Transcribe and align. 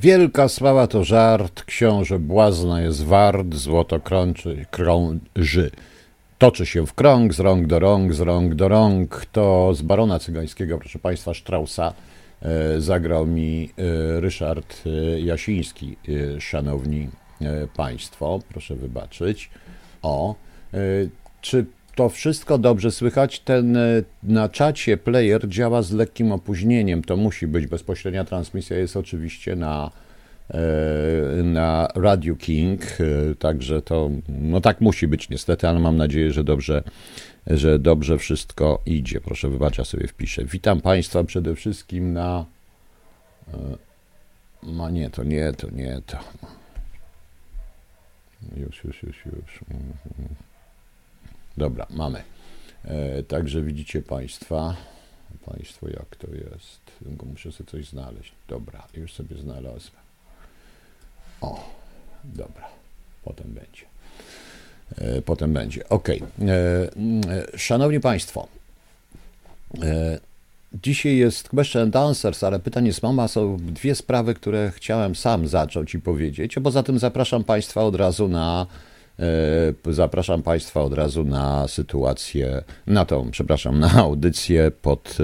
Wielka 0.00 0.48
sława 0.48 0.86
to 0.86 1.04
żart, 1.04 1.62
książę 1.62 2.18
błazna 2.18 2.80
jest 2.80 3.04
wart, 3.04 3.54
złoto 3.54 4.00
krączy, 4.00 4.66
krąży. 4.70 5.70
Toczy 6.38 6.66
się 6.66 6.86
w 6.86 6.94
krąg, 6.94 7.34
z 7.34 7.40
rąk 7.40 7.66
do 7.66 7.78
rąk, 7.78 8.14
z 8.14 8.20
rąk 8.20 8.54
do 8.54 8.68
rąk. 8.68 9.26
To 9.32 9.74
z 9.74 9.82
Barona 9.82 10.18
Cygańskiego, 10.18 10.78
proszę 10.78 10.98
Państwa, 10.98 11.34
Straussa 11.34 11.92
e, 12.42 12.80
zagrał 12.80 13.26
mi 13.26 13.70
e, 13.78 14.20
Ryszard 14.20 14.82
e, 14.86 15.20
Jasiński, 15.20 15.96
szanowni 16.38 17.08
Państwo, 17.76 18.40
proszę 18.48 18.74
wybaczyć. 18.74 19.50
O, 20.02 20.34
czy 21.40 21.66
to 21.98 22.08
wszystko 22.08 22.58
dobrze 22.58 22.90
słychać? 22.90 23.40
Ten 23.40 23.78
na 24.22 24.48
czacie 24.48 24.96
player 24.96 25.48
działa 25.48 25.82
z 25.82 25.92
lekkim 25.92 26.32
opóźnieniem. 26.32 27.02
To 27.02 27.16
musi 27.16 27.46
być 27.46 27.66
bezpośrednia 27.66 28.24
transmisja, 28.24 28.78
jest 28.78 28.96
oczywiście 28.96 29.56
na 29.56 29.90
E, 30.48 31.42
na 31.42 31.88
Radio 31.94 32.36
King, 32.36 32.82
e, 32.82 33.34
także 33.34 33.82
to, 33.82 34.10
no 34.28 34.60
tak 34.60 34.80
musi 34.80 35.08
być 35.08 35.28
niestety, 35.28 35.68
ale 35.68 35.78
mam 35.78 35.96
nadzieję, 35.96 36.32
że 36.32 36.44
dobrze, 36.44 36.82
że 37.46 37.78
dobrze 37.78 38.18
wszystko 38.18 38.82
idzie. 38.86 39.20
Proszę 39.20 39.48
wybaczyć, 39.48 39.78
ja 39.78 39.84
sobie 39.84 40.06
wpiszę. 40.06 40.44
Witam 40.44 40.80
Państwa 40.80 41.24
przede 41.24 41.54
wszystkim 41.54 42.12
na... 42.12 42.46
No 44.62 44.90
nie, 44.90 45.10
to 45.10 45.24
nie, 45.24 45.52
to 45.52 45.70
nie, 45.70 46.00
to... 46.06 46.18
Już, 48.56 48.84
już, 48.84 49.02
już, 49.02 49.26
już. 49.26 49.60
Dobra, 51.58 51.86
mamy. 51.90 52.22
Także 53.28 53.62
widzicie 53.62 54.02
Państwa, 54.02 54.76
Państwo 55.46 55.88
jak 55.88 56.16
to 56.16 56.26
jest. 56.26 56.80
Muszę 57.30 57.52
sobie 57.52 57.70
coś 57.70 57.88
znaleźć. 57.88 58.32
Dobra, 58.48 58.86
już 58.94 59.12
sobie 59.12 59.36
znalazłem. 59.36 60.02
O, 61.40 61.70
dobra, 62.24 62.68
potem 63.24 63.46
będzie. 63.46 63.82
E, 64.98 65.22
potem 65.22 65.52
będzie. 65.52 65.88
Ok. 65.88 66.08
E, 66.08 66.14
e, 66.14 67.58
szanowni 67.58 68.00
Państwo, 68.00 68.48
dzisiaj 70.72 71.16
jest 71.16 71.48
question 71.48 71.82
and 71.82 71.96
answers, 71.96 72.44
ale 72.44 72.58
pytań 72.58 72.86
jest 72.86 73.02
mama. 73.02 73.28
Są 73.28 73.56
dwie 73.56 73.94
sprawy, 73.94 74.34
które 74.34 74.72
chciałem 74.74 75.14
sam 75.16 75.48
zacząć 75.48 75.94
i 75.94 76.00
powiedzieć. 76.00 76.54
Poza 76.64 76.82
tym 76.82 76.98
zapraszam 76.98 77.44
Państwa 77.44 77.82
od 77.82 77.94
razu 77.94 78.28
na 78.28 78.66
zapraszam 79.90 80.42
Państwa 80.42 80.82
od 80.82 80.94
razu 80.94 81.24
na 81.24 81.68
sytuację, 81.68 82.62
na 82.86 83.04
tą, 83.04 83.30
przepraszam, 83.30 83.78
na 83.78 83.92
audycję 83.92 84.70
pod 84.82 85.16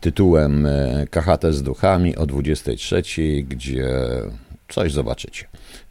tytułem 0.00 0.68
KHT 1.10 1.44
z 1.50 1.62
duchami 1.62 2.16
o 2.16 2.26
23, 2.26 3.02
gdzie 3.48 3.88
coś 4.68 4.92
zobaczycie. 4.92 5.46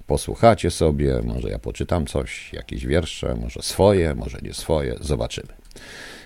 Posłuchacie 0.07 0.71
sobie, 0.71 1.21
może 1.23 1.49
ja 1.49 1.59
poczytam 1.59 2.05
coś, 2.05 2.53
jakieś 2.53 2.85
wiersze, 2.85 3.35
może 3.35 3.61
swoje, 3.61 4.15
może 4.15 4.37
nie 4.41 4.53
swoje, 4.53 4.95
zobaczymy. 5.01 5.53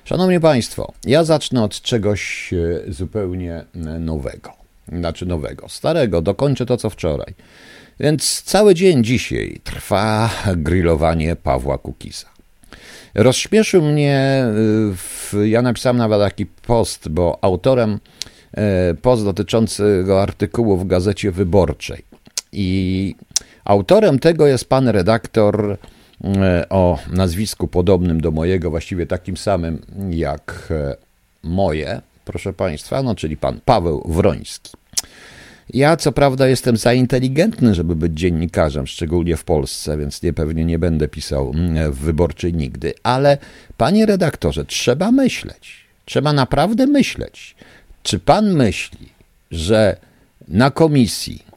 Szanowni 0.03 0.39
Państwo, 0.39 0.93
ja 1.05 1.23
zacznę 1.23 1.63
od 1.63 1.81
czegoś 1.81 2.53
e, 2.53 2.93
zupełnie 2.93 3.53
e, 3.55 3.79
nowego. 3.99 4.53
Znaczy 4.91 5.25
nowego, 5.25 5.69
starego, 5.69 6.21
dokończę 6.21 6.65
to 6.65 6.77
co 6.77 6.89
wczoraj. 6.89 7.33
Więc 7.99 8.41
cały 8.41 8.75
dzień 8.75 9.03
dzisiaj 9.03 9.59
trwa 9.63 10.29
grillowanie 10.55 11.35
Pawła 11.35 11.77
Kukisa. 11.77 12.27
Rozśmieszył 13.15 13.81
mnie, 13.81 14.45
e, 15.33 15.47
ja 15.47 15.61
napisałem 15.61 15.97
nawet 15.97 16.19
taki 16.19 16.45
post, 16.45 17.09
bo 17.09 17.39
autorem 17.41 17.99
post 19.01 19.23
dotyczącego 19.23 20.21
artykułu 20.21 20.77
w 20.77 20.87
Gazecie 20.87 21.31
Wyborczej 21.31 22.03
i 22.51 23.15
autorem 23.65 24.19
tego 24.19 24.47
jest 24.47 24.69
pan 24.69 24.87
redaktor 24.87 25.77
e, 26.23 26.69
o 26.69 26.99
nazwisku 27.11 27.67
podobnym 27.67 28.21
do 28.21 28.31
mojego, 28.31 28.69
właściwie 28.69 29.05
takim 29.05 29.37
samym 29.37 29.81
jak 30.09 30.67
e, 30.71 30.95
moje, 31.43 32.01
proszę 32.25 32.53
państwa, 32.53 33.03
no 33.03 33.15
czyli 33.15 33.37
pan 33.37 33.59
Paweł 33.65 34.03
Wroński. 34.05 34.71
Ja 35.73 35.97
co 35.97 36.11
prawda 36.11 36.47
jestem 36.47 36.77
za 36.77 36.93
inteligentny, 36.93 37.75
żeby 37.75 37.95
być 37.95 38.13
dziennikarzem, 38.13 38.87
szczególnie 38.87 39.37
w 39.37 39.43
Polsce, 39.43 39.97
więc 39.97 40.23
nie, 40.23 40.33
pewnie 40.33 40.65
nie 40.65 40.79
będę 40.79 41.07
pisał 41.07 41.51
mm, 41.55 41.91
w 41.91 41.99
wyborczej 41.99 42.53
nigdy, 42.53 42.93
ale 43.03 43.37
panie 43.77 44.05
redaktorze, 44.05 44.65
trzeba 44.65 45.11
myśleć. 45.11 45.87
Trzeba 46.05 46.33
naprawdę 46.33 46.87
myśleć. 46.87 47.55
Czy 48.03 48.19
pan 48.19 48.53
myśli, 48.53 49.09
że 49.51 49.97
na 50.47 50.71
komisji 50.71 51.47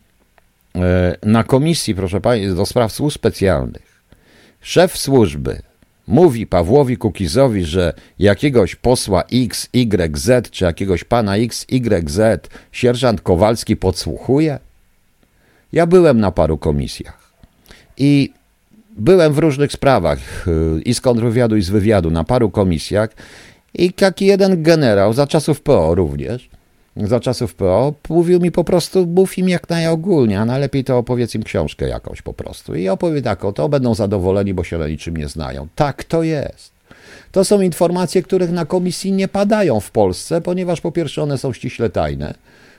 E, 0.75 1.17
na 1.23 1.45
komisji, 1.45 1.95
proszę 1.95 2.21
Państwa, 2.21 2.55
do 2.55 2.67
spraw 2.67 2.93
służb 2.93 3.15
specjalnych, 3.15 4.03
szef 4.61 4.99
służby 4.99 5.63
mówi 6.11 6.47
Pawłowi 6.47 6.97
Kukizowi, 6.97 7.65
że 7.65 7.93
jakiegoś 8.19 8.75
posła 8.75 9.23
X, 9.33 9.69
Y, 9.73 10.19
Z, 10.19 10.51
czy 10.51 10.65
jakiegoś 10.65 11.05
pana 11.05 11.37
X, 11.37 11.67
Y, 11.69 12.11
Z 12.11 12.49
sierżant 12.73 13.21
Kowalski 13.21 13.77
podsłuchuje? 13.77 14.59
Ja 15.73 15.87
byłem 15.87 16.21
na 16.21 16.31
paru 16.33 16.59
komisjach 16.59 17.33
i 17.97 18.33
byłem 18.97 19.33
w 19.33 19.39
różnych 19.39 19.73
sprawach 19.73 20.19
e, 20.49 20.81
i 20.81 20.95
z 20.95 21.01
kontrwywiadu, 21.01 21.57
i 21.57 21.63
z 21.63 21.71
wywiadu 21.71 22.11
na 22.11 22.25
paru 22.25 22.51
komisjach 22.51 23.11
i 23.75 23.93
taki 23.93 24.27
jeden 24.27 24.63
generał, 24.63 25.13
za 25.13 25.27
czasów 25.27 25.61
PO 25.61 25.95
również, 25.95 26.51
za 26.97 27.21
czasów 27.21 27.55
PO, 27.55 27.95
mówił 28.09 28.41
mi 28.41 28.53
po 28.53 28.65
prostu, 28.65 29.07
mów 29.07 29.39
im 29.39 29.49
jak 29.49 29.69
najogólnie, 29.69 30.41
a 30.41 30.45
najlepiej 30.45 30.85
to 30.85 30.99
opowiedz 30.99 31.35
im 31.35 31.43
książkę 31.43 31.89
jakąś 31.89 32.23
po 32.23 32.33
prostu. 32.33 32.75
I 32.75 32.89
opowie 32.89 33.23
tak, 33.23 33.45
o 33.45 33.53
to 33.53 33.69
będą 33.69 33.95
zadowoleni, 33.95 34.55
bo 34.55 34.65
się 34.65 34.79
na 34.79 34.89
niczym 34.89 35.17
nie 35.17 35.29
znają. 35.29 35.69
Tak 35.75 36.05
to 36.05 36.23
jest. 36.23 36.73
To 37.33 37.45
są 37.45 37.61
informacje, 37.61 38.23
których 38.23 38.53
na 38.53 38.65
komisji 38.65 39.13
nie 39.13 39.29
padają 39.29 39.81
w 39.81 39.91
Polsce, 39.91 40.41
ponieważ 40.41 40.81
po 40.81 40.93
pierwsze 40.93 41.23
one 41.23 41.39
są 41.39 41.53
ściśle 41.53 41.91
tajne. 41.91 42.35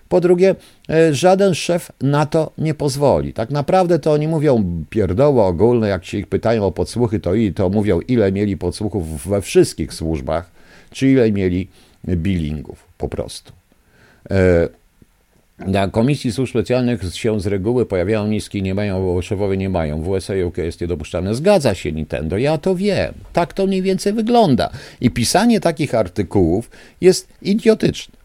Po 0.09 0.21
drugie, 0.21 0.55
e, 0.89 1.13
żaden 1.13 1.55
szef 1.55 1.91
na 2.01 2.25
to 2.25 2.51
nie 2.57 2.73
pozwoli. 2.73 3.33
Tak 3.33 3.49
naprawdę 3.49 3.99
to 3.99 4.11
oni 4.11 4.27
mówią 4.27 4.83
pierdoły 4.89 5.41
ogólne, 5.41 5.87
jak 5.87 6.05
się 6.05 6.17
ich 6.17 6.27
pytają 6.27 6.65
o 6.65 6.71
podsłuchy, 6.71 7.19
to 7.19 7.33
i 7.33 7.53
to 7.53 7.69
mówią, 7.69 7.99
ile 7.99 8.31
mieli 8.31 8.57
podsłuchów 8.57 9.27
we 9.27 9.41
wszystkich 9.41 9.93
służbach, 9.93 10.51
czy 10.91 11.07
ile 11.07 11.31
mieli 11.31 11.67
billingów 12.07 12.83
po 12.97 13.07
prostu. 13.07 13.60
E, 14.29 14.69
na 15.67 15.87
Komisji 15.87 16.31
Służb 16.31 16.49
Specjalnych 16.49 17.01
się 17.13 17.39
z 17.39 17.47
reguły 17.47 17.85
pojawiają 17.85 18.27
niski, 18.27 18.63
nie 18.63 18.75
mają, 18.75 19.05
bo 19.05 19.21
szefowie 19.21 19.57
nie 19.57 19.69
mają. 19.69 20.01
W 20.01 20.09
USA 20.09 20.33
UK 20.47 20.57
jest 20.57 20.81
niedopuszczalne. 20.81 21.35
Zgadza 21.35 21.75
się 21.75 21.91
Nintendo, 21.91 22.37
ja 22.37 22.57
to 22.57 22.75
wiem. 22.75 23.13
Tak 23.33 23.53
to 23.53 23.67
mniej 23.67 23.81
więcej 23.81 24.13
wygląda. 24.13 24.69
I 25.01 25.09
pisanie 25.09 25.59
takich 25.59 25.95
artykułów 25.95 26.69
jest 27.01 27.27
idiotyczne. 27.41 28.15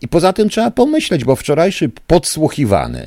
I 0.00 0.08
poza 0.08 0.32
tym 0.32 0.48
trzeba 0.48 0.70
pomyśleć, 0.70 1.24
bo 1.24 1.36
wczorajszy 1.36 1.90
podsłuchiwany, 2.06 3.06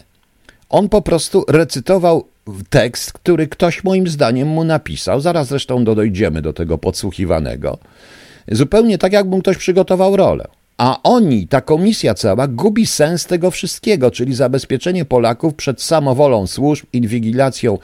on 0.69 0.89
po 0.89 1.01
prostu 1.01 1.45
recytował 1.47 2.25
tekst, 2.69 3.13
który 3.13 3.47
ktoś 3.47 3.83
moim 3.83 4.07
zdaniem 4.07 4.47
mu 4.47 4.63
napisał. 4.63 5.21
Zaraz 5.21 5.47
zresztą 5.47 5.83
dojdziemy 5.83 6.41
do 6.41 6.53
tego 6.53 6.77
podsłuchiwanego. 6.77 7.77
Zupełnie 8.51 8.97
tak, 8.97 9.13
jakby 9.13 9.39
ktoś 9.41 9.57
przygotował 9.57 10.15
rolę. 10.15 10.47
A 10.77 10.99
oni, 11.03 11.47
ta 11.47 11.61
komisja 11.61 12.13
cała, 12.13 12.47
gubi 12.47 12.87
sens 12.87 13.25
tego 13.25 13.51
wszystkiego, 13.51 14.11
czyli 14.11 14.35
zabezpieczenie 14.35 15.05
Polaków 15.05 15.55
przed 15.55 15.81
samowolą 15.81 16.47
służb, 16.47 16.85
inwigilacją 16.93 17.77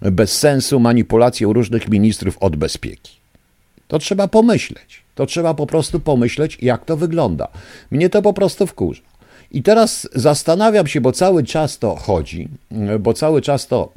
bez 0.00 0.38
sensu, 0.38 0.80
manipulacją 0.80 1.52
różnych 1.52 1.88
ministrów 1.88 2.38
od 2.40 2.56
bezpieki. 2.56 3.16
To 3.88 3.98
trzeba 3.98 4.28
pomyśleć. 4.28 5.02
To 5.14 5.26
trzeba 5.26 5.54
po 5.54 5.66
prostu 5.66 6.00
pomyśleć, 6.00 6.58
jak 6.62 6.84
to 6.84 6.96
wygląda. 6.96 7.48
Mnie 7.90 8.10
to 8.10 8.22
po 8.22 8.32
prostu 8.32 8.66
wkurza. 8.66 9.02
I 9.50 9.62
teraz 9.62 10.08
zastanawiam 10.14 10.86
się, 10.86 11.00
bo 11.00 11.12
cały 11.12 11.44
czas 11.44 11.78
to 11.78 11.96
chodzi, 11.96 12.48
bo 13.00 13.14
cały 13.14 13.42
czas 13.42 13.66
to 13.66 13.92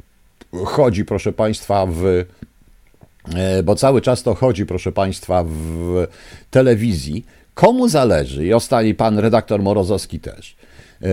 chodzi, 0.64 1.04
proszę 1.04 1.32
Państwa, 1.32 1.86
w. 1.86 2.24
Bo 3.64 3.74
cały 3.74 4.00
czas 4.00 4.22
to 4.22 4.34
chodzi, 4.34 4.66
proszę 4.66 4.92
Państwa, 4.92 5.44
w 5.44 6.06
telewizji 6.50 7.24
Komu 7.58 7.88
zależy, 7.88 8.46
i 8.46 8.52
ostali 8.52 8.94
pan 8.94 9.18
redaktor 9.18 9.62
Morozowski 9.62 10.20
też, 10.20 10.56
e, 11.02 11.08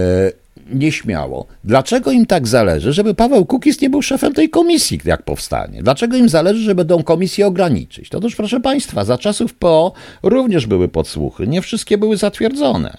nieśmiało. 0.73 1.45
Dlaczego 1.63 2.11
im 2.11 2.25
tak 2.25 2.47
zależy, 2.47 2.93
żeby 2.93 3.13
Paweł 3.13 3.45
Kukis 3.45 3.81
nie 3.81 3.89
był 3.89 4.01
szefem 4.01 4.33
tej 4.33 4.49
komisji, 4.49 4.99
jak 5.05 5.23
powstanie? 5.23 5.83
Dlaczego 5.83 6.17
im 6.17 6.29
zależy, 6.29 6.59
żeby 6.59 6.85
tą 6.85 7.03
komisję 7.03 7.47
ograniczyć? 7.47 8.09
To 8.09 8.19
też, 8.19 8.35
proszę 8.35 8.59
Państwa, 8.59 9.05
za 9.05 9.17
czasów 9.17 9.53
PO 9.53 9.93
również 10.23 10.67
były 10.67 10.87
podsłuchy. 10.87 11.47
Nie 11.47 11.61
wszystkie 11.61 11.97
były 11.97 12.17
zatwierdzone 12.17 12.97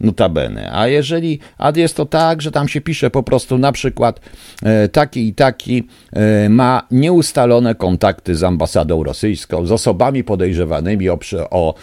notabene. 0.00 0.72
A 0.72 0.88
jeżeli, 0.88 1.38
a 1.58 1.72
jest 1.76 1.96
to 1.96 2.06
tak, 2.06 2.42
że 2.42 2.50
tam 2.50 2.68
się 2.68 2.80
pisze 2.80 3.10
po 3.10 3.22
prostu 3.22 3.58
na 3.58 3.72
przykład 3.72 4.20
e, 4.62 4.88
taki 4.88 5.28
i 5.28 5.34
taki 5.34 5.88
e, 6.12 6.48
ma 6.48 6.82
nieustalone 6.90 7.74
kontakty 7.74 8.36
z 8.36 8.44
ambasadą 8.44 9.04
rosyjską, 9.04 9.66
z 9.66 9.72
osobami 9.72 10.24
podejrzewanymi 10.24 11.08
o, 11.08 11.18
o 11.50 11.74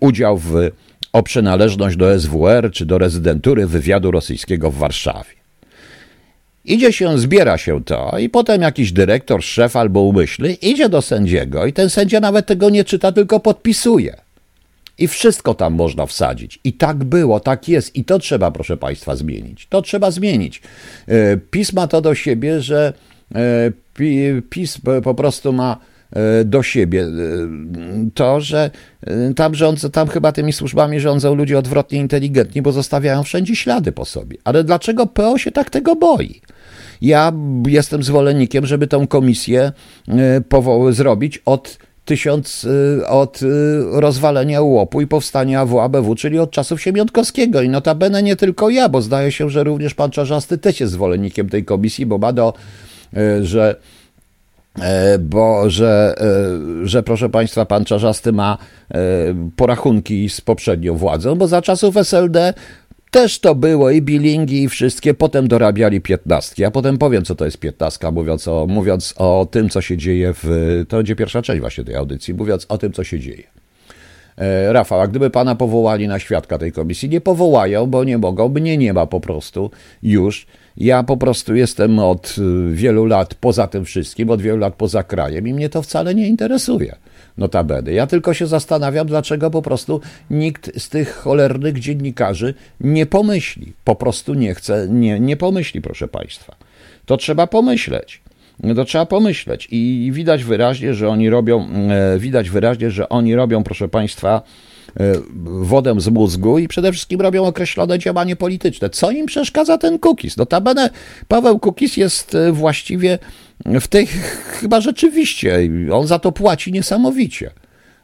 udział 0.00 0.38
w, 0.38 0.70
o 1.12 1.22
przynależność 1.22 1.96
do 1.96 2.20
SWR 2.20 2.70
czy 2.72 2.86
do 2.86 2.98
rezydentury 2.98 3.66
wywiadu 3.66 4.10
rosyjskiego 4.10 4.70
w 4.70 4.78
Warszawie. 4.78 5.42
Idzie 6.64 6.92
się, 6.92 7.18
zbiera 7.18 7.58
się 7.58 7.84
to 7.84 8.18
i 8.18 8.28
potem 8.28 8.62
jakiś 8.62 8.92
dyrektor, 8.92 9.42
szef 9.42 9.76
albo 9.76 10.00
umyślny 10.00 10.52
idzie 10.52 10.88
do 10.88 11.02
sędziego 11.02 11.66
i 11.66 11.72
ten 11.72 11.90
sędzia 11.90 12.20
nawet 12.20 12.46
tego 12.46 12.70
nie 12.70 12.84
czyta, 12.84 13.12
tylko 13.12 13.40
podpisuje. 13.40 14.16
I 15.02 15.08
wszystko 15.08 15.54
tam 15.54 15.74
można 15.74 16.06
wsadzić. 16.06 16.58
I 16.64 16.72
tak 16.72 17.04
było, 17.04 17.40
tak 17.40 17.68
jest. 17.68 17.96
I 17.96 18.04
to 18.04 18.18
trzeba, 18.18 18.50
proszę 18.50 18.76
Państwa, 18.76 19.16
zmienić. 19.16 19.66
To 19.66 19.82
trzeba 19.82 20.10
zmienić. 20.10 20.62
E, 21.08 21.36
PiS 21.36 21.72
ma 21.72 21.86
to 21.86 22.00
do 22.00 22.14
siebie, 22.14 22.60
że 22.60 22.92
e, 23.34 23.72
PiS 24.50 24.78
po 25.04 25.14
prostu 25.14 25.52
ma 25.52 25.76
e, 26.12 26.44
do 26.44 26.62
siebie 26.62 27.06
to, 28.14 28.40
że 28.40 28.70
tam, 29.36 29.54
rządzą, 29.54 29.90
tam 29.90 30.08
chyba 30.08 30.32
tymi 30.32 30.52
służbami 30.52 31.00
rządzą 31.00 31.34
ludzie 31.34 31.58
odwrotnie 31.58 31.98
inteligentni, 31.98 32.62
bo 32.62 32.72
zostawiają 32.72 33.22
wszędzie 33.22 33.56
ślady 33.56 33.92
po 33.92 34.04
sobie. 34.04 34.36
Ale 34.44 34.64
dlaczego 34.64 35.06
PO 35.06 35.38
się 35.38 35.52
tak 35.52 35.70
tego 35.70 35.96
boi? 35.96 36.40
Ja 37.00 37.32
jestem 37.66 38.02
zwolennikiem, 38.02 38.66
żeby 38.66 38.86
tą 38.86 39.06
komisję 39.06 39.72
zrobić 40.90 41.42
od 41.44 41.78
tysiąc 42.04 42.64
y, 42.64 43.06
od 43.06 43.42
y, 43.42 43.46
rozwalenia 43.92 44.62
łopu 44.62 45.00
i 45.00 45.06
powstania 45.06 45.66
WABW, 45.66 46.14
czyli 46.14 46.38
od 46.38 46.50
czasów 46.50 46.82
Siemiątkowskiego. 46.82 47.62
I 47.62 47.68
notabene 47.68 48.22
nie 48.22 48.36
tylko 48.36 48.70
ja, 48.70 48.88
bo 48.88 49.02
zdaje 49.02 49.32
się, 49.32 49.50
że 49.50 49.64
również 49.64 49.94
pan 49.94 50.10
Czarzasty 50.10 50.58
też 50.58 50.80
jest 50.80 50.92
zwolennikiem 50.92 51.48
tej 51.48 51.64
komisji, 51.64 52.06
bo 52.06 52.18
ma 52.18 52.32
do, 52.32 52.54
y, 53.16 53.46
że 53.46 53.76
bo 55.20 55.70
że, 55.70 56.14
że 56.84 57.02
proszę 57.02 57.28
Państwa, 57.28 57.64
pan 57.64 57.84
Czarzasty 57.84 58.32
ma 58.32 58.58
porachunki 59.56 60.28
z 60.28 60.40
poprzednią 60.40 60.96
władzą, 60.96 61.34
bo 61.34 61.46
za 61.46 61.62
czasów 61.62 61.96
SLD 61.96 62.54
też 63.12 63.38
to 63.38 63.54
było 63.54 63.90
i 63.90 64.02
bilingi 64.02 64.62
i 64.62 64.68
wszystkie, 64.68 65.14
potem 65.14 65.48
dorabiali 65.48 66.00
piętnastki. 66.00 66.62
Ja 66.62 66.70
potem 66.70 66.98
powiem, 66.98 67.24
co 67.24 67.34
to 67.34 67.44
jest 67.44 67.58
piętnastka, 67.58 68.10
mówiąc 68.10 68.48
o, 68.48 68.66
mówiąc 68.66 69.14
o 69.16 69.46
tym, 69.50 69.68
co 69.68 69.80
się 69.80 69.96
dzieje 69.96 70.34
w... 70.42 70.84
To 70.88 70.96
będzie 70.96 71.16
pierwsza 71.16 71.42
część 71.42 71.60
właśnie 71.60 71.84
tej 71.84 71.94
audycji, 71.94 72.34
mówiąc 72.34 72.66
o 72.68 72.78
tym, 72.78 72.92
co 72.92 73.04
się 73.04 73.20
dzieje. 73.20 73.42
E, 74.36 74.72
Rafał, 74.72 75.00
a 75.00 75.06
gdyby 75.06 75.30
pana 75.30 75.54
powołali 75.54 76.08
na 76.08 76.18
świadka 76.18 76.58
tej 76.58 76.72
komisji, 76.72 77.08
nie 77.08 77.20
powołają, 77.20 77.86
bo 77.86 78.04
nie 78.04 78.18
mogą, 78.18 78.48
mnie 78.48 78.78
nie 78.78 78.92
ma 78.92 79.06
po 79.06 79.20
prostu 79.20 79.70
już. 80.02 80.46
Ja 80.76 81.02
po 81.02 81.16
prostu 81.16 81.54
jestem 81.54 81.98
od 81.98 82.36
wielu 82.72 83.06
lat 83.06 83.34
poza 83.34 83.66
tym 83.66 83.84
wszystkim, 83.84 84.30
od 84.30 84.42
wielu 84.42 84.58
lat 84.58 84.74
poza 84.74 85.02
krajem 85.02 85.48
i 85.48 85.54
mnie 85.54 85.68
to 85.68 85.82
wcale 85.82 86.14
nie 86.14 86.28
interesuje 86.28 86.96
notabene. 87.38 87.92
Ja 87.92 88.06
tylko 88.06 88.34
się 88.34 88.46
zastanawiam, 88.46 89.06
dlaczego 89.06 89.50
po 89.50 89.62
prostu 89.62 90.00
nikt 90.30 90.80
z 90.80 90.88
tych 90.88 91.14
cholernych 91.14 91.78
dziennikarzy 91.78 92.54
nie 92.80 93.06
pomyśli. 93.06 93.72
Po 93.84 93.94
prostu 93.96 94.34
nie 94.34 94.54
chce, 94.54 94.86
nie, 94.90 95.20
nie 95.20 95.36
pomyśli, 95.36 95.80
proszę 95.80 96.08
Państwa. 96.08 96.56
To 97.06 97.16
trzeba 97.16 97.46
pomyśleć. 97.46 98.22
To 98.76 98.84
trzeba 98.84 99.06
pomyśleć 99.06 99.68
i 99.70 100.10
widać 100.12 100.44
wyraźnie, 100.44 100.94
że 100.94 101.08
oni 101.08 101.30
robią, 101.30 101.68
e, 101.70 102.18
widać 102.18 102.50
wyraźnie, 102.50 102.90
że 102.90 103.08
oni 103.08 103.34
robią, 103.34 103.64
proszę 103.64 103.88
Państwa, 103.88 104.42
wodę 105.44 106.00
z 106.00 106.08
mózgu 106.08 106.58
i 106.58 106.68
przede 106.68 106.92
wszystkim 106.92 107.20
robią 107.20 107.44
określone 107.44 107.98
działanie 107.98 108.36
polityczne. 108.36 108.90
Co 108.90 109.10
im 109.10 109.26
przeszkadza 109.26 109.78
ten 109.78 109.98
Kukis? 109.98 110.36
Notabene 110.36 110.90
Paweł 111.28 111.58
Kukis 111.58 111.96
jest 111.96 112.34
e, 112.34 112.52
właściwie 112.52 113.18
w 113.80 113.88
tej, 113.88 114.06
chyba 114.60 114.80
rzeczywiście, 114.80 115.58
on 115.92 116.06
za 116.06 116.18
to 116.18 116.32
płaci 116.32 116.72
niesamowicie. 116.72 117.50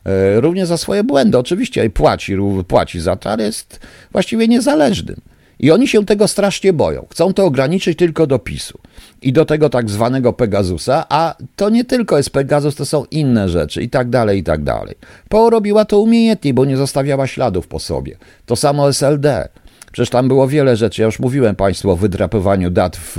E, 0.05 0.41
również 0.41 0.69
za 0.69 0.77
swoje 0.77 1.05
błędy, 1.05 1.39
oczywiście, 1.39 1.91
płaci, 1.91 2.37
płaci 2.69 3.01
za 3.01 3.17
to, 3.17 3.31
ale 3.31 3.45
jest 3.45 3.81
właściwie 4.13 4.49
niezależnym. 4.49 5.21
I 5.61 5.71
oni 5.71 5.89
się 5.89 6.07
tego 6.07 6.29
strasznie 6.29 6.73
boją. 6.73 7.07
Chcą 7.11 7.35
to 7.35 7.45
ograniczyć 7.45 7.99
tylko 7.99 8.27
do 8.27 8.39
PiSu 8.39 8.79
i 9.23 9.33
do 9.33 9.45
tego 9.45 9.71
tak 9.71 9.91
zwanego 9.91 10.33
Pegasusa, 10.33 11.05
a 11.09 11.35
to 11.57 11.71
nie 11.71 11.85
tylko 11.85 12.17
jest 12.17 12.31
Pegasus, 12.31 12.75
to 12.75 12.87
są 12.87 13.05
inne 13.05 13.49
rzeczy 13.49 13.83
i 13.83 13.91
tak 13.91 14.11
dalej, 14.11 14.39
i 14.39 14.45
tak 14.45 14.65
dalej. 14.65 14.95
PO 15.29 15.51
robiła 15.51 15.85
to 15.85 16.01
umiejętnie, 16.01 16.55
bo 16.55 16.65
nie 16.65 16.77
zostawiała 16.77 17.27
śladów 17.27 17.69
po 17.69 17.79
sobie. 17.79 18.17
To 18.47 18.57
samo 18.57 18.89
SLD. 18.89 19.49
Przecież 19.93 20.11
tam 20.11 20.29
było 20.29 20.49
wiele 20.49 20.77
rzeczy. 20.77 21.03
Ja 21.03 21.07
już 21.07 21.19
mówiłem 21.19 21.57
Państwu 21.57 21.91
o 21.91 21.97
wydrapywaniu 21.97 22.71
dat 22.71 22.97
w, 22.97 23.17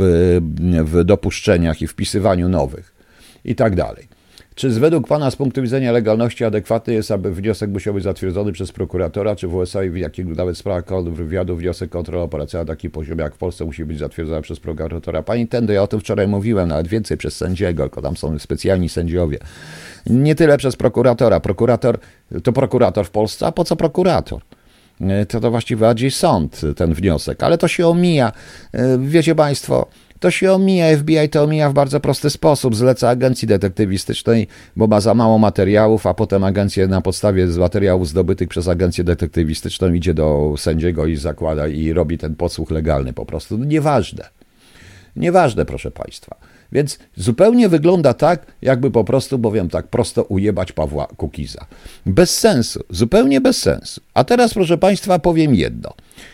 w 0.83 1.03
dopuszczeniach 1.03 1.81
i 1.81 1.87
wpisywaniu 1.87 2.49
nowych 2.49 2.95
i 3.45 3.55
tak 3.55 3.75
dalej. 3.75 4.18
Czy 4.59 4.71
z 4.71 4.77
według 4.77 5.07
Pana 5.07 5.31
z 5.31 5.35
punktu 5.35 5.61
widzenia 5.61 5.91
legalności 5.91 6.45
adekwatny 6.45 6.93
jest, 6.93 7.11
aby 7.11 7.33
wniosek 7.33 7.69
musiał 7.69 7.93
być 7.93 8.03
zatwierdzony 8.03 8.51
przez 8.51 8.71
prokuratora, 8.71 9.35
czy 9.35 9.47
w 9.47 9.55
USA 9.55 9.83
i 9.83 9.89
w 9.89 9.97
jakich 9.97 10.25
nawet 10.25 10.57
sprawach 10.57 10.83
wywiadu 11.03 11.55
wniosek 11.55 11.89
kontrola 11.89 12.23
operacyjna 12.23 12.63
na 12.63 12.67
takim 12.67 12.91
poziomie 12.91 13.23
jak 13.23 13.35
w 13.35 13.37
Polsce 13.37 13.65
musi 13.65 13.85
być 13.85 13.99
zatwierdzony 13.99 14.41
przez 14.41 14.59
prokuratora? 14.59 15.23
Pani 15.23 15.47
Tendo, 15.47 15.73
ja 15.73 15.83
o 15.83 15.87
tym 15.87 15.99
wczoraj 15.99 16.27
mówiłem, 16.27 16.67
nawet 16.67 16.87
więcej 16.87 17.17
przez 17.17 17.35
sędziego, 17.35 17.83
tylko 17.83 18.01
tam 18.01 18.17
są 18.17 18.39
specjalni 18.39 18.89
sędziowie. 18.89 19.37
Nie 20.05 20.35
tyle 20.35 20.57
przez 20.57 20.75
prokuratora. 20.75 21.39
Prokurator 21.39 21.97
to 22.43 22.53
prokurator 22.53 23.05
w 23.05 23.11
Polsce, 23.11 23.47
a 23.47 23.51
po 23.51 23.63
co 23.63 23.75
prokurator? 23.75 24.41
E, 25.01 25.25
to 25.25 25.39
to 25.39 25.51
właściwie 25.51 25.81
bardziej 25.81 26.11
sąd, 26.11 26.61
ten 26.75 26.93
wniosek, 26.93 27.43
ale 27.43 27.57
to 27.57 27.67
się 27.67 27.87
omija. 27.87 28.31
E, 28.73 28.97
wiecie 28.97 29.35
Państwo, 29.35 29.87
to 30.19 30.31
się 30.31 30.51
omija, 30.51 30.97
FBI 30.97 31.29
to 31.29 31.43
omija 31.43 31.69
w 31.69 31.73
bardzo 31.73 31.99
prosty 31.99 32.29
sposób. 32.29 32.75
Zleca 32.75 33.09
agencji 33.09 33.47
detektywistycznej, 33.47 34.47
bo 34.75 34.87
ma 34.87 35.01
za 35.01 35.13
mało 35.13 35.37
materiałów, 35.37 36.07
a 36.07 36.13
potem 36.13 36.43
agencja 36.43 36.87
na 36.87 37.01
podstawie 37.01 37.47
z 37.47 37.57
materiałów 37.57 38.07
zdobytych 38.07 38.49
przez 38.49 38.67
agencję 38.67 39.03
detektywistyczną 39.03 39.93
idzie 39.93 40.13
do 40.13 40.55
sędziego 40.57 41.05
i 41.05 41.15
zakłada 41.15 41.67
i 41.67 41.93
robi 41.93 42.17
ten 42.17 42.35
podsłuch 42.35 42.71
legalny 42.71 43.13
po 43.13 43.25
prostu. 43.25 43.57
Nieważne. 43.57 44.29
Nieważne, 45.15 45.65
proszę 45.65 45.91
Państwa. 45.91 46.35
Więc 46.71 46.99
zupełnie 47.15 47.69
wygląda 47.69 48.13
tak, 48.13 48.45
jakby 48.61 48.91
po 48.91 49.03
prostu, 49.03 49.37
bowiem 49.37 49.69
tak 49.69 49.87
prosto 49.87 50.23
ujebać 50.23 50.71
Pawła 50.71 51.07
Kukiza. 51.17 51.65
Bez 52.05 52.39
sensu, 52.39 52.83
zupełnie 52.89 53.41
bez 53.41 53.57
sensu. 53.57 54.01
A 54.13 54.23
teraz, 54.23 54.53
proszę 54.53 54.77
Państwa, 54.77 55.19
powiem 55.19 55.55
jedno. 55.55 55.93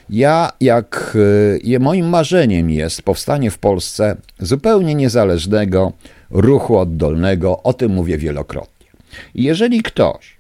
Ja, 0.10 0.52
jak 0.62 1.18
je, 1.64 1.80
moim 1.80 2.10
marzeniem 2.10 2.70
jest 2.70 3.02
powstanie 3.02 3.52
w 3.52 3.58
Polsce 3.58 4.16
zupełnie 4.40 4.96
niezależnego 4.96 5.92
ruchu 6.30 6.78
oddolnego, 6.78 7.64
o 7.64 7.74
tym 7.74 7.92
mówię 7.92 8.18
wielokrotnie. 8.18 8.88
Jeżeli 9.36 9.82
ktoś 9.82 10.36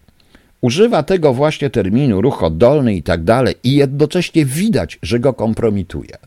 używa 0.61 1.03
tego 1.03 1.33
właśnie 1.33 1.69
terminu 1.69 2.21
ruch 2.21 2.43
oddolny 2.43 2.95
i 2.95 3.03
tak 3.03 3.23
dalej, 3.23 3.55
i 3.63 3.75
jednocześnie 3.75 4.45
widać, 4.45 4.99
że 5.01 5.19
go 5.19 5.33
kompromituje, 5.33 6.17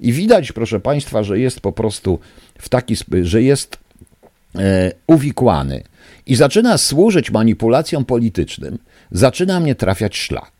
i 0.00 0.12
widać, 0.12 0.52
proszę 0.52 0.80
Państwa, 0.80 1.22
że 1.22 1.38
jest 1.38 1.60
po 1.60 1.72
prostu 1.72 2.18
w 2.58 2.68
taki 2.68 2.94
że 3.22 3.42
jest 3.42 3.78
e, 4.58 4.92
uwikłany 5.06 5.82
i 6.26 6.36
zaczyna 6.36 6.78
służyć 6.78 7.30
manipulacjom 7.30 8.04
politycznym, 8.04 8.78
zaczyna 9.10 9.60
mnie 9.60 9.74
trafiać 9.74 10.16
szlak. 10.16 10.52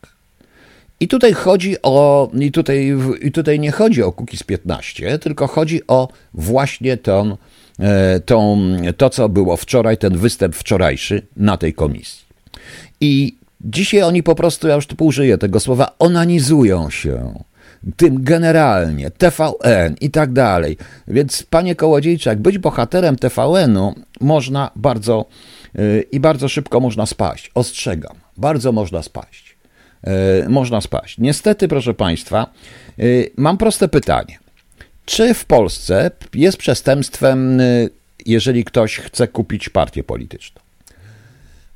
I 1.01 1.09
tutaj 1.09 1.33
chodzi 1.33 1.77
o, 1.83 2.31
i 2.41 2.53
tutaj, 2.53 2.97
i 3.23 3.33
tutaj 3.33 3.61
nie 3.61 3.71
chodzi 3.71 4.03
o 4.03 4.13
Kukiz 4.13 4.43
15, 4.43 5.19
tylko 5.19 5.47
chodzi 5.47 5.81
o 5.87 6.09
właśnie 6.35 6.97
tą, 6.97 7.37
e, 7.79 8.21
tą, 8.21 8.59
to, 8.97 9.11
co 9.11 9.29
było 9.29 9.57
wczoraj, 9.57 9.99
ten 9.99 10.17
występ 10.17 10.57
wczorajszy 10.57 11.27
na 11.37 11.57
tej 11.57 11.75
komisji. 11.75 12.25
I 13.01 13.37
dzisiaj 13.61 14.03
oni 14.03 14.23
po 14.23 14.35
prostu, 14.35 14.69
ja 14.69 14.75
już 14.75 14.87
tu 14.87 15.05
użyję 15.05 15.39
tego 15.39 15.61
słowa, 15.61 15.95
onanizują 15.99 16.91
się 16.91 17.35
tym 17.97 18.25
generalnie, 18.25 19.11
TVN 19.11 19.95
i 20.01 20.11
tak 20.11 20.33
dalej. 20.33 20.77
Więc, 21.09 21.43
panie 21.43 21.75
Kołodziejczak, 21.75 22.39
być 22.39 22.59
bohaterem 22.59 23.17
TVN-u 23.17 23.95
można 24.21 24.71
bardzo 24.77 25.27
yy, 25.75 26.05
i 26.13 26.21
bardzo 26.21 26.49
szybko 26.49 26.81
można 26.81 27.07
spaść. 27.07 27.51
Ostrzegam, 27.55 28.17
bardzo 28.37 28.73
można 28.73 29.03
spaść. 29.03 29.48
Yy, 30.07 30.49
można 30.49 30.81
spaść. 30.81 31.19
Niestety, 31.19 31.69
proszę 31.69 31.95
państwa, 31.95 32.47
yy, 32.99 33.31
mam 33.37 33.59
proste 33.59 33.89
pytanie. 33.89 34.39
Czy 35.09 35.35
w 35.35 35.45
Polsce 35.45 36.11
jest 36.35 36.59
przestępstwem, 36.59 37.61
y, 37.61 37.91
jeżeli 38.27 38.65
ktoś 38.65 38.97
chce 38.97 39.29
kupić 39.29 39.69
partię 39.69 40.05
polityczną? 40.05 40.61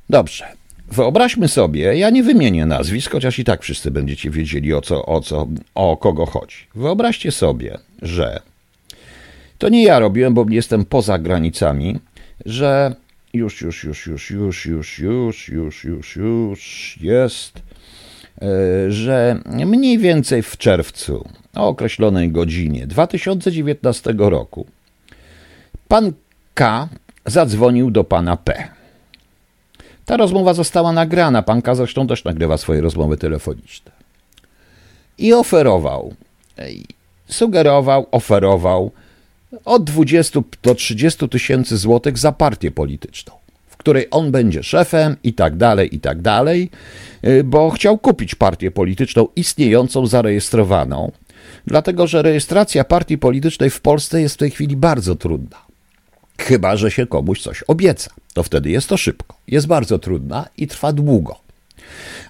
Dobrze. 0.09 0.45
Wyobraźmy 0.91 1.47
sobie, 1.47 1.97
ja 1.97 2.09
nie 2.09 2.23
wymienię 2.23 2.65
nazwisk, 2.65 3.11
chociaż 3.11 3.39
i 3.39 3.43
tak 3.43 3.61
wszyscy 3.61 3.91
będziecie 3.91 4.29
wiedzieli 4.29 4.73
o 4.73 4.81
co, 4.81 5.05
o 5.05 5.21
co, 5.21 5.47
o 5.75 5.97
kogo 5.97 6.25
chodzi. 6.25 6.55
Wyobraźcie 6.75 7.31
sobie, 7.31 7.77
że 8.01 8.41
to 9.57 9.69
nie 9.69 9.83
ja 9.83 9.99
robiłem, 9.99 10.33
bo 10.33 10.45
jestem 10.49 10.85
poza 10.85 11.17
granicami, 11.19 11.99
że 12.45 12.95
już, 13.33 13.61
już, 13.61 13.83
już, 13.83 14.07
już, 14.07 14.31
już, 14.31 14.65
już, 14.65 14.99
już, 14.99 15.49
już, 15.49 15.83
już, 15.83 16.15
już 16.15 16.97
jest, 17.01 17.61
że 18.89 19.39
mniej 19.47 19.97
więcej 19.97 20.41
w 20.41 20.57
czerwcu 20.57 21.27
o 21.55 21.67
określonej 21.67 22.31
godzinie 22.31 22.87
2019 22.87 24.13
roku 24.17 24.65
pan 25.87 26.13
K 26.53 26.87
zadzwonił 27.25 27.91
do 27.91 28.03
pana 28.03 28.37
P. 28.37 28.67
Ta 30.05 30.17
rozmowa 30.17 30.53
została 30.53 30.91
nagrana. 30.91 31.41
Pan 31.41 31.61
K 31.61 31.75
zresztą 31.75 32.07
też 32.07 32.23
nagrywa 32.23 32.57
swoje 32.57 32.81
rozmowy 32.81 33.17
telefoniczne. 33.17 33.91
I 35.17 35.33
oferował, 35.33 36.13
sugerował, 37.27 38.07
oferował 38.11 38.91
od 39.65 39.83
20 39.83 40.39
do 40.63 40.75
30 40.75 41.29
tysięcy 41.29 41.77
złotych 41.77 42.17
za 42.17 42.31
partię 42.31 42.71
polityczną, 42.71 43.33
której 43.83 44.07
on 44.11 44.31
będzie 44.31 44.63
szefem 44.63 45.15
i 45.23 45.33
tak 45.33 45.55
dalej, 45.57 45.95
i 45.95 45.99
tak 45.99 46.21
dalej, 46.21 46.69
y, 47.27 47.43
bo 47.43 47.69
chciał 47.69 47.97
kupić 47.97 48.35
partię 48.35 48.71
polityczną 48.71 49.27
istniejącą, 49.35 50.07
zarejestrowaną, 50.07 51.11
dlatego 51.67 52.07
że 52.07 52.21
rejestracja 52.21 52.83
partii 52.83 53.17
politycznej 53.17 53.69
w 53.69 53.81
Polsce 53.81 54.21
jest 54.21 54.35
w 54.35 54.37
tej 54.37 54.51
chwili 54.51 54.75
bardzo 54.75 55.15
trudna. 55.15 55.57
Chyba, 56.39 56.77
że 56.77 56.91
się 56.91 57.07
komuś 57.07 57.41
coś 57.41 57.63
obieca, 57.63 58.11
to 58.33 58.43
wtedy 58.43 58.69
jest 58.69 58.89
to 58.89 58.97
szybko. 58.97 59.35
Jest 59.47 59.67
bardzo 59.67 59.99
trudna 59.99 60.47
i 60.57 60.67
trwa 60.67 60.93
długo. 60.93 61.35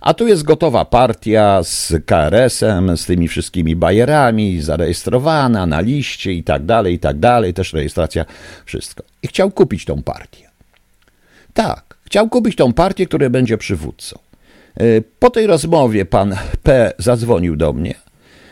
A 0.01 0.13
tu 0.13 0.27
jest 0.27 0.43
gotowa 0.43 0.85
partia 0.85 1.63
z 1.63 1.93
KRS-em, 2.05 2.97
z 2.97 3.05
tymi 3.05 3.27
wszystkimi 3.27 3.75
bajerami, 3.75 4.61
zarejestrowana 4.61 5.65
na 5.65 5.81
liście 5.81 6.33
i 6.33 6.43
tak 6.43 6.65
dalej, 6.65 6.93
i 6.93 6.99
tak 6.99 7.19
dalej, 7.19 7.53
też 7.53 7.73
rejestracja, 7.73 8.25
wszystko. 8.65 9.03
I 9.23 9.27
chciał 9.27 9.51
kupić 9.51 9.85
tą 9.85 10.03
partię. 10.03 10.52
Tak, 11.53 11.97
chciał 12.05 12.29
kupić 12.29 12.55
tą 12.55 12.73
partię, 12.73 13.05
która 13.05 13.29
będzie 13.29 13.57
przywódcą. 13.57 14.19
Y, 14.81 15.03
po 15.19 15.29
tej 15.29 15.47
rozmowie 15.47 16.05
pan 16.05 16.35
P. 16.63 16.93
zadzwonił 16.97 17.55
do 17.55 17.73
mnie. 17.73 17.95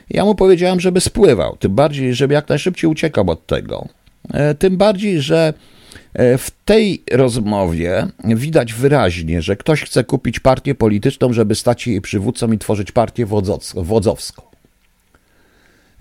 Ja 0.09 0.25
mu 0.25 0.35
powiedziałem, 0.35 0.79
żeby 0.79 1.01
spływał, 1.01 1.57
tym 1.57 1.75
bardziej, 1.75 2.13
żeby 2.13 2.33
jak 2.33 2.49
najszybciej 2.49 2.89
uciekał 2.89 3.29
od 3.29 3.47
tego. 3.47 3.87
Y, 4.51 4.55
tym 4.55 4.77
bardziej, 4.77 5.21
że 5.21 5.53
E, 6.13 6.37
w 6.37 6.51
tej 6.65 7.03
rozmowie 7.11 8.07
widać 8.23 8.73
wyraźnie, 8.73 9.41
że 9.41 9.55
ktoś 9.55 9.83
chce 9.83 10.03
kupić 10.03 10.39
partię 10.39 10.75
polityczną, 10.75 11.33
żeby 11.33 11.55
stać 11.55 11.81
się 11.81 11.91
jej 11.91 12.01
przywódcą 12.01 12.51
i 12.51 12.57
tworzyć 12.57 12.91
partię 12.91 13.25
wodzowską. 13.75 14.41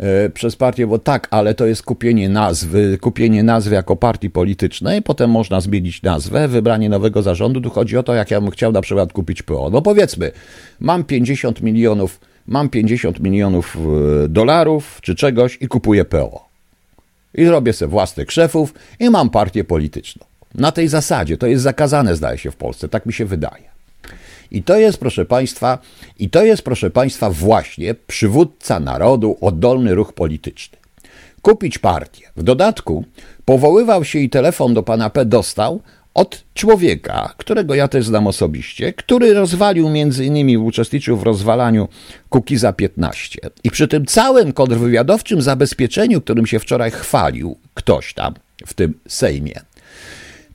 E, 0.00 0.30
przez 0.30 0.56
partię, 0.56 0.86
bo 0.86 0.98
tak, 0.98 1.28
ale 1.30 1.54
to 1.54 1.66
jest 1.66 1.82
kupienie 1.82 2.28
nazwy, 2.28 2.98
kupienie 3.00 3.42
nazwy 3.42 3.74
jako 3.74 3.96
partii 3.96 4.30
politycznej, 4.30 5.02
potem 5.02 5.30
można 5.30 5.60
zmienić 5.60 6.02
nazwę, 6.02 6.48
wybranie 6.48 6.88
nowego 6.88 7.22
zarządu. 7.22 7.60
Tu 7.60 7.70
chodzi 7.70 7.96
o 7.96 8.02
to, 8.02 8.14
jak 8.14 8.30
ja 8.30 8.40
bym 8.40 8.50
chciał 8.50 8.72
na 8.72 8.80
przykład 8.80 9.12
kupić 9.12 9.42
PO. 9.42 9.70
No 9.72 9.82
powiedzmy, 9.82 10.32
mam 10.80 11.04
50 11.04 11.62
milionów, 11.62 12.20
mam 12.46 12.68
50 12.68 13.20
milionów 13.20 13.76
e, 14.24 14.28
dolarów 14.28 14.98
czy 15.02 15.14
czegoś 15.14 15.58
i 15.60 15.68
kupuję 15.68 16.04
PO 16.04 16.50
i 17.34 17.44
zrobię 17.44 17.72
sobie 17.72 17.90
własnych 17.90 18.32
szefów 18.32 18.74
i 19.00 19.10
mam 19.10 19.30
partię 19.30 19.64
polityczną. 19.64 20.24
Na 20.54 20.72
tej 20.72 20.88
zasadzie 20.88 21.36
to 21.36 21.46
jest 21.46 21.62
zakazane, 21.62 22.16
zdaje 22.16 22.38
się, 22.38 22.50
w 22.50 22.56
Polsce, 22.56 22.88
tak 22.88 23.06
mi 23.06 23.12
się 23.12 23.24
wydaje. 23.24 23.69
I 24.50 24.62
to 24.62 24.76
jest, 24.76 24.98
proszę 24.98 25.24
Państwa, 25.24 25.78
i 26.18 26.30
to 26.30 26.44
jest, 26.44 26.62
proszę 26.62 26.90
Państwa, 26.90 27.30
właśnie 27.30 27.94
przywódca 27.94 28.80
narodu, 28.80 29.36
oddolny 29.40 29.94
ruch 29.94 30.12
polityczny. 30.12 30.78
Kupić 31.42 31.78
partię. 31.78 32.28
W 32.36 32.42
dodatku 32.42 33.04
powoływał 33.44 34.04
się 34.04 34.18
i 34.18 34.30
telefon 34.30 34.74
do 34.74 34.82
pana 34.82 35.10
P 35.10 35.24
dostał 35.24 35.80
od 36.14 36.44
człowieka, 36.54 37.34
którego 37.36 37.74
ja 37.74 37.88
też 37.88 38.06
znam 38.06 38.26
osobiście, 38.26 38.92
który 38.92 39.34
rozwalił 39.34 39.88
między 39.88 40.24
innymi, 40.24 40.58
uczestniczył 40.58 41.16
w 41.16 41.22
rozwalaniu 41.22 41.88
Kukiza 42.28 42.72
15. 42.72 43.38
I 43.64 43.70
przy 43.70 43.88
tym 43.88 44.06
całym 44.06 44.52
kontrwywiadowczym 44.52 45.42
zabezpieczeniu, 45.42 46.20
którym 46.20 46.46
się 46.46 46.58
wczoraj 46.58 46.90
chwalił 46.90 47.56
ktoś 47.74 48.14
tam 48.14 48.34
w 48.66 48.74
tym 48.74 48.94
Sejmie, 49.08 49.60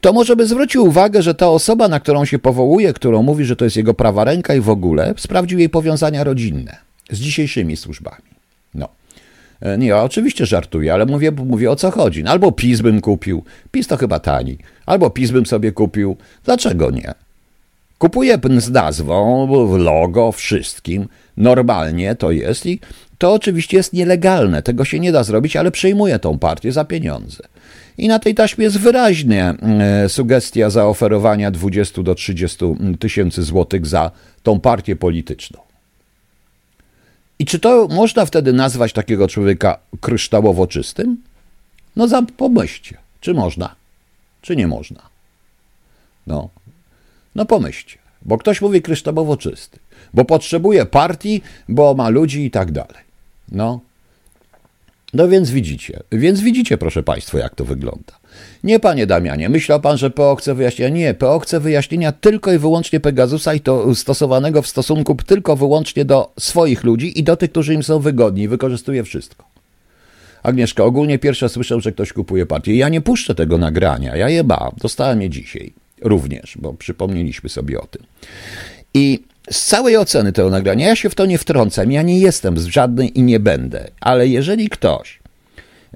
to 0.06 0.14
może 0.14 0.36
by 0.36 0.48
zwrócił 0.48 0.86
uwagę, 0.86 1.22
że 1.22 1.36
ta 1.36 1.50
osoba, 1.50 1.88
na 1.88 2.00
którą 2.00 2.26
się 2.26 2.40
powołuje, 2.40 2.94
którą 2.94 3.24
mówi, 3.24 3.46
że 3.46 3.56
to 3.56 3.66
jest 3.66 3.78
jego 3.78 3.94
prawa 3.94 4.24
ręka 4.24 4.56
i 4.56 4.62
w 4.62 4.70
ogóle, 4.70 5.14
sprawdził 5.18 5.60
jej 5.60 5.70
powiązania 5.70 6.24
rodzinne 6.24 6.78
z 7.12 7.20
dzisiejszymi 7.20 7.78
służbami. 7.78 8.30
No. 8.74 8.90
E, 9.62 9.78
nie, 9.78 9.88
ja 9.88 10.04
oczywiście 10.04 10.46
żartuję, 10.46 10.94
ale 10.94 11.06
mówię, 11.06 11.32
mówię 11.32 11.72
o 11.72 11.76
co 11.76 11.92
chodzi. 11.92 12.24
No, 12.24 12.32
albo 12.32 12.52
PiS 12.52 12.82
bym 12.82 13.02
kupił, 13.02 13.44
PiS 13.72 13.88
to 13.88 13.98
chyba 13.98 14.20
tani, 14.20 14.58
albo 14.86 15.10
PiS 15.10 15.32
bym 15.32 15.46
sobie 15.46 15.72
kupił. 15.72 16.18
Dlaczego 16.44 16.92
nie? 16.92 17.14
Kupuję 17.98 18.38
z 18.58 18.70
nazwą, 18.70 19.48
logo, 19.78 20.32
wszystkim. 20.32 21.08
Normalnie 21.38 22.16
to 22.16 22.32
jest 22.32 22.66
i 22.66 22.80
to 23.18 23.34
oczywiście 23.34 23.78
jest 23.78 23.94
nielegalne. 23.94 24.62
Tego 24.62 24.86
się 24.86 25.00
nie 25.00 25.12
da 25.12 25.24
zrobić, 25.24 25.56
ale 25.56 25.72
przejmuję 25.72 26.20
tą 26.20 26.40
partię 26.40 26.72
za 26.72 26.86
pieniądze. 26.86 27.44
I 27.98 28.08
na 28.08 28.20
tej 28.20 28.36
taśmie 28.36 28.64
jest 28.64 28.80
wyraźnie 28.80 29.54
e, 29.62 30.10
sugestia 30.10 30.70
zaoferowania 30.70 31.52
20 31.52 32.04
do 32.04 32.16
30 32.16 32.66
tysięcy 33.00 33.44
złotych 33.44 33.88
za 33.88 34.12
tą 34.44 34.60
partię 34.60 34.96
polityczną. 34.96 35.60
I 37.40 37.46
czy 37.46 37.60
to 37.60 37.88
można 37.88 38.26
wtedy 38.26 38.54
nazwać 38.54 38.94
takiego 38.94 39.28
człowieka 39.28 39.80
kryształowo 40.02 40.68
czystym? 40.68 41.18
No 41.96 42.08
za, 42.08 42.22
pomyślcie, 42.38 42.98
czy 43.22 43.34
można, 43.34 43.76
czy 44.42 44.56
nie 44.56 44.68
można. 44.68 45.02
No, 46.28 46.50
no 47.36 47.46
pomyślcie, 47.46 47.98
bo 48.22 48.38
ktoś 48.38 48.62
mówi 48.62 48.82
kryształowo 48.82 49.38
czysty, 49.38 49.80
bo 50.14 50.26
potrzebuje 50.26 50.86
partii, 50.86 51.42
bo 51.70 51.94
ma 51.94 52.10
ludzi 52.10 52.46
i 52.46 52.52
tak 52.52 52.72
dalej. 52.72 53.06
No, 53.52 53.80
no 55.14 55.28
więc 55.28 55.50
widzicie, 55.52 56.00
więc 56.12 56.42
widzicie, 56.42 56.78
proszę 56.78 57.04
Państwa, 57.04 57.40
jak 57.40 57.56
to 57.56 57.66
wygląda. 57.66 58.20
Nie, 58.64 58.80
panie 58.80 59.08
Damianie, 59.08 59.50
myślał 59.50 59.82
pan, 59.82 59.98
że 59.98 60.10
PO 60.10 60.36
chce 60.36 60.56
wyjaśnienia? 60.56 60.96
Nie, 60.96 61.14
PO 61.14 61.40
chce 61.40 61.60
wyjaśnienia 61.60 62.12
tylko 62.12 62.54
i 62.54 62.58
wyłącznie 62.58 63.00
Pegasusa 63.00 63.54
i 63.54 63.60
to 63.60 63.96
stosowanego 63.96 64.62
w 64.62 64.68
stosunku 64.68 65.18
tylko 65.26 65.56
wyłącznie 65.56 66.06
do 66.06 66.34
swoich 66.40 66.84
ludzi 66.84 67.20
i 67.20 67.24
do 67.24 67.38
tych, 67.38 67.52
którzy 67.52 67.74
im 67.74 67.84
są 67.84 68.00
wygodni. 68.00 68.48
Wykorzystuje 68.48 69.04
wszystko. 69.04 69.46
Agnieszka, 70.44 70.84
ogólnie 70.84 71.20
pierwsza 71.20 71.50
słyszę, 71.50 71.82
że 71.82 71.92
ktoś 71.92 72.14
kupuje 72.14 72.46
partię. 72.46 72.76
Ja 72.76 72.90
nie 72.90 73.02
puszczę 73.02 73.36
tego 73.36 73.58
nagrania, 73.58 74.16
ja 74.16 74.30
je 74.30 74.44
mam. 74.44 74.72
Dostałem 74.82 75.22
je 75.22 75.30
dzisiaj 75.30 75.74
również, 76.02 76.58
bo 76.60 76.74
przypomnieliśmy 76.74 77.50
sobie 77.50 77.82
o 77.82 77.88
tym. 77.88 78.04
I 78.94 79.24
z 79.52 79.66
całej 79.66 79.98
oceny 79.98 80.34
tego 80.34 80.50
nagrania, 80.50 80.88
ja 80.88 80.96
się 80.96 81.10
w 81.10 81.16
to 81.16 81.26
nie 81.26 81.38
wtrącam, 81.38 81.92
ja 81.92 82.02
nie 82.02 82.20
jestem 82.20 82.58
z 82.58 82.66
żadnej 82.66 83.20
i 83.20 83.24
nie 83.24 83.40
będę, 83.40 83.88
ale 84.02 84.28
jeżeli 84.28 84.70
ktoś 84.70 85.20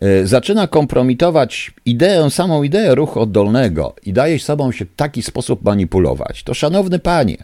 e, 0.01 0.27
zaczyna 0.27 0.68
kompromitować 0.68 1.72
ideę, 1.86 2.29
samą 2.29 2.63
ideę 2.63 2.96
ruchu 2.96 3.20
oddolnego 3.20 3.96
i 4.06 4.13
daje 4.13 4.39
sobą 4.39 4.72
się 4.72 4.86
w 4.86 4.96
taki 4.96 5.24
sposób 5.24 5.63
manipulować, 5.63 6.44
to 6.44 6.53
szanowny 6.53 7.00
panie, 7.00 7.38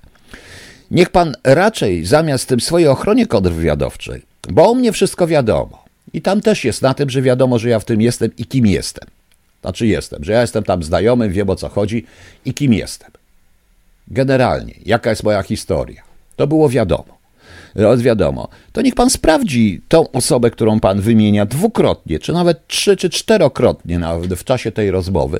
niech 0.91 1.09
pan 1.09 1.35
raczej 1.43 2.05
zamiast 2.05 2.47
tym 2.49 2.59
swojej 2.59 2.87
ochronie 2.87 3.27
kontrwywiadowczej, 3.27 4.21
bo 4.49 4.69
o 4.69 4.75
mnie 4.75 4.91
wszystko 4.91 5.27
wiadomo 5.27 5.85
i 6.13 6.21
tam 6.21 6.41
też 6.41 6.65
jest 6.65 6.81
na 6.81 6.93
tym, 6.93 7.09
że 7.09 7.21
wiadomo, 7.21 7.59
że 7.59 7.69
ja 7.69 7.79
w 7.79 7.85
tym 7.85 8.01
jestem 8.01 8.31
i 8.37 8.45
kim 8.45 8.65
jestem. 8.65 9.09
Znaczy 9.61 9.87
jestem, 9.87 10.23
że 10.23 10.31
ja 10.31 10.41
jestem 10.41 10.63
tam 10.63 10.83
znajomym, 10.83 11.31
wiem 11.31 11.49
o 11.49 11.55
co 11.55 11.69
chodzi 11.69 12.05
i 12.45 12.53
kim 12.53 12.73
jestem. 12.73 13.11
Generalnie, 14.07 14.73
jaka 14.85 15.09
jest 15.09 15.23
moja 15.23 15.43
historia. 15.43 16.03
To 16.35 16.47
było 16.47 16.69
wiadomo. 16.69 17.15
Wiadomo. 17.97 18.47
To 18.71 18.81
niech 18.81 18.95
pan 18.95 19.09
sprawdzi 19.09 19.81
tą 19.87 20.11
osobę, 20.11 20.51
którą 20.51 20.79
pan 20.79 21.01
wymienia 21.01 21.45
dwukrotnie, 21.45 22.19
czy 22.19 22.33
nawet 22.33 22.67
trzy 22.67 22.97
czy 22.97 23.09
czterokrotnie 23.09 23.99
nawet 23.99 24.33
w 24.33 24.43
czasie 24.43 24.71
tej 24.71 24.91
rozmowy. 24.91 25.39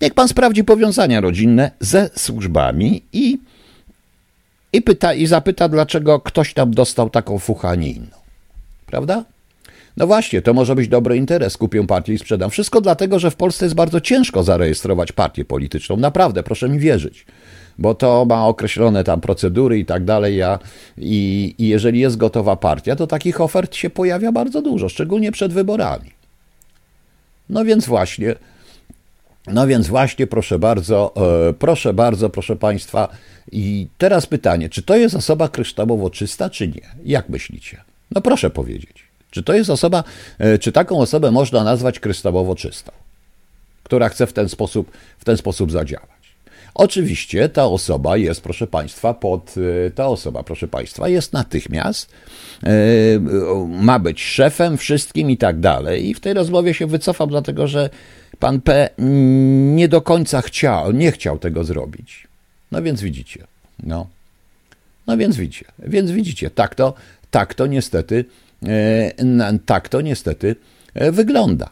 Niech 0.00 0.14
pan 0.14 0.28
sprawdzi 0.28 0.64
powiązania 0.64 1.20
rodzinne 1.20 1.70
ze 1.80 2.10
służbami 2.16 3.02
i, 3.12 3.38
i, 4.72 4.82
pyta, 4.82 5.14
i 5.14 5.26
zapyta, 5.26 5.68
dlaczego 5.68 6.20
ktoś 6.20 6.54
tam 6.54 6.74
dostał 6.74 7.10
taką 7.10 7.40
inną. 7.76 8.16
Prawda? 8.86 9.24
No 9.96 10.06
właśnie, 10.06 10.42
to 10.42 10.54
może 10.54 10.74
być 10.74 10.88
dobry 10.88 11.16
interes. 11.16 11.56
Kupię 11.56 11.86
partię 11.86 12.14
i 12.14 12.18
sprzedam. 12.18 12.50
Wszystko 12.50 12.80
dlatego, 12.80 13.18
że 13.18 13.30
w 13.30 13.36
Polsce 13.36 13.66
jest 13.66 13.74
bardzo 13.74 14.00
ciężko 14.00 14.42
zarejestrować 14.42 15.12
partię 15.12 15.44
polityczną. 15.44 15.96
Naprawdę, 15.96 16.42
proszę 16.42 16.68
mi 16.68 16.78
wierzyć 16.78 17.26
bo 17.80 17.94
to 17.94 18.24
ma 18.24 18.46
określone 18.46 19.04
tam 19.04 19.20
procedury 19.20 19.78
i 19.78 19.84
tak 19.84 20.04
dalej. 20.04 20.36
Ja, 20.36 20.58
i, 20.98 21.54
I 21.58 21.68
jeżeli 21.68 22.00
jest 22.00 22.16
gotowa 22.16 22.56
partia, 22.56 22.96
to 22.96 23.06
takich 23.06 23.40
ofert 23.40 23.74
się 23.74 23.90
pojawia 23.90 24.32
bardzo 24.32 24.62
dużo, 24.62 24.88
szczególnie 24.88 25.32
przed 25.32 25.52
wyborami. 25.52 26.10
No 27.48 27.64
więc 27.64 27.86
właśnie, 27.86 28.34
no 29.46 29.66
więc 29.66 29.88
właśnie, 29.88 30.26
proszę 30.26 30.58
bardzo, 30.58 31.14
e, 31.48 31.52
proszę 31.52 31.94
bardzo, 31.94 32.30
proszę 32.30 32.56
Państwa. 32.56 33.08
I 33.52 33.88
teraz 33.98 34.26
pytanie, 34.26 34.68
czy 34.68 34.82
to 34.82 34.96
jest 34.96 35.14
osoba 35.14 35.48
kryształowo 35.48 36.10
czysta, 36.10 36.50
czy 36.50 36.68
nie? 36.68 36.82
Jak 37.04 37.28
myślicie? 37.28 37.82
No 38.10 38.20
proszę 38.20 38.50
powiedzieć. 38.50 39.04
Czy 39.30 39.42
to 39.42 39.54
jest 39.54 39.70
osoba, 39.70 40.04
e, 40.38 40.58
czy 40.58 40.72
taką 40.72 40.98
osobę 40.98 41.30
można 41.30 41.64
nazwać 41.64 42.00
kryształowo 42.00 42.54
czystą, 42.54 42.92
która 43.82 44.08
chce 44.08 44.26
w 44.26 44.32
ten 44.32 44.48
sposób, 44.48 44.90
w 45.18 45.24
ten 45.24 45.36
sposób 45.36 45.72
zadziałać? 45.72 46.19
Oczywiście 46.74 47.48
ta 47.48 47.64
osoba 47.64 48.16
jest, 48.16 48.40
proszę 48.40 48.66
Państwa, 48.66 49.14
pod, 49.14 49.56
y, 49.56 49.92
ta 49.94 50.06
osoba, 50.06 50.42
proszę 50.42 50.68
Państwa, 50.68 51.08
jest 51.08 51.32
natychmiast, 51.32 52.10
yy, 52.62 52.70
ma 53.68 53.98
być 53.98 54.22
szefem 54.22 54.78
wszystkim 54.78 55.30
i 55.30 55.36
tak 55.36 55.60
dalej. 55.60 56.08
I 56.08 56.14
w 56.14 56.20
tej 56.20 56.34
rozmowie 56.34 56.74
się 56.74 56.86
wycofam, 56.86 57.28
dlatego 57.28 57.68
że 57.68 57.90
pan 58.38 58.60
P 58.60 58.90
nie 59.74 59.88
do 59.88 60.00
końca 60.00 60.42
chciał, 60.42 60.92
nie 60.92 61.12
chciał 61.12 61.38
tego 61.38 61.64
zrobić. 61.64 62.28
No 62.72 62.82
więc 62.82 63.02
widzicie, 63.02 63.44
no. 63.82 64.06
No 65.06 65.16
więc 65.16 65.36
widzicie, 65.36 65.64
więc 65.78 66.10
widzicie, 66.10 66.50
tak 66.50 66.74
to, 66.74 66.94
tak 67.30 67.54
to 67.54 67.66
niestety, 67.66 68.24
tak 69.66 69.88
to 69.88 70.00
niestety 70.00 70.56
wygląda. 70.94 71.70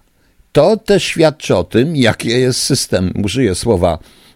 To 0.53 0.77
też 0.77 1.05
świadczy 1.05 1.57
o 1.57 1.65
tym, 1.65 1.97
jaki 1.97 2.29
jest 2.29 2.61
system, 2.61 3.13
użyję 3.25 3.55
słowa 3.55 3.99
e, 3.99 4.28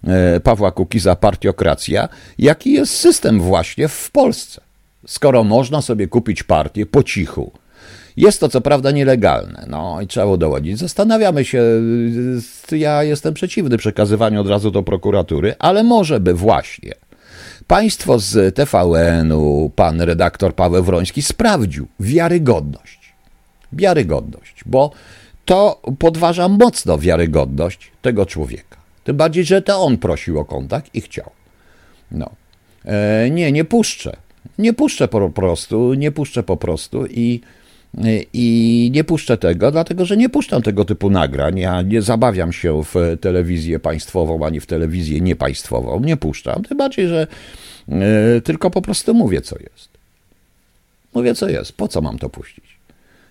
Pawła 0.42 0.72
Kukiza, 0.72 1.16
partiokracja, 1.16 2.08
jaki 2.38 2.72
jest 2.72 2.96
system 2.96 3.40
właśnie 3.40 3.88
w 3.88 4.10
Polsce. 4.10 4.60
Skoro 5.06 5.44
można 5.44 5.82
sobie 5.82 6.08
kupić 6.08 6.42
partię 6.42 6.86
po 6.86 7.02
cichu, 7.02 7.52
jest 8.16 8.40
to 8.40 8.48
co 8.48 8.60
prawda 8.60 8.90
nielegalne, 8.90 9.64
no 9.68 10.00
i 10.00 10.06
trzeba 10.06 10.26
udowodnić. 10.26 10.78
Zastanawiamy 10.78 11.44
się, 11.44 11.62
ja 12.72 13.02
jestem 13.02 13.34
przeciwny 13.34 13.78
przekazywaniu 13.78 14.40
od 14.40 14.48
razu 14.48 14.70
do 14.70 14.82
prokuratury, 14.82 15.54
ale 15.58 15.82
może 15.82 16.20
by 16.20 16.34
właśnie 16.34 16.92
państwo 17.66 18.18
z 18.18 18.54
TVN-u, 18.54 19.70
pan 19.76 20.00
redaktor 20.00 20.54
Paweł 20.54 20.82
Wroński 20.82 21.22
sprawdził 21.22 21.86
wiarygodność. 22.00 23.12
Wiarygodność, 23.72 24.54
bo 24.66 24.90
to 25.44 25.82
podważa 25.98 26.48
mocno 26.48 26.98
wiarygodność 26.98 27.92
tego 28.02 28.26
człowieka. 28.26 28.81
Tym 29.04 29.16
bardziej, 29.16 29.44
że 29.44 29.62
to 29.62 29.80
on 29.80 29.98
prosił 29.98 30.38
o 30.38 30.44
kontakt 30.44 30.94
i 30.94 31.00
chciał. 31.00 31.30
No. 32.10 32.30
E, 32.84 33.30
nie, 33.30 33.52
nie 33.52 33.64
puszczę. 33.64 34.16
Nie 34.58 34.72
puszczę 34.72 35.08
po 35.08 35.30
prostu, 35.30 35.94
nie 35.94 36.12
puszczę 36.12 36.42
po 36.42 36.56
prostu 36.56 37.06
i 37.06 37.40
i 38.32 38.90
nie 38.94 39.04
puszczę 39.04 39.38
tego, 39.38 39.70
dlatego 39.70 40.04
że 40.04 40.16
nie 40.16 40.28
puszczam 40.28 40.62
tego 40.62 40.84
typu 40.84 41.10
nagrań. 41.10 41.58
Ja 41.58 41.82
nie 41.82 42.02
zabawiam 42.02 42.52
się 42.52 42.82
w 42.84 43.16
telewizję 43.20 43.78
państwową 43.78 44.46
ani 44.46 44.60
w 44.60 44.66
telewizję 44.66 45.20
niepaństwową. 45.20 46.00
Nie 46.00 46.16
puszczam. 46.16 46.62
Tym 46.62 46.78
bardziej, 46.78 47.08
że 47.08 47.26
e, 47.88 48.40
tylko 48.40 48.70
po 48.70 48.82
prostu 48.82 49.14
mówię, 49.14 49.40
co 49.40 49.56
jest. 49.58 49.88
Mówię, 51.14 51.34
co 51.34 51.48
jest. 51.48 51.72
Po 51.72 51.88
co 51.88 52.00
mam 52.00 52.18
to 52.18 52.28
puścić? 52.28 52.64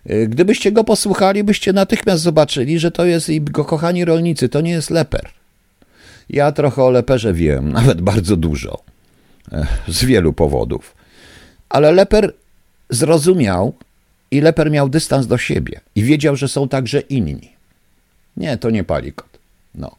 E, 0.06 0.28
gdybyście 0.28 0.72
go 0.72 0.84
posłuchali, 0.84 1.44
byście 1.44 1.74
natychmiast 1.74 2.24
zobaczyli, 2.24 2.80
że 2.80 2.92
to 2.92 3.06
jest, 3.06 3.30
i 3.30 3.42
go 3.42 3.66
kochani 3.66 4.06
rolnicy, 4.06 4.50
to 4.50 4.62
nie 4.62 4.72
jest 4.72 4.90
leper. 4.90 5.40
Ja 6.30 6.51
trochę 6.51 6.84
o 6.84 6.90
leperze 6.90 7.34
wiem, 7.34 7.72
nawet 7.80 8.01
bardzo 8.01 8.36
dużo, 8.36 8.84
e, 9.51 9.68
z 9.88 10.06
wielu 10.06 10.34
powodów. 10.34 10.96
Ale 11.70 11.92
leper 11.92 12.34
zrozumiał, 12.90 13.74
i 14.32 14.42
Leper 14.42 14.72
miał 14.72 14.90
dystans 14.90 15.28
do 15.28 15.38
siebie 15.38 15.80
i 15.96 16.04
wiedział, 16.04 16.36
że 16.36 16.48
są 16.48 16.68
także 16.68 17.00
inni. 17.00 17.51
Nie, 18.38 18.58
to 18.58 18.70
nie 18.70 18.84
palikot. 18.84 19.40
No. 19.75 19.96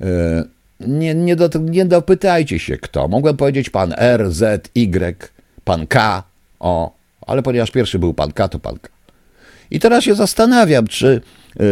E, 0.00 0.44
nie, 0.80 1.14
nie, 1.14 1.36
do, 1.36 1.48
nie 1.58 1.84
dopytajcie 1.84 2.58
się 2.58 2.76
kto. 2.76 3.08
Mogłem 3.08 3.36
powiedzieć 3.36 3.70
pan 3.70 3.94
R, 3.96 4.32
Z, 4.32 4.70
Y, 4.74 5.30
pan 5.64 5.86
K, 5.86 6.22
o, 6.60 6.92
ale 7.26 7.42
ponieważ 7.42 7.70
pierwszy 7.70 7.98
był 7.98 8.14
pan 8.14 8.32
K, 8.32 8.48
to 8.48 8.58
pan 8.58 8.78
K. 8.78 8.88
I 9.70 9.80
teraz 9.80 10.04
się 10.04 10.14
zastanawiam, 10.14 10.86
czy 10.86 11.20
e, 11.60 11.62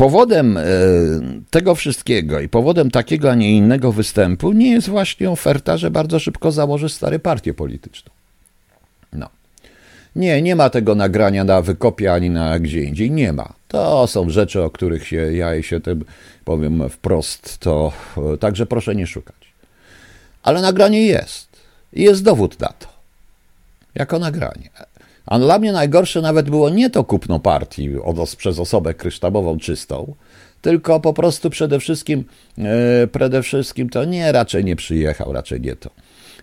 powodem 0.00 0.56
e, 0.56 0.62
tego 1.50 1.74
wszystkiego 1.74 2.40
i 2.40 2.48
powodem 2.48 2.90
takiego, 2.90 3.30
a 3.30 3.34
nie 3.34 3.56
innego 3.56 3.92
występu 3.92 4.52
nie 4.52 4.70
jest 4.70 4.88
właśnie 4.88 5.30
oferta, 5.30 5.76
że 5.76 5.90
bardzo 5.90 6.18
szybko 6.18 6.52
założy 6.52 6.88
stary 6.88 7.18
partię 7.18 7.54
polityczną. 7.54 8.12
No. 9.12 9.28
Nie, 10.16 10.42
nie 10.42 10.56
ma 10.56 10.70
tego 10.70 10.94
nagrania 10.94 11.44
na 11.44 11.62
wykopie 11.62 12.12
ani 12.12 12.30
na 12.30 12.58
gdzie 12.58 12.82
indziej. 12.82 13.10
Nie 13.10 13.32
ma. 13.32 13.52
To 13.68 14.06
są 14.06 14.30
rzeczy, 14.30 14.62
o 14.62 14.70
których 14.70 15.06
się 15.06 15.32
ja 15.32 15.62
się 15.62 15.80
tym 15.80 16.04
powiem 16.44 16.90
wprost, 16.90 17.58
to 17.58 17.92
także 18.40 18.66
proszę 18.66 18.94
nie 18.94 19.06
szukać. 19.06 19.52
Ale 20.42 20.60
nagranie 20.62 21.06
jest. 21.06 21.48
Jest 21.92 22.22
dowód 22.22 22.60
na 22.60 22.68
to. 22.68 22.86
Jako 23.94 24.18
nagranie. 24.18 24.70
A 25.26 25.38
dla 25.38 25.58
mnie 25.58 25.72
najgorsze 25.72 26.20
nawet 26.20 26.50
było 26.50 26.70
nie 26.70 26.90
to 26.90 27.04
kupno 27.04 27.40
partii 27.40 27.96
od, 27.96 28.36
przez 28.36 28.58
osobę 28.58 28.94
kryształową 28.94 29.58
czystą, 29.58 30.14
tylko 30.60 31.00
po 31.00 31.12
prostu 31.12 31.50
przede 31.50 31.80
wszystkim, 31.80 32.24
e, 32.58 33.06
przede 33.06 33.42
wszystkim 33.42 33.90
to 33.90 34.04
nie, 34.04 34.32
raczej 34.32 34.64
nie 34.64 34.76
przyjechał, 34.76 35.32
raczej 35.32 35.60
nie 35.60 35.76
to. 35.76 35.90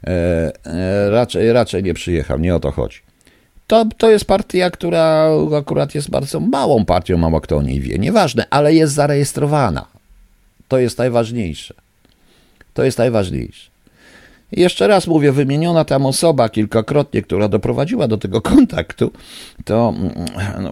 E, 0.08 0.52
e, 0.66 1.10
raczej, 1.10 1.54
raczej 1.54 1.84
nie 1.84 1.94
przyjechał, 1.94 2.40
nie 2.40 2.56
o 2.56 2.60
to 2.60 2.72
chodzi. 2.72 3.00
To, 3.68 3.86
to 3.98 4.10
jest 4.10 4.26
partia, 4.26 4.72
która 4.72 5.30
akurat 5.58 5.96
jest 5.96 6.10
bardzo 6.10 6.40
małą 6.40 6.86
partią, 6.86 7.18
mało 7.18 7.42
kto 7.42 7.58
o 7.58 7.62
niej 7.62 7.80
wie. 7.80 8.00
Nieważne, 8.00 8.46
ale 8.50 8.74
jest 8.74 8.94
zarejestrowana. 8.94 9.88
To 10.68 10.80
jest 10.80 10.98
najważniejsze. 10.98 11.74
To 12.74 12.84
jest 12.84 12.98
najważniejsze. 12.98 13.77
Jeszcze 14.52 14.88
raz 14.88 15.08
mówię, 15.08 15.32
wymieniona 15.32 15.86
tam 15.86 16.06
osoba 16.06 16.50
kilkakrotnie, 16.50 17.22
która 17.22 17.48
doprowadziła 17.48 18.08
do 18.08 18.18
tego 18.18 18.42
kontaktu, 18.52 19.12
to 19.66 19.94
no, 20.62 20.72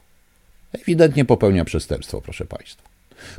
Ewidentnie 0.72 1.24
popełnia 1.24 1.64
przestępstwo, 1.64 2.20
proszę 2.20 2.44
Państwa. 2.44 2.82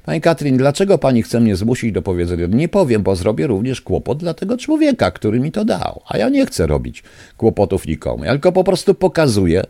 Pani 0.05 0.21
Katrin, 0.21 0.57
dlaczego 0.57 0.97
pani 0.97 1.23
chce 1.23 1.39
mnie 1.39 1.55
zmusić 1.55 1.91
do 1.91 2.01
powiedzenia? 2.01 2.47
Nie 2.47 2.69
powiem, 2.69 3.03
bo 3.03 3.15
zrobię 3.15 3.47
również 3.47 3.81
kłopot 3.81 4.17
dla 4.17 4.33
tego 4.33 4.57
człowieka, 4.57 5.11
który 5.11 5.39
mi 5.39 5.51
to 5.51 5.65
dał. 5.65 6.01
A 6.07 6.17
ja 6.17 6.29
nie 6.29 6.45
chcę 6.45 6.67
robić 6.67 7.03
kłopotów 7.37 7.87
nikomu. 7.87 8.23
Ja 8.23 8.31
tylko 8.31 8.51
po 8.51 8.63
prostu 8.63 8.93
pokazuję, 8.93 9.63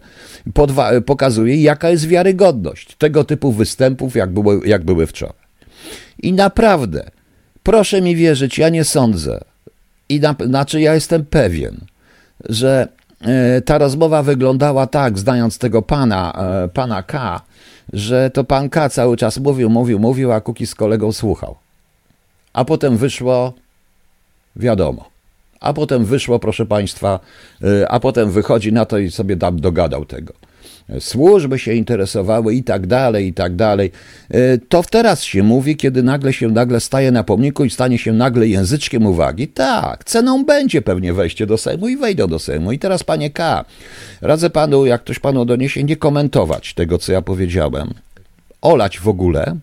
podwa- 0.53 1.01
pokazuję 1.01 1.61
jaka 1.61 1.89
jest 1.89 2.07
wiarygodność 2.07 2.95
tego 2.95 3.23
typu 3.23 3.51
występów, 3.51 4.15
jak, 4.15 4.29
było, 4.29 4.65
jak 4.65 4.83
były 4.83 5.07
wczoraj. 5.07 5.35
I 6.23 6.33
naprawdę, 6.33 7.09
proszę 7.63 8.01
mi 8.01 8.15
wierzyć, 8.15 8.57
ja 8.57 8.69
nie 8.69 8.83
sądzę, 8.83 9.39
i 10.09 10.19
na, 10.19 10.35
znaczy 10.45 10.81
ja 10.81 10.93
jestem 10.93 11.25
pewien, 11.25 11.77
że 12.49 12.87
ta 13.65 13.77
rozmowa 13.77 14.23
wyglądała 14.23 14.87
tak, 14.87 15.19
znając 15.19 15.57
tego 15.57 15.81
pana, 15.81 16.33
e, 16.63 16.67
pana 16.67 17.03
K., 17.03 17.41
że 17.93 18.29
to 18.29 18.43
pan 18.43 18.69
K 18.69 18.89
cały 18.89 19.17
czas 19.17 19.37
mówił, 19.37 19.69
mówił, 19.69 19.99
mówił, 19.99 20.31
a 20.31 20.41
Kuki 20.41 20.67
z 20.67 20.75
kolegą 20.75 21.11
słuchał. 21.11 21.55
A 22.53 22.65
potem 22.65 22.97
wyszło, 22.97 23.53
wiadomo. 24.55 25.09
A 25.59 25.73
potem 25.73 26.05
wyszło, 26.05 26.39
proszę 26.39 26.65
państwa, 26.65 27.19
y, 27.63 27.87
a 27.87 27.99
potem 27.99 28.31
wychodzi 28.31 28.73
na 28.73 28.85
to 28.85 28.97
i 28.97 29.11
sobie 29.11 29.37
tam 29.37 29.59
dogadał 29.59 30.05
tego 30.05 30.33
służby 30.99 31.59
się 31.59 31.73
interesowały 31.73 32.53
i 32.53 32.63
tak 32.63 32.87
dalej, 32.87 33.27
i 33.27 33.33
tak 33.33 33.55
dalej. 33.55 33.91
E, 34.29 34.57
to 34.57 34.83
teraz 34.91 35.23
się 35.23 35.43
mówi, 35.43 35.75
kiedy 35.75 36.03
nagle 36.03 36.33
się 36.33 36.47
nagle 36.47 36.79
staje 36.79 37.11
na 37.11 37.23
pomniku 37.23 37.65
i 37.65 37.69
stanie 37.69 37.97
się 37.97 38.13
nagle 38.13 38.47
języczkiem 38.47 39.05
uwagi. 39.05 39.47
Tak, 39.47 40.03
ceną 40.03 40.45
będzie 40.45 40.81
pewnie 40.81 41.13
wejście 41.13 41.45
do 41.45 41.57
Sejmu 41.57 41.87
i 41.87 41.97
wejdą 41.97 42.27
do 42.27 42.39
Sejmu. 42.39 42.71
I 42.71 42.79
teraz, 42.79 43.03
panie 43.03 43.29
K., 43.29 43.65
radzę 44.21 44.49
panu, 44.49 44.85
jak 44.85 45.01
ktoś 45.01 45.19
panu 45.19 45.45
doniesie, 45.45 45.83
nie 45.83 45.95
komentować 45.95 46.73
tego, 46.73 46.97
co 46.97 47.11
ja 47.11 47.21
powiedziałem. 47.21 47.93
Olać 48.61 48.99
w 48.99 49.07
ogóle, 49.07 49.55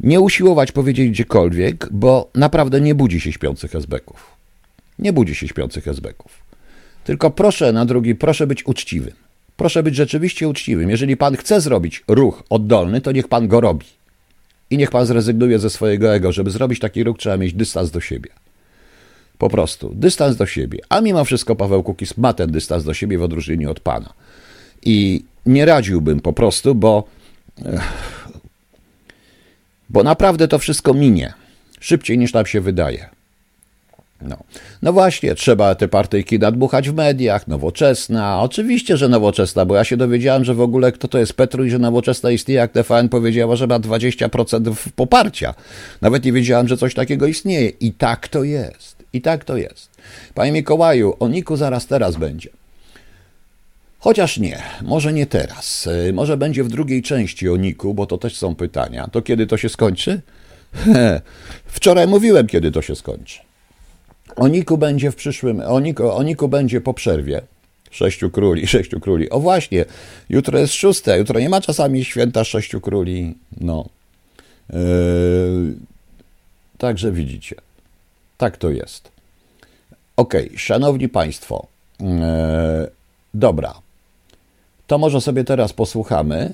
nie 0.00 0.20
usiłować 0.20 0.72
powiedzieć 0.72 1.10
gdziekolwiek, 1.10 1.88
bo 1.90 2.30
naprawdę 2.34 2.80
nie 2.80 2.94
budzi 2.94 3.20
się 3.20 3.32
śpiących 3.32 3.74
esbeków. 3.74 4.33
Nie 4.98 5.12
budzi 5.12 5.34
się 5.34 5.48
śpiących 5.48 5.88
esbeków. 5.88 6.44
Tylko 7.04 7.30
proszę 7.30 7.72
na 7.72 7.84
drugi, 7.84 8.14
proszę 8.14 8.46
być 8.46 8.66
uczciwym. 8.66 9.14
Proszę 9.56 9.82
być 9.82 9.94
rzeczywiście 9.94 10.48
uczciwym. 10.48 10.90
Jeżeli 10.90 11.16
pan 11.16 11.36
chce 11.36 11.60
zrobić 11.60 12.04
ruch 12.08 12.42
oddolny, 12.50 13.00
to 13.00 13.12
niech 13.12 13.28
pan 13.28 13.48
go 13.48 13.60
robi. 13.60 13.86
I 14.70 14.78
niech 14.78 14.90
pan 14.90 15.06
zrezygnuje 15.06 15.58
ze 15.58 15.70
swojego 15.70 16.14
ego. 16.14 16.32
Żeby 16.32 16.50
zrobić 16.50 16.80
taki 16.80 17.04
ruch, 17.04 17.18
trzeba 17.18 17.36
mieć 17.36 17.54
dystans 17.54 17.90
do 17.90 18.00
siebie. 18.00 18.30
Po 19.38 19.48
prostu 19.48 19.92
dystans 19.94 20.36
do 20.36 20.46
siebie. 20.46 20.78
A 20.88 21.00
mimo 21.00 21.24
wszystko 21.24 21.56
Paweł 21.56 21.82
Kukis 21.82 22.16
ma 22.16 22.32
ten 22.32 22.52
dystans 22.52 22.84
do 22.84 22.94
siebie 22.94 23.18
w 23.18 23.22
odróżnieniu 23.22 23.70
od 23.70 23.80
pana. 23.80 24.12
I 24.82 25.24
nie 25.46 25.64
radziłbym 25.64 26.20
po 26.20 26.32
prostu, 26.32 26.74
bo, 26.74 27.04
bo 29.88 30.02
naprawdę 30.02 30.48
to 30.48 30.58
wszystko 30.58 30.94
minie. 30.94 31.32
Szybciej 31.80 32.18
niż 32.18 32.32
nam 32.32 32.46
się 32.46 32.60
wydaje. 32.60 33.08
No. 34.22 34.36
no 34.82 34.92
właśnie, 34.92 35.34
trzeba 35.34 35.74
te 35.74 35.88
partyjki 35.88 36.38
nadmuchać 36.38 36.90
w 36.90 36.94
mediach, 36.94 37.48
nowoczesna. 37.48 38.40
Oczywiście, 38.40 38.96
że 38.96 39.08
nowoczesna, 39.08 39.64
bo 39.64 39.74
ja 39.74 39.84
się 39.84 39.96
dowiedziałem, 39.96 40.44
że 40.44 40.54
w 40.54 40.60
ogóle 40.60 40.92
kto 40.92 41.08
to 41.08 41.18
jest 41.18 41.32
Petru 41.32 41.64
i 41.64 41.70
że 41.70 41.78
nowoczesna 41.78 42.30
istnieje, 42.30 42.60
jak 42.60 42.72
TVN 42.72 43.08
powiedziała, 43.08 43.56
że 43.56 43.66
ma 43.66 43.80
20% 43.80 44.74
poparcia. 44.96 45.54
Nawet 46.00 46.24
nie 46.24 46.32
wiedziałem, 46.32 46.68
że 46.68 46.76
coś 46.76 46.94
takiego 46.94 47.26
istnieje. 47.26 47.68
I 47.68 47.92
tak 47.92 48.28
to 48.28 48.44
jest. 48.44 48.96
I 49.12 49.20
tak 49.20 49.44
to 49.44 49.56
jest. 49.56 49.90
Panie 50.34 50.52
Mikołaju, 50.52 51.16
o 51.20 51.28
Niku 51.28 51.56
zaraz 51.56 51.86
teraz 51.86 52.16
będzie. 52.16 52.50
Chociaż 53.98 54.38
nie, 54.38 54.62
może 54.82 55.12
nie 55.12 55.26
teraz. 55.26 55.88
Może 56.12 56.36
będzie 56.36 56.64
w 56.64 56.68
drugiej 56.68 57.02
części 57.02 57.48
o 57.48 57.56
Niku, 57.56 57.94
bo 57.94 58.06
to 58.06 58.18
też 58.18 58.36
są 58.36 58.54
pytania. 58.54 59.08
To 59.12 59.22
kiedy 59.22 59.46
to 59.46 59.56
się 59.56 59.68
skończy? 59.68 60.20
Wczoraj 61.66 62.06
mówiłem, 62.06 62.46
kiedy 62.46 62.72
to 62.72 62.82
się 62.82 62.94
skończy. 62.96 63.40
O 64.36 64.48
Niku 64.48 64.78
będzie 64.78 65.10
w 65.10 65.16
przyszłym, 65.16 65.60
o 65.60 65.80
Niku, 65.80 66.10
o 66.10 66.22
Niku 66.22 66.48
będzie 66.48 66.80
po 66.80 66.94
przerwie. 66.94 67.42
Sześciu 67.90 68.30
króli, 68.30 68.66
sześciu 68.74 69.00
króli. 69.00 69.30
O 69.30 69.40
właśnie, 69.40 69.84
jutro 70.28 70.58
jest 70.58 70.74
szóste, 70.74 71.18
jutro 71.18 71.40
nie 71.40 71.48
ma 71.48 71.60
czasami 71.60 72.04
święta 72.04 72.44
sześciu 72.44 72.80
króli. 72.80 73.34
No. 73.60 73.88
Yy, 74.72 74.78
także 76.78 77.12
widzicie. 77.12 77.56
Tak 78.36 78.56
to 78.56 78.70
jest. 78.70 79.12
Okay, 80.16 80.50
szanowni 80.56 81.08
państwo. 81.08 81.66
Yy, 82.00 82.06
dobra. 83.34 83.74
To 84.86 84.98
może 84.98 85.20
sobie 85.20 85.44
teraz 85.44 85.72
posłuchamy. 85.72 86.52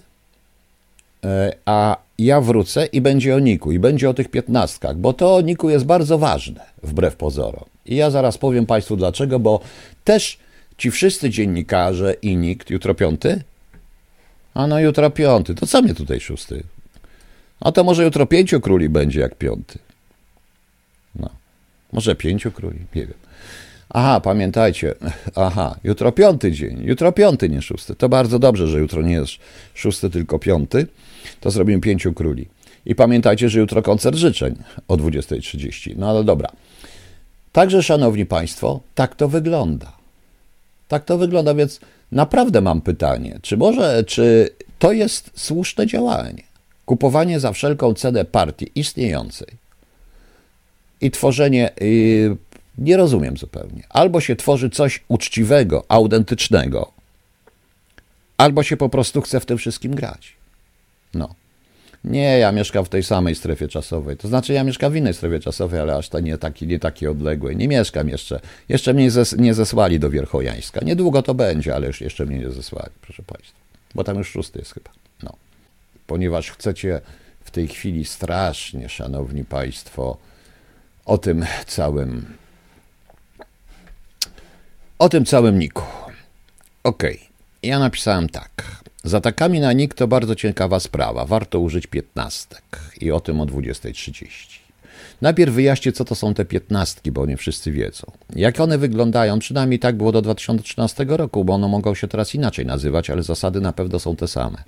Yy, 1.22 1.30
a 1.64 1.96
ja 2.18 2.40
wrócę 2.40 2.86
i 2.86 3.00
będzie 3.00 3.36
o 3.36 3.38
Niku, 3.38 3.72
i 3.72 3.78
będzie 3.78 4.10
o 4.10 4.14
tych 4.14 4.28
piętnastkach, 4.28 4.96
bo 4.96 5.12
to 5.12 5.36
o 5.36 5.40
Niku 5.40 5.70
jest 5.70 5.84
bardzo 5.84 6.18
ważne, 6.18 6.64
wbrew 6.82 7.16
pozorom. 7.16 7.69
I 7.86 7.96
ja 7.96 8.10
zaraz 8.10 8.38
powiem 8.38 8.66
Państwu 8.66 8.96
dlaczego, 8.96 9.38
bo 9.38 9.60
też 10.04 10.38
ci 10.78 10.90
wszyscy 10.90 11.30
dziennikarze 11.30 12.14
i 12.22 12.36
nikt, 12.36 12.70
jutro 12.70 12.94
piąty? 12.94 13.42
A 14.54 14.66
no 14.66 14.80
jutro 14.80 15.10
piąty, 15.10 15.54
to 15.54 15.66
co 15.66 15.82
mnie 15.82 15.94
tutaj 15.94 16.20
szósty? 16.20 16.62
A 17.60 17.72
to 17.72 17.84
może 17.84 18.04
jutro 18.04 18.26
pięciu 18.26 18.60
króli 18.60 18.88
będzie 18.88 19.20
jak 19.20 19.34
piąty. 19.34 19.78
No, 21.16 21.30
może 21.92 22.14
pięciu 22.14 22.52
króli, 22.52 22.78
nie 22.94 23.06
wiem. 23.06 23.18
Aha, 23.88 24.20
pamiętajcie, 24.20 24.94
aha, 25.34 25.76
jutro 25.84 26.12
piąty 26.12 26.52
dzień, 26.52 26.82
jutro 26.84 27.12
piąty, 27.12 27.48
nie 27.48 27.62
szósty. 27.62 27.94
To 27.94 28.08
bardzo 28.08 28.38
dobrze, 28.38 28.68
że 28.68 28.78
jutro 28.78 29.02
nie 29.02 29.14
jest 29.14 29.32
szósty, 29.74 30.10
tylko 30.10 30.38
piąty. 30.38 30.86
To 31.40 31.50
zrobimy 31.50 31.80
pięciu 31.80 32.12
króli. 32.12 32.46
I 32.86 32.94
pamiętajcie, 32.94 33.48
że 33.48 33.60
jutro 33.60 33.82
koncert 33.82 34.16
życzeń 34.16 34.54
o 34.88 34.96
20.30. 34.96 35.94
No 35.96 36.10
ale 36.10 36.24
dobra. 36.24 36.50
Także, 37.52 37.82
szanowni 37.82 38.26
państwo, 38.26 38.80
tak 38.94 39.14
to 39.14 39.28
wygląda. 39.28 39.92
Tak 40.88 41.04
to 41.04 41.18
wygląda, 41.18 41.54
więc 41.54 41.80
naprawdę 42.12 42.60
mam 42.60 42.80
pytanie, 42.80 43.38
czy 43.42 43.56
może, 43.56 44.04
czy 44.04 44.50
to 44.78 44.92
jest 44.92 45.30
słuszne 45.34 45.86
działanie? 45.86 46.42
Kupowanie 46.86 47.40
za 47.40 47.52
wszelką 47.52 47.94
cenę 47.94 48.24
partii 48.24 48.70
istniejącej 48.74 49.48
i 51.00 51.10
tworzenie, 51.10 51.70
yy, 51.80 52.36
nie 52.78 52.96
rozumiem 52.96 53.36
zupełnie. 53.36 53.82
Albo 53.88 54.20
się 54.20 54.36
tworzy 54.36 54.70
coś 54.70 55.04
uczciwego, 55.08 55.84
autentycznego, 55.88 56.92
albo 58.36 58.62
się 58.62 58.76
po 58.76 58.88
prostu 58.88 59.20
chce 59.20 59.40
w 59.40 59.46
tym 59.46 59.58
wszystkim 59.58 59.94
grać. 59.94 60.36
No. 61.14 61.34
Nie, 62.04 62.38
ja 62.38 62.52
mieszkam 62.52 62.84
w 62.84 62.88
tej 62.88 63.02
samej 63.02 63.34
strefie 63.34 63.68
czasowej. 63.68 64.16
To 64.16 64.28
znaczy, 64.28 64.52
ja 64.52 64.64
mieszkam 64.64 64.92
w 64.92 64.96
innej 64.96 65.14
strefie 65.14 65.40
czasowej, 65.40 65.80
ale 65.80 65.96
aż 65.96 66.08
to 66.08 66.20
nie, 66.20 66.38
taki, 66.38 66.66
nie 66.66 66.78
takiej 66.78 67.08
odległej. 67.08 67.56
Nie 67.56 67.68
mieszkam 67.68 68.08
jeszcze. 68.08 68.40
Jeszcze 68.68 68.94
mnie 68.94 69.10
zes, 69.10 69.36
nie 69.36 69.54
zesłali 69.54 70.00
do 70.00 70.10
Wierchojańska. 70.10 70.80
Niedługo 70.84 71.22
to 71.22 71.34
będzie, 71.34 71.74
ale 71.74 71.86
już 71.86 72.00
jeszcze 72.00 72.26
mnie 72.26 72.38
nie 72.38 72.50
zesłali, 72.50 72.90
proszę 73.00 73.22
Państwa. 73.22 73.58
Bo 73.94 74.04
tam 74.04 74.18
już 74.18 74.30
szósty 74.30 74.58
jest 74.58 74.74
chyba. 74.74 74.90
No. 75.22 75.32
Ponieważ 76.06 76.50
chcecie 76.50 77.00
w 77.44 77.50
tej 77.50 77.68
chwili 77.68 78.04
strasznie, 78.04 78.88
szanowni 78.88 79.44
Państwo, 79.44 80.16
o 81.04 81.18
tym 81.18 81.46
całym. 81.66 82.26
O 84.98 85.08
tym 85.08 85.24
całym 85.24 85.58
Niku. 85.58 85.82
Okej. 86.82 87.14
Okay. 87.16 87.28
Ja 87.62 87.78
napisałem 87.78 88.28
tak. 88.28 88.80
Z 89.04 89.14
atakami 89.14 89.60
na 89.60 89.72
NIK 89.72 89.94
to 89.94 90.08
bardzo 90.08 90.34
ciekawa 90.34 90.80
sprawa. 90.80 91.24
Warto 91.24 91.60
użyć 91.60 91.86
piętnastek 91.86 92.62
i 93.00 93.10
o 93.10 93.20
tym 93.20 93.40
o 93.40 93.46
20.30. 93.46 94.60
Najpierw 95.20 95.54
wyjaśnię, 95.54 95.92
co 95.92 96.04
to 96.04 96.14
są 96.14 96.34
te 96.34 96.44
piętnastki, 96.44 97.12
bo 97.12 97.26
nie 97.26 97.36
wszyscy 97.36 97.72
wiedzą. 97.72 98.12
Jak 98.36 98.60
one 98.60 98.78
wyglądają, 98.78 99.38
przynajmniej 99.38 99.78
tak 99.78 99.96
było 99.96 100.12
do 100.12 100.22
2013 100.22 101.06
roku, 101.08 101.44
bo 101.44 101.54
one 101.54 101.68
mogą 101.68 101.94
się 101.94 102.08
teraz 102.08 102.34
inaczej 102.34 102.66
nazywać, 102.66 103.10
ale 103.10 103.22
zasady 103.22 103.60
na 103.60 103.72
pewno 103.72 103.98
są 103.98 104.16
te 104.16 104.28
same. 104.28 104.64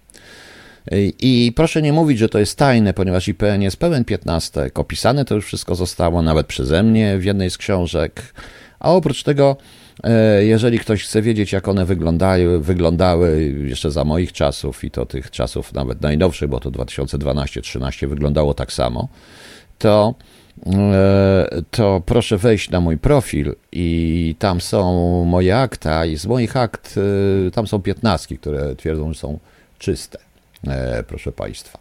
I 1.21 1.53
proszę 1.57 1.83
nie 1.83 1.93
mówić, 1.93 2.19
że 2.19 2.29
to 2.29 2.39
jest 2.39 2.59
tajne, 2.59 2.95
ponieważ 2.95 3.29
IPN 3.29 3.63
jest 3.63 3.77
pełen 3.77 4.05
piętnastek. 4.05 4.79
Opisane 4.79 5.25
to 5.25 5.35
już 5.35 5.47
wszystko 5.47 5.75
zostało 5.75 6.23
nawet 6.23 6.47
przeze 6.47 6.83
mnie 6.83 7.19
w 7.19 7.25
jednej 7.25 7.51
z 7.51 7.59
książek. 7.59 8.35
A 8.81 8.93
oprócz 8.93 9.23
tego 9.23 9.57
jeżeli 10.41 10.79
ktoś 10.79 11.05
chce 11.05 11.23
wiedzieć, 11.23 11.53
jak 11.53 11.69
one 11.69 11.85
wyglądały, 11.85 12.61
wyglądały 12.61 13.43
jeszcze 13.43 13.91
za 13.91 14.05
moich 14.05 14.33
czasów 14.33 14.85
i 14.85 14.91
to 14.91 15.07
tych 15.07 15.31
czasów 15.31 15.73
nawet 15.73 16.01
najnowszych, 16.01 16.49
bo 16.49 16.61
to 16.61 16.71
2012-13 16.71 18.09
wyglądało 18.09 18.55
tak 18.55 18.73
samo, 18.73 19.09
to, 19.79 20.15
e, 20.67 21.63
to 21.71 22.03
proszę 22.07 22.39
wejść 22.39 22.71
na 22.71 22.81
mój 22.81 22.99
profil 22.99 23.55
i 23.73 24.35
tam 24.39 24.61
są 24.61 25.25
moje 25.25 25.59
akta 25.59 26.07
i 26.07 26.17
z 26.17 26.27
moich 26.27 26.57
akt 26.57 26.95
e, 27.47 27.51
tam 27.51 27.67
są 27.67 27.83
piętnastki, 27.83 28.39
które 28.39 28.77
twierdzą, 28.77 29.13
że 29.13 29.21
są 29.21 29.39
czyste, 29.79 30.19
proszę 31.07 31.33
Państwa. 31.33 31.79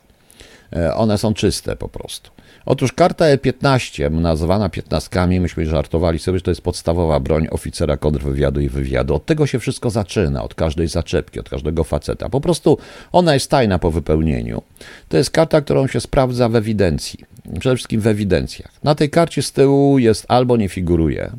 One 0.95 1.17
są 1.17 1.33
czyste 1.33 1.75
po 1.75 1.89
prostu. 1.89 2.31
Otóż 2.65 2.91
karta 2.91 3.25
E15, 3.25 4.11
nazywana 4.11 4.69
piętnastkami, 4.69 5.39
myśmy 5.39 5.65
żartowali 5.65 6.19
sobie, 6.19 6.37
że 6.37 6.43
to 6.43 6.51
jest 6.51 6.61
podstawowa 6.61 7.19
broń 7.19 7.47
oficera 7.51 7.97
kontrwywiadu 7.97 8.61
i 8.61 8.69
wywiadu. 8.69 9.15
Od 9.15 9.25
tego 9.25 9.47
się 9.47 9.59
wszystko 9.59 9.89
zaczyna, 9.89 10.43
od 10.43 10.55
każdej 10.55 10.87
zaczepki, 10.87 11.39
od 11.39 11.49
każdego 11.49 11.83
faceta. 11.83 12.29
Po 12.29 12.41
prostu 12.41 12.77
ona 13.11 13.33
jest 13.33 13.51
tajna 13.51 13.79
po 13.79 13.91
wypełnieniu. 13.91 14.61
To 15.09 15.17
jest 15.17 15.31
karta, 15.31 15.61
którą 15.61 15.87
się 15.87 15.99
sprawdza 15.99 16.49
w 16.49 16.55
ewidencji, 16.55 17.19
przede 17.59 17.75
wszystkim 17.75 18.01
w 18.01 18.07
ewidencjach. 18.07 18.71
Na 18.83 18.95
tej 18.95 19.09
karcie 19.09 19.41
z 19.41 19.51
tyłu 19.51 19.99
jest 19.99 20.25
albo 20.27 20.57
nie 20.57 20.69
figuruje, 20.69 21.31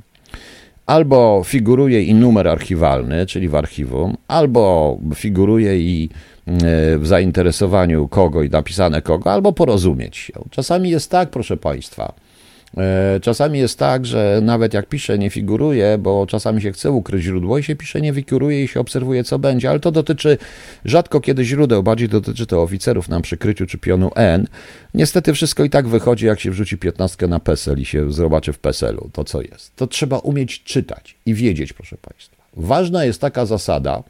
albo 0.93 1.43
figuruje 1.45 2.03
i 2.03 2.15
numer 2.15 2.49
archiwalny, 2.49 3.27
czyli 3.27 3.49
w 3.49 3.55
archiwum, 3.55 4.17
albo 4.29 4.99
figuruje 5.15 5.79
i 5.79 6.09
E, 6.47 6.99
w 6.99 7.07
zainteresowaniu 7.07 8.09
kogo 8.09 8.43
i 8.43 8.51
napisane 8.51 9.03
kogo, 9.03 9.33
albo 9.33 9.53
porozumieć 9.53 10.17
się. 10.17 10.33
Czasami 10.51 10.91
jest 10.91 11.11
tak, 11.11 11.31
proszę 11.31 11.57
Państwa. 11.57 12.13
E, 12.77 13.21
czasami 13.23 13.59
jest 13.59 13.79
tak, 13.79 14.07
że 14.07 14.41
nawet 14.43 14.75
jak 14.75 14.89
pisze, 14.89 15.19
nie 15.19 15.31
figuruje, 15.31 15.99
bo 15.99 16.27
czasami 16.27 16.63
się 16.63 16.73
chce 16.73 16.91
ukryć 16.91 17.23
źródło 17.23 17.59
i 17.59 17.63
się 17.63 17.77
pisze, 17.77 18.01
nie 18.01 18.15
figuruje 18.15 18.65
i 18.65 18.69
się 18.69 18.81
obserwuje, 18.81 19.25
co 19.25 19.39
będzie, 19.39 19.71
ale 19.71 19.81
to 19.81 19.93
dotyczy 19.93 20.39
rzadko 20.85 21.21
kiedy 21.21 21.45
źródeł, 21.45 21.83
bardziej 21.83 22.09
dotyczy 22.09 22.47
to 22.47 22.63
oficerów 22.63 23.09
na 23.09 23.21
przykryciu 23.21 23.67
czy 23.67 23.79
pionu 23.79 24.11
N. 24.15 24.47
Niestety 24.95 25.35
wszystko 25.35 25.65
i 25.65 25.71
tak 25.71 25.89
wychodzi, 25.89 26.27
jak 26.27 26.41
się 26.41 26.51
wrzuci 26.51 26.79
piętnastkę 26.79 27.29
na 27.29 27.41
PESEL 27.41 27.79
i 27.79 27.85
się 27.85 28.13
zobaczy 28.13 28.53
w 28.53 28.59
PESEL-u 28.59 29.11
to, 29.13 29.25
co 29.25 29.43
jest. 29.43 29.77
To 29.77 29.87
trzeba 29.87 30.19
umieć 30.19 30.63
czytać 30.63 31.17
i 31.27 31.35
wiedzieć, 31.35 31.73
proszę 31.73 31.97
Państwa. 31.97 32.37
Ważna 32.57 33.05
jest 33.05 33.21
taka 33.21 33.47
zasada, 33.47 34.03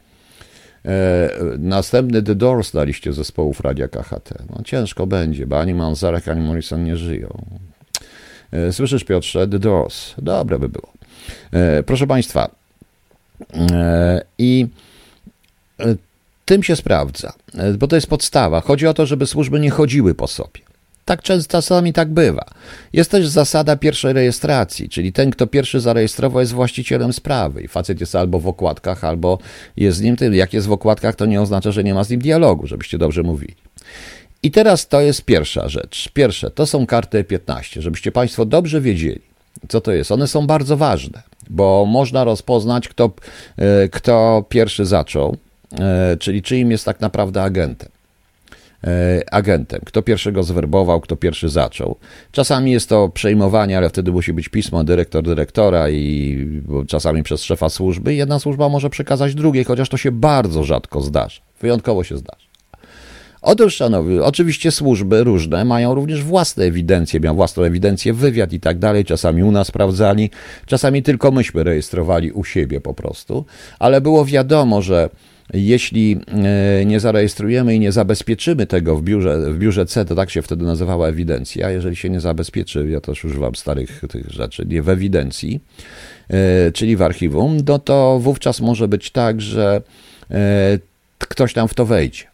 E, 0.85 1.29
następny 1.59 2.23
The 2.23 2.35
Doors 2.35 2.73
na 2.73 2.83
liście 2.83 3.13
zespołów 3.13 3.61
Radia 3.61 3.87
KHT. 3.87 4.33
No, 4.49 4.63
ciężko 4.63 5.07
będzie, 5.07 5.47
bo 5.47 5.59
ani 5.59 5.73
Manzarek, 5.73 6.27
ani 6.27 6.41
Morrison 6.41 6.83
nie 6.83 6.97
żyją. 6.97 7.45
E, 8.53 8.73
słyszysz, 8.73 9.03
Piotrze? 9.03 9.47
Doors. 9.47 10.13
Dobre 10.17 10.59
by 10.59 10.69
było. 10.69 10.93
E, 11.51 11.83
proszę 11.83 12.07
Państwa, 12.07 12.49
i 14.37 14.67
tym 16.45 16.63
się 16.63 16.75
sprawdza, 16.75 17.33
bo 17.77 17.87
to 17.87 17.95
jest 17.95 18.07
podstawa. 18.07 18.61
Chodzi 18.61 18.87
o 18.87 18.93
to, 18.93 19.05
żeby 19.05 19.25
służby 19.25 19.59
nie 19.59 19.69
chodziły 19.69 20.15
po 20.15 20.27
sobie. 20.27 20.61
Tak 21.05 21.21
często 21.21 21.51
czasami 21.51 21.93
tak 21.93 22.09
bywa. 22.09 22.45
Jest 22.93 23.11
też 23.11 23.27
zasada 23.27 23.75
pierwszej 23.75 24.13
rejestracji, 24.13 24.89
czyli 24.89 25.13
ten, 25.13 25.31
kto 25.31 25.47
pierwszy 25.47 25.79
zarejestrował, 25.79 26.39
jest 26.39 26.53
właścicielem 26.53 27.13
sprawy. 27.13 27.61
I 27.61 27.67
facet 27.67 27.99
jest 27.99 28.15
albo 28.15 28.39
w 28.39 28.47
okładkach, 28.47 29.03
albo 29.03 29.39
jest 29.77 29.97
z 29.97 30.01
nim 30.01 30.15
tym. 30.15 30.33
Jak 30.33 30.53
jest 30.53 30.67
w 30.67 30.71
okładkach, 30.71 31.15
to 31.15 31.25
nie 31.25 31.41
oznacza, 31.41 31.71
że 31.71 31.83
nie 31.83 31.93
ma 31.93 32.03
z 32.03 32.09
nim 32.09 32.19
dialogu, 32.19 32.67
żebyście 32.67 32.97
dobrze 32.97 33.23
mówili. 33.23 33.55
I 34.43 34.51
teraz 34.51 34.87
to 34.87 35.01
jest 35.01 35.25
pierwsza 35.25 35.69
rzecz. 35.69 36.09
Pierwsze, 36.13 36.51
to 36.51 36.65
są 36.65 36.85
karty 36.85 37.23
15, 37.23 37.81
żebyście 37.81 38.11
Państwo 38.11 38.45
dobrze 38.45 38.81
wiedzieli, 38.81 39.21
co 39.67 39.81
to 39.81 39.91
jest. 39.91 40.11
One 40.11 40.27
są 40.27 40.47
bardzo 40.47 40.77
ważne, 40.77 41.23
bo 41.49 41.85
można 41.85 42.23
rozpoznać, 42.23 42.87
kto, 42.87 43.11
e, 43.57 43.89
kto 43.89 44.45
pierwszy 44.49 44.85
zaczął, 44.85 45.37
e, 45.79 46.17
czyli 46.19 46.41
czyim 46.41 46.71
jest 46.71 46.85
tak 46.85 47.01
naprawdę 47.01 47.43
agentem. 47.43 47.89
E, 48.83 49.33
agentem. 49.33 49.81
Kto 49.85 50.01
pierwszego 50.01 50.43
zwerbował, 50.43 51.01
kto 51.01 51.15
pierwszy 51.15 51.49
zaczął. 51.49 51.95
Czasami 52.31 52.71
jest 52.71 52.89
to 52.89 53.09
przejmowanie, 53.09 53.77
ale 53.77 53.89
wtedy 53.89 54.11
musi 54.11 54.33
być 54.33 54.49
pismo 54.49 54.83
dyrektor 54.83 55.23
dyrektora 55.23 55.89
i 55.89 56.37
czasami 56.87 57.23
przez 57.23 57.43
szefa 57.43 57.69
służby. 57.69 58.13
Jedna 58.13 58.39
służba 58.39 58.69
może 58.69 58.89
przekazać 58.89 59.35
drugiej, 59.35 59.63
chociaż 59.63 59.89
to 59.89 59.97
się 59.97 60.11
bardzo 60.11 60.63
rzadko 60.63 61.01
zdarza. 61.01 61.41
Wyjątkowo 61.61 62.03
się 62.03 62.17
zdarza. 62.17 62.42
Otóż, 63.45 63.75
szanowni, 63.75 64.19
oczywiście 64.19 64.71
służby 64.71 65.23
różne 65.23 65.65
mają 65.65 65.95
również 65.95 66.23
własne 66.23 66.63
ewidencje, 66.63 67.19
mają 67.19 67.33
własną 67.35 67.63
ewidencję, 67.63 68.13
wywiad 68.13 68.53
i 68.53 68.59
tak 68.59 68.79
dalej. 68.79 69.05
Czasami 69.05 69.43
u 69.43 69.51
nas 69.51 69.67
sprawdzali, 69.67 70.29
czasami 70.65 71.03
tylko 71.03 71.31
myśmy 71.31 71.63
rejestrowali 71.63 72.31
u 72.31 72.43
siebie 72.43 72.81
po 72.81 72.93
prostu, 72.93 73.45
ale 73.79 74.01
było 74.01 74.25
wiadomo, 74.25 74.81
że 74.81 75.09
jeśli 75.53 76.19
e, 76.27 76.85
nie 76.85 76.99
zarejestrujemy 76.99 77.75
i 77.75 77.79
nie 77.79 77.91
zabezpieczymy 77.91 78.67
tego 78.67 78.95
w 78.95 79.03
biurze, 79.03 79.53
w 79.53 79.57
biurze 79.57 79.85
C, 79.85 80.05
to 80.05 80.15
tak 80.15 80.29
się 80.29 80.41
wtedy 80.41 80.65
nazywała 80.65 81.07
ewidencja, 81.07 81.69
jeżeli 81.69 81.95
się 81.95 82.09
nie 82.09 82.19
zabezpieczy, 82.19 82.87
ja 82.89 83.01
też 83.01 83.25
używam 83.25 83.55
starych 83.55 84.01
tych 84.09 84.29
rzeczy, 84.29 84.65
nie 84.65 84.81
w 84.81 84.89
ewidencji, 84.89 85.59
e, 86.29 86.71
czyli 86.71 86.95
w 86.95 87.01
archiwum, 87.01 87.57
no 87.67 87.79
to 87.79 88.19
wówczas 88.19 88.61
może 88.61 88.87
być 88.87 89.11
tak, 89.11 89.41
że 89.41 89.81
e, 90.31 90.79
ktoś 91.17 91.53
tam 91.53 91.67
w 91.67 91.73
to 91.73 91.85
wejdzie. 91.85 92.32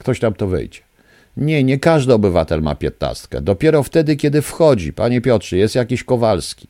Ktoś 0.00 0.20
tam 0.20 0.34
to 0.34 0.46
wejdzie. 0.46 0.80
Nie, 1.36 1.64
nie 1.64 1.78
każdy 1.78 2.14
obywatel 2.14 2.62
ma 2.62 2.74
piętnastkę. 2.74 3.40
Dopiero 3.40 3.82
wtedy, 3.82 4.16
kiedy 4.16 4.42
wchodzi, 4.42 4.92
panie 4.92 5.20
Piotrze, 5.20 5.56
jest 5.56 5.74
jakiś 5.74 6.04
Kowalski. 6.04 6.68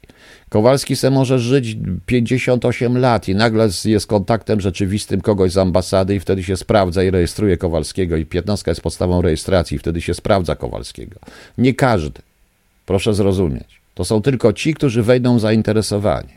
Kowalski 0.48 0.96
se 0.96 1.10
może 1.10 1.38
żyć 1.38 1.76
58 2.06 2.98
lat 2.98 3.28
i 3.28 3.34
nagle 3.34 3.68
jest 3.84 4.06
kontaktem 4.06 4.60
rzeczywistym 4.60 5.20
kogoś 5.20 5.52
z 5.52 5.58
ambasady 5.58 6.14
i 6.14 6.20
wtedy 6.20 6.42
się 6.42 6.56
sprawdza 6.56 7.02
i 7.02 7.10
rejestruje 7.10 7.56
Kowalskiego 7.56 8.16
i 8.16 8.26
piętnastka 8.26 8.70
jest 8.70 8.80
podstawą 8.80 9.22
rejestracji 9.22 9.74
i 9.76 9.78
wtedy 9.78 10.00
się 10.00 10.14
sprawdza 10.14 10.56
Kowalskiego. 10.56 11.20
Nie 11.58 11.74
każdy. 11.74 12.22
Proszę 12.86 13.14
zrozumieć. 13.14 13.80
To 13.94 14.04
są 14.04 14.22
tylko 14.22 14.52
ci, 14.52 14.74
którzy 14.74 15.02
wejdą 15.02 15.38
zainteresowani. 15.38 16.32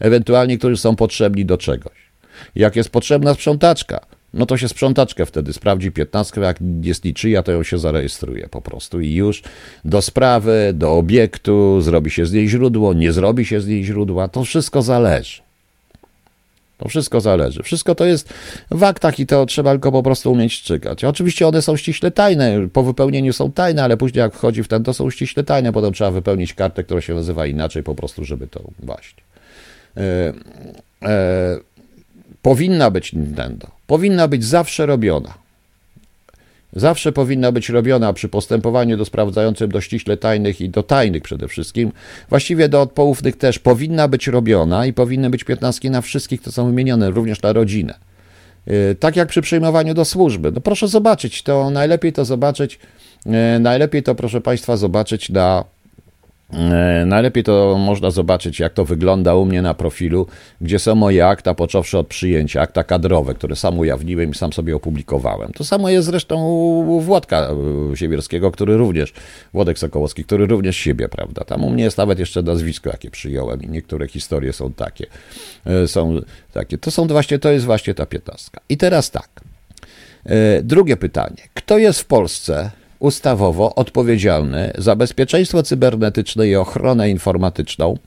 Ewentualnie, 0.00 0.58
którzy 0.58 0.76
są 0.76 0.96
potrzebni 0.96 1.44
do 1.44 1.58
czegoś. 1.58 2.10
Jak 2.54 2.76
jest 2.76 2.90
potrzebna 2.90 3.34
sprzątaczka, 3.34 4.00
no 4.34 4.46
to 4.46 4.56
się 4.56 4.68
sprzątaczkę 4.68 5.26
wtedy 5.26 5.52
sprawdzi 5.52 5.92
15, 5.92 6.40
jak 6.40 6.58
jest 6.82 7.04
niczyja, 7.04 7.42
to 7.42 7.52
ją 7.52 7.62
się 7.62 7.78
zarejestruje 7.78 8.48
po 8.48 8.62
prostu 8.62 9.00
i 9.00 9.14
już 9.14 9.42
do 9.84 10.02
sprawy, 10.02 10.72
do 10.74 10.92
obiektu, 10.92 11.80
zrobi 11.80 12.10
się 12.10 12.26
z 12.26 12.32
niej 12.32 12.48
źródło, 12.48 12.94
nie 12.94 13.12
zrobi 13.12 13.44
się 13.44 13.60
z 13.60 13.66
niej 13.66 13.84
źródła, 13.84 14.28
to 14.28 14.44
wszystko 14.44 14.82
zależy. 14.82 15.42
To 16.80 16.88
wszystko 16.88 17.20
zależy. 17.20 17.62
Wszystko 17.62 17.94
to 17.94 18.04
jest 18.04 18.34
w 18.70 18.84
aktach 18.84 19.20
i 19.20 19.26
to 19.26 19.46
trzeba 19.46 19.70
tylko 19.70 19.92
po 19.92 20.02
prostu 20.02 20.32
umieć 20.32 20.52
szczykać. 20.52 21.04
Oczywiście 21.04 21.48
one 21.48 21.62
są 21.62 21.76
ściśle 21.76 22.10
tajne, 22.10 22.68
po 22.72 22.82
wypełnieniu 22.82 23.32
są 23.32 23.52
tajne, 23.52 23.84
ale 23.84 23.96
później 23.96 24.20
jak 24.20 24.34
wchodzi 24.34 24.62
w 24.62 24.68
ten, 24.68 24.84
to 24.84 24.94
są 24.94 25.10
ściśle 25.10 25.44
tajne. 25.44 25.72
Potem 25.72 25.92
trzeba 25.92 26.10
wypełnić 26.10 26.54
kartę, 26.54 26.84
która 26.84 27.00
się 27.00 27.14
nazywa 27.14 27.46
inaczej, 27.46 27.82
po 27.82 27.94
prostu, 27.94 28.24
żeby 28.24 28.46
to 28.46 28.62
właśnie. 28.78 29.22
E, 29.96 30.32
e, 31.02 31.58
powinna 32.42 32.90
być 32.90 33.12
Nintendo 33.12 33.80
powinna 33.90 34.28
być 34.28 34.44
zawsze 34.44 34.86
robiona. 34.86 35.34
Zawsze 36.72 37.12
powinna 37.12 37.52
być 37.52 37.68
robiona 37.68 38.12
przy 38.12 38.28
postępowaniu 38.28 38.96
do 38.96 39.04
sprawdzającym 39.04 39.70
do 39.70 39.80
ściśle 39.80 40.16
tajnych 40.16 40.60
i 40.60 40.68
do 40.68 40.82
tajnych 40.82 41.22
przede 41.22 41.48
wszystkim. 41.48 41.92
Właściwie 42.28 42.68
do 42.68 42.80
odpoufnych 42.82 43.36
też 43.36 43.58
powinna 43.58 44.08
być 44.08 44.26
robiona 44.26 44.86
i 44.86 44.92
powinny 44.92 45.30
być 45.30 45.44
piętnastki 45.44 45.90
na 45.90 46.00
wszystkich, 46.00 46.42
to 46.42 46.52
są 46.52 46.66
wymienione, 46.66 47.10
również 47.10 47.42
na 47.42 47.52
rodzinę. 47.52 47.94
Y, 48.68 48.96
tak 49.00 49.16
jak 49.16 49.28
przy 49.28 49.42
przyjmowaniu 49.42 49.94
do 49.94 50.04
służby. 50.04 50.52
No 50.52 50.60
proszę 50.60 50.88
zobaczyć, 50.88 51.42
to 51.42 51.70
najlepiej 51.70 52.12
to 52.12 52.24
zobaczyć, 52.24 52.78
y, 53.26 53.60
najlepiej 53.60 54.02
to 54.02 54.14
proszę 54.14 54.40
Państwa 54.40 54.76
zobaczyć 54.76 55.30
na 55.30 55.64
najlepiej 57.06 57.44
to 57.44 57.78
można 57.78 58.10
zobaczyć, 58.10 58.60
jak 58.60 58.72
to 58.72 58.84
wygląda 58.84 59.34
u 59.34 59.44
mnie 59.44 59.62
na 59.62 59.74
profilu, 59.74 60.26
gdzie 60.60 60.78
są 60.78 60.94
moje 60.94 61.26
akta, 61.26 61.54
począwszy 61.54 61.98
od 61.98 62.06
przyjęcia, 62.06 62.60
akta 62.60 62.84
kadrowe, 62.84 63.34
które 63.34 63.56
sam 63.56 63.78
ujawniłem 63.78 64.30
i 64.30 64.34
sam 64.34 64.52
sobie 64.52 64.76
opublikowałem. 64.76 65.52
To 65.52 65.64
samo 65.64 65.88
jest 65.88 66.06
zresztą 66.06 66.46
u 66.86 67.00
Włodka 67.00 67.48
e, 67.92 67.96
Siewierskiego, 67.96 68.50
który 68.50 68.76
również, 68.76 69.12
Włodek 69.52 69.78
Sokołowski, 69.78 70.24
który 70.24 70.46
również 70.46 70.76
siebie, 70.76 71.08
prawda. 71.08 71.44
Tam 71.44 71.64
u 71.64 71.70
mnie 71.70 71.84
jest 71.84 71.98
nawet 71.98 72.18
jeszcze 72.18 72.42
nazwisko, 72.42 72.90
jakie 72.90 73.10
przyjąłem 73.10 73.62
i 73.62 73.68
niektóre 73.68 74.08
historie 74.08 74.52
są 74.52 74.72
takie. 74.72 75.06
E, 75.66 75.88
są 75.88 76.20
takie. 76.52 76.78
To 76.78 76.90
są 76.90 77.06
właśnie, 77.06 77.38
to 77.38 77.50
jest 77.50 77.66
właśnie 77.66 77.94
ta 77.94 78.06
piętnastka. 78.06 78.60
I 78.68 78.76
teraz 78.76 79.10
tak. 79.10 79.28
Drugie 80.62 80.96
pytanie. 80.96 81.36
Kto 81.54 81.78
jest 81.78 82.00
w 82.00 82.04
Polsce 82.04 82.70
ustawowo 83.00 83.74
odpowiedzialny 83.74 84.72
za 84.78 84.96
bezpieczeństwo 84.96 85.62
cybernetyczne 85.62 86.48
i 86.48 86.56
ochronę 86.56 87.10
informatyczną 87.10 87.98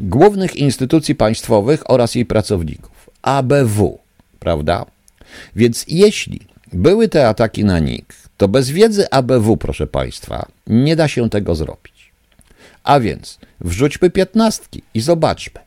głównych 0.00 0.56
instytucji 0.56 1.14
państwowych 1.14 1.90
oraz 1.90 2.14
jej 2.14 2.24
pracowników. 2.26 3.10
ABW, 3.22 3.98
prawda? 4.38 4.86
Więc 5.56 5.84
jeśli 5.88 6.40
były 6.72 7.08
te 7.08 7.28
ataki 7.28 7.64
na 7.64 7.78
NIK, 7.78 8.14
to 8.36 8.48
bez 8.48 8.70
wiedzy 8.70 9.10
ABW, 9.10 9.56
proszę 9.56 9.86
Państwa, 9.86 10.46
nie 10.66 10.96
da 10.96 11.08
się 11.08 11.30
tego 11.30 11.54
zrobić. 11.54 12.12
A 12.84 13.00
więc 13.00 13.38
wrzućmy 13.60 14.10
piętnastki 14.10 14.82
i 14.94 15.00
zobaczmy. 15.00 15.60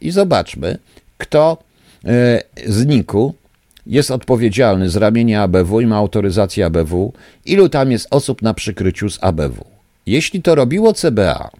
I 0.00 0.10
zobaczmy, 0.10 0.78
kto 1.18 1.58
e, 2.04 2.42
z 2.66 2.86
NIK-u 2.86 3.34
jest 3.86 4.10
odpowiedzialny 4.10 4.90
z 4.90 4.96
ramienia 4.96 5.42
ABW 5.42 5.80
i 5.80 5.86
ma 5.86 5.96
autoryzację 5.96 6.66
ABW, 6.66 7.12
ilu 7.44 7.68
tam 7.68 7.92
jest 7.92 8.08
osób 8.10 8.42
na 8.42 8.54
przykryciu 8.54 9.10
z 9.10 9.18
ABW. 9.20 9.64
Jeśli 10.06 10.42
to 10.42 10.54
robiło 10.54 10.92
CBA, 10.92 11.50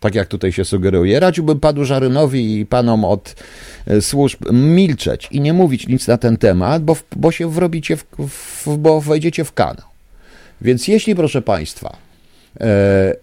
tak 0.00 0.14
jak 0.14 0.28
tutaj 0.28 0.52
się 0.52 0.64
sugeruje, 0.64 1.20
radziłbym 1.20 1.60
panu 1.60 1.84
Żarynowi 1.84 2.58
i 2.58 2.66
panom 2.66 3.04
od 3.04 3.34
e, 3.86 4.00
służb 4.00 4.40
milczeć 4.52 5.28
i 5.30 5.40
nie 5.40 5.52
mówić 5.52 5.88
nic 5.88 6.08
na 6.08 6.18
ten 6.18 6.36
temat, 6.36 6.82
bo, 6.84 6.96
bo 7.16 7.32
się 7.32 7.50
wrobicie, 7.50 7.96
w, 7.96 8.04
w, 8.28 8.76
bo 8.76 9.00
wejdziecie 9.00 9.44
w 9.44 9.52
kanał. 9.52 9.86
Więc 10.60 10.88
jeśli, 10.88 11.14
proszę 11.14 11.42
państwa, 11.42 11.96
e, 12.60 13.14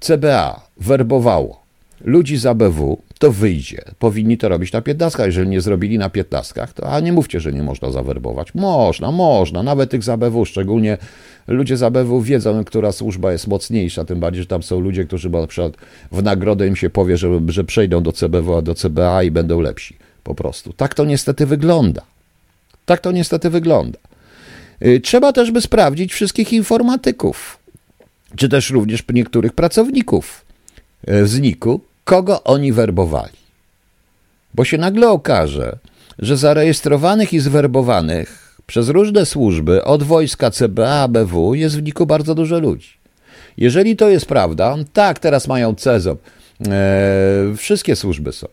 CBA 0.00 0.60
werbowało 0.76 1.59
ludzi 2.04 2.36
z 2.36 2.46
ABW, 2.46 3.02
to 3.18 3.32
wyjdzie. 3.32 3.84
Powinni 3.98 4.38
to 4.38 4.48
robić 4.48 4.72
na 4.72 4.82
piętnastkach. 4.82 5.26
Jeżeli 5.26 5.48
nie 5.48 5.60
zrobili 5.60 5.98
na 5.98 6.10
piętnastkach, 6.10 6.72
to 6.72 6.92
a 6.92 7.00
nie 7.00 7.12
mówcie, 7.12 7.40
że 7.40 7.52
nie 7.52 7.62
można 7.62 7.90
zawerbować. 7.90 8.54
Można, 8.54 9.12
można. 9.12 9.62
Nawet 9.62 9.90
tych 9.90 10.02
z 10.02 10.08
ABW, 10.08 10.44
szczególnie 10.44 10.98
ludzie 11.48 11.76
z 11.76 11.82
ABW 11.82 12.22
wiedzą, 12.22 12.64
która 12.64 12.92
służba 12.92 13.32
jest 13.32 13.46
mocniejsza, 13.46 14.04
tym 14.04 14.20
bardziej, 14.20 14.42
że 14.42 14.48
tam 14.48 14.62
są 14.62 14.80
ludzie, 14.80 15.04
którzy 15.04 15.30
na 15.30 15.46
przykład 15.46 15.76
w 16.12 16.22
nagrodę 16.22 16.66
im 16.66 16.76
się 16.76 16.90
powie, 16.90 17.16
że, 17.16 17.40
że 17.48 17.64
przejdą 17.64 18.02
do 18.02 18.12
CBW, 18.12 18.56
a 18.56 18.62
do 18.62 18.74
CBA 18.74 19.22
i 19.22 19.30
będą 19.30 19.60
lepsi. 19.60 19.96
Po 20.24 20.34
prostu. 20.34 20.72
Tak 20.72 20.94
to 20.94 21.04
niestety 21.04 21.46
wygląda. 21.46 22.02
Tak 22.86 23.00
to 23.00 23.12
niestety 23.12 23.50
wygląda. 23.50 23.98
Y, 24.86 25.00
trzeba 25.00 25.32
też 25.32 25.50
by 25.50 25.60
sprawdzić 25.60 26.12
wszystkich 26.12 26.52
informatyków, 26.52 27.58
czy 28.36 28.48
też 28.48 28.70
również 28.70 29.04
niektórych 29.12 29.52
pracowników 29.52 30.44
y, 31.08 31.26
z 31.26 31.40
NIK-u, 31.40 31.80
kogo 32.04 32.44
oni 32.44 32.72
werbowali. 32.72 33.40
Bo 34.54 34.64
się 34.64 34.78
nagle 34.78 35.08
okaże, 35.08 35.78
że 36.18 36.36
zarejestrowanych 36.36 37.32
i 37.32 37.40
zwerbowanych 37.40 38.56
przez 38.66 38.88
różne 38.88 39.26
służby, 39.26 39.84
od 39.84 40.02
wojska 40.02 40.50
CBA, 40.50 40.88
ABW, 40.88 41.54
jest 41.54 41.78
w 41.78 41.82
niku 41.82 42.06
bardzo 42.06 42.34
dużo 42.34 42.58
ludzi. 42.58 42.88
Jeżeli 43.56 43.96
to 43.96 44.08
jest 44.08 44.26
prawda, 44.26 44.76
tak, 44.92 45.18
teraz 45.18 45.48
mają 45.48 45.74
CEZOP, 45.74 46.22
e, 46.68 47.56
wszystkie 47.56 47.96
służby 47.96 48.32
są. 48.32 48.46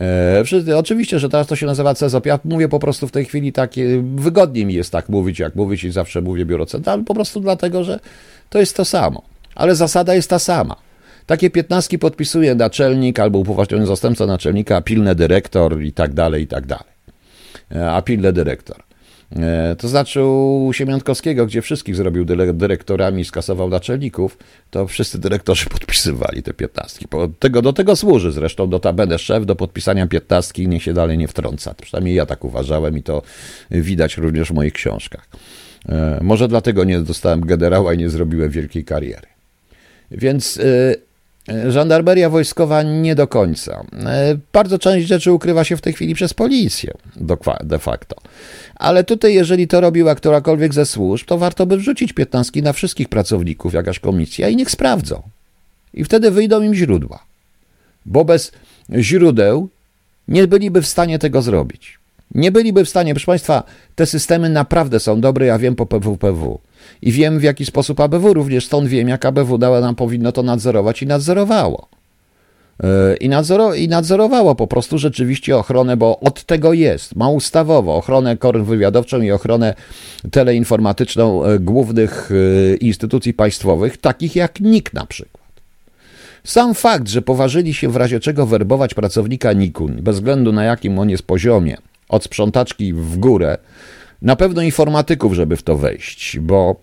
E, 0.00 0.44
wszyscy, 0.44 0.76
oczywiście, 0.76 1.18
że 1.18 1.28
teraz 1.28 1.46
to 1.46 1.56
się 1.56 1.66
nazywa 1.66 1.94
CEZOP. 1.94 2.26
Ja 2.26 2.38
mówię 2.44 2.68
po 2.68 2.78
prostu 2.78 3.08
w 3.08 3.12
tej 3.12 3.24
chwili 3.24 3.52
tak, 3.52 3.70
wygodniej 4.14 4.66
mi 4.66 4.74
jest 4.74 4.92
tak 4.92 5.08
mówić, 5.08 5.38
jak 5.38 5.54
mówić 5.54 5.84
i 5.84 5.90
zawsze 5.90 6.20
mówię 6.20 6.44
biuro 6.44 6.66
centralne, 6.66 7.04
po 7.04 7.14
prostu 7.14 7.40
dlatego, 7.40 7.84
że 7.84 8.00
to 8.50 8.58
jest 8.58 8.76
to 8.76 8.84
samo. 8.84 9.22
Ale 9.54 9.74
zasada 9.74 10.14
jest 10.14 10.30
ta 10.30 10.38
sama. 10.38 10.76
Takie 11.26 11.50
piętnastki 11.50 11.98
podpisuje 11.98 12.54
naczelnik 12.54 13.18
albo 13.18 13.38
upoważniony 13.38 13.86
zastępca 13.86 14.26
naczelnika, 14.26 14.82
pilny 14.82 15.14
dyrektor 15.14 15.82
i 15.82 15.92
tak 15.92 16.14
dalej, 16.14 16.42
i 16.42 16.46
tak 16.46 16.66
dalej. 16.66 16.92
E, 17.74 17.90
a 17.90 18.02
pilny 18.02 18.32
dyrektor. 18.32 18.82
E, 19.36 19.76
to 19.78 19.88
znaczy 19.88 20.22
u 20.24 20.70
Siemiątkowskiego, 20.72 21.46
gdzie 21.46 21.62
wszystkich 21.62 21.96
zrobił 21.96 22.24
dyrektorami 22.54 23.22
i 23.22 23.24
skasował 23.24 23.68
naczelników, 23.68 24.38
to 24.70 24.86
wszyscy 24.86 25.18
dyrektorzy 25.18 25.66
podpisywali 25.78 26.42
te 26.42 26.54
piętnastki. 26.54 27.06
Tego, 27.38 27.62
do 27.62 27.72
tego 27.72 27.96
służy 27.96 28.32
zresztą 28.32 28.66
notabene 28.66 29.18
szef 29.18 29.46
do 29.46 29.56
podpisania 29.56 30.06
piętnastki 30.06 30.68
niech 30.68 30.82
się 30.82 30.92
dalej 30.92 31.18
nie 31.18 31.28
wtrąca. 31.28 31.74
Przynajmniej 31.82 32.14
ja 32.14 32.26
tak 32.26 32.44
uważałem 32.44 32.98
i 32.98 33.02
to 33.02 33.22
widać 33.70 34.16
również 34.16 34.48
w 34.48 34.54
moich 34.54 34.72
książkach. 34.72 35.28
E, 35.88 36.18
może 36.22 36.48
dlatego 36.48 36.84
nie 36.84 37.00
dostałem 37.00 37.40
generała 37.40 37.94
i 37.94 37.98
nie 37.98 38.10
zrobiłem 38.10 38.50
wielkiej 38.50 38.84
kariery. 38.84 39.26
Więc 40.10 40.60
żandarmeria 41.68 42.30
wojskowa 42.30 42.82
nie 42.82 43.14
do 43.14 43.26
końca. 43.26 43.84
Bardzo 44.52 44.78
część 44.78 45.06
rzeczy 45.06 45.32
ukrywa 45.32 45.64
się 45.64 45.76
w 45.76 45.80
tej 45.80 45.92
chwili 45.92 46.14
przez 46.14 46.34
policję, 46.34 46.94
de 47.64 47.78
facto. 47.78 48.16
Ale 48.74 49.04
tutaj, 49.04 49.34
jeżeli 49.34 49.68
to 49.68 49.80
robiła 49.80 50.14
którakolwiek 50.14 50.74
ze 50.74 50.86
służb, 50.86 51.26
to 51.26 51.38
warto 51.38 51.66
by 51.66 51.76
wrzucić 51.76 52.12
piętnastki 52.12 52.62
na 52.62 52.72
wszystkich 52.72 53.08
pracowników, 53.08 53.74
jakaś 53.74 53.98
komisja 53.98 54.48
i 54.48 54.56
niech 54.56 54.70
sprawdzą. 54.70 55.22
I 55.94 56.04
wtedy 56.04 56.30
wyjdą 56.30 56.62
im 56.62 56.74
źródła. 56.74 57.24
Bo 58.06 58.24
bez 58.24 58.52
źródeł 58.98 59.68
nie 60.28 60.46
byliby 60.48 60.82
w 60.82 60.86
stanie 60.86 61.18
tego 61.18 61.42
zrobić. 61.42 61.98
Nie 62.34 62.52
byliby 62.52 62.84
w 62.84 62.88
stanie, 62.88 63.14
proszę 63.14 63.26
Państwa, 63.26 63.62
te 63.94 64.06
systemy 64.06 64.48
naprawdę 64.48 65.00
są 65.00 65.20
dobre, 65.20 65.46
ja 65.46 65.58
wiem 65.58 65.76
po 65.76 65.86
PWPW. 65.86 66.60
I 67.02 67.12
wiem 67.12 67.38
w 67.38 67.42
jaki 67.42 67.66
sposób 67.66 68.00
ABW, 68.00 68.34
również 68.34 68.66
stąd 68.66 68.88
wiem, 68.88 69.08
jak 69.08 69.24
ABW 69.24 69.58
dała 69.58 69.80
nam 69.80 69.94
powinno 69.94 70.32
to 70.32 70.42
nadzorować 70.42 71.02
i 71.02 71.06
nadzorowało. 71.06 71.88
I, 73.20 73.28
nadzoro, 73.28 73.74
I 73.74 73.88
nadzorowało 73.88 74.54
po 74.54 74.66
prostu 74.66 74.98
rzeczywiście 74.98 75.56
ochronę, 75.56 75.96
bo 75.96 76.20
od 76.20 76.44
tego 76.44 76.72
jest. 76.72 77.16
Ma 77.16 77.28
ustawowo 77.28 77.96
ochronę 77.96 78.36
wywiadowczą 78.54 79.20
i 79.20 79.30
ochronę 79.30 79.74
teleinformatyczną 80.30 81.44
e, 81.44 81.58
głównych 81.58 82.30
e, 82.72 82.74
instytucji 82.76 83.34
państwowych, 83.34 83.96
takich 83.96 84.36
jak 84.36 84.60
NIK 84.60 84.92
na 84.92 85.06
przykład. 85.06 85.42
Sam 86.44 86.74
fakt, 86.74 87.08
że 87.08 87.22
poważyli 87.22 87.74
się 87.74 87.88
w 87.88 87.96
razie 87.96 88.20
czego 88.20 88.46
werbować 88.46 88.94
pracownika 88.94 89.52
NIK-u, 89.52 89.88
bez 89.88 90.16
względu 90.16 90.52
na 90.52 90.64
jakim 90.64 90.98
on 90.98 91.10
jest 91.10 91.22
poziomie, 91.22 91.76
od 92.12 92.24
sprzątaczki 92.24 92.92
w 92.92 93.16
górę, 93.18 93.58
na 94.22 94.36
pewno 94.36 94.62
informatyków, 94.62 95.34
żeby 95.34 95.56
w 95.56 95.62
to 95.62 95.76
wejść, 95.76 96.38
bo 96.38 96.76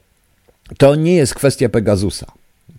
to 0.77 0.95
nie 0.95 1.15
jest 1.15 1.35
kwestia 1.35 1.69
Pegasusa. 1.69 2.25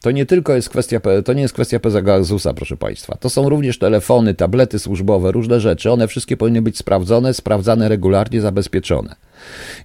To 0.01 0.11
nie 0.11 0.27
tylko 0.27 0.55
jest 0.55 0.69
kwestia, 0.69 1.01
to 1.25 1.33
nie 1.33 1.43
jest 1.43 1.55
kwestia 1.55 1.81
Pegasusa, 1.81 2.55
proszę 2.55 2.77
Państwa. 2.77 3.17
To 3.21 3.31
są 3.31 3.49
również 3.49 3.79
telefony, 3.79 4.35
tablety 4.35 4.79
służbowe, 4.79 5.33
różne 5.33 5.61
rzeczy. 5.61 5.91
One 5.91 6.09
wszystkie 6.09 6.37
powinny 6.37 6.63
być 6.63 6.79
sprawdzone, 6.79 7.35
sprawdzane 7.35 7.89
regularnie, 7.89 8.41
zabezpieczone. 8.41 9.15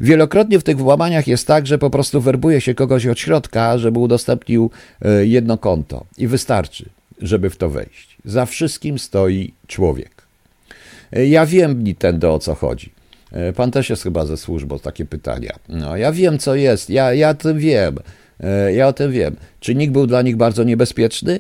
Wielokrotnie 0.01 0.59
w 0.59 0.63
tych 0.63 0.77
włamaniach 0.77 1.27
jest 1.27 1.47
tak, 1.47 1.67
że 1.67 1.77
po 1.77 1.89
prostu 1.89 2.21
werbuje 2.21 2.61
się 2.61 2.75
kogoś 2.75 3.07
od 3.07 3.19
środka, 3.19 3.77
żeby 3.77 3.99
udostępnił 3.99 4.69
e, 5.01 5.25
jedno 5.25 5.57
konto 5.57 6.05
i 6.17 6.27
wystarczy, 6.27 6.85
żeby 7.21 7.49
w 7.49 7.57
to 7.57 7.69
wejść. 7.69 8.17
Za 8.25 8.45
wszystkim 8.45 8.99
stoi 8.99 9.53
człowiek. 9.67 10.14
E, 11.13 11.25
ja 11.25 11.45
wiem, 11.45 11.83
Nintendo, 11.83 12.33
o 12.33 12.39
co 12.39 12.55
chodzi. 12.55 12.91
E, 13.31 13.53
pan 13.53 13.71
też 13.71 13.89
jest 13.89 14.03
chyba 14.03 14.25
ze 14.25 14.37
służbą, 14.37 14.79
takie 14.79 15.05
pytania. 15.05 15.55
No, 15.69 15.97
ja 15.97 16.11
wiem, 16.11 16.39
co 16.39 16.55
jest, 16.55 16.89
ja, 16.89 17.13
ja 17.13 17.33
tym 17.33 17.59
wiem. 17.59 17.99
E, 18.39 18.73
ja 18.73 18.87
o 18.87 18.93
tym 18.93 19.11
wiem. 19.11 19.35
Czy 19.59 19.75
nikt 19.75 19.93
był 19.93 20.07
dla 20.07 20.21
nich 20.21 20.35
bardzo 20.35 20.63
niebezpieczny? 20.63 21.39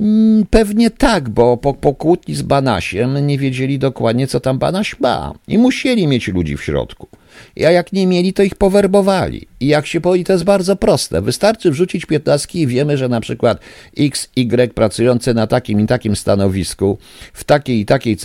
Mm, 0.00 0.46
pewnie 0.50 0.90
tak, 0.90 1.28
bo 1.28 1.56
po, 1.56 1.74
po 1.74 1.94
kłótni 1.94 2.34
z 2.34 2.42
Banasiem 2.42 3.26
nie 3.26 3.38
wiedzieli 3.38 3.78
dokładnie, 3.78 4.26
co 4.26 4.40
tam 4.40 4.58
Banaś 4.58 5.00
ma. 5.00 5.32
I 5.48 5.58
musieli 5.58 6.06
mieć 6.06 6.28
ludzi 6.28 6.56
w 6.56 6.62
środku. 6.62 7.08
A 7.56 7.70
jak 7.70 7.92
nie 7.92 8.06
mieli, 8.06 8.32
to 8.32 8.42
ich 8.42 8.54
powerbowali. 8.54 9.46
I 9.60 9.66
jak 9.66 9.86
się 9.86 10.00
boi, 10.00 10.24
to 10.24 10.32
jest 10.32 10.44
bardzo 10.44 10.76
proste. 10.76 11.22
Wystarczy 11.22 11.70
wrzucić 11.70 12.06
piętnastki 12.06 12.60
i 12.60 12.66
wiemy, 12.66 12.96
że 12.96 13.08
na 13.08 13.20
przykład 13.20 13.60
X, 13.98 14.28
Y 14.36 14.74
pracujące 14.74 15.34
na 15.34 15.46
takim 15.46 15.80
i 15.80 15.86
takim 15.86 16.16
stanowisku, 16.16 16.98
w 17.32 17.44
takiej 17.44 17.80
i 17.80 17.86
takiej 17.86 18.16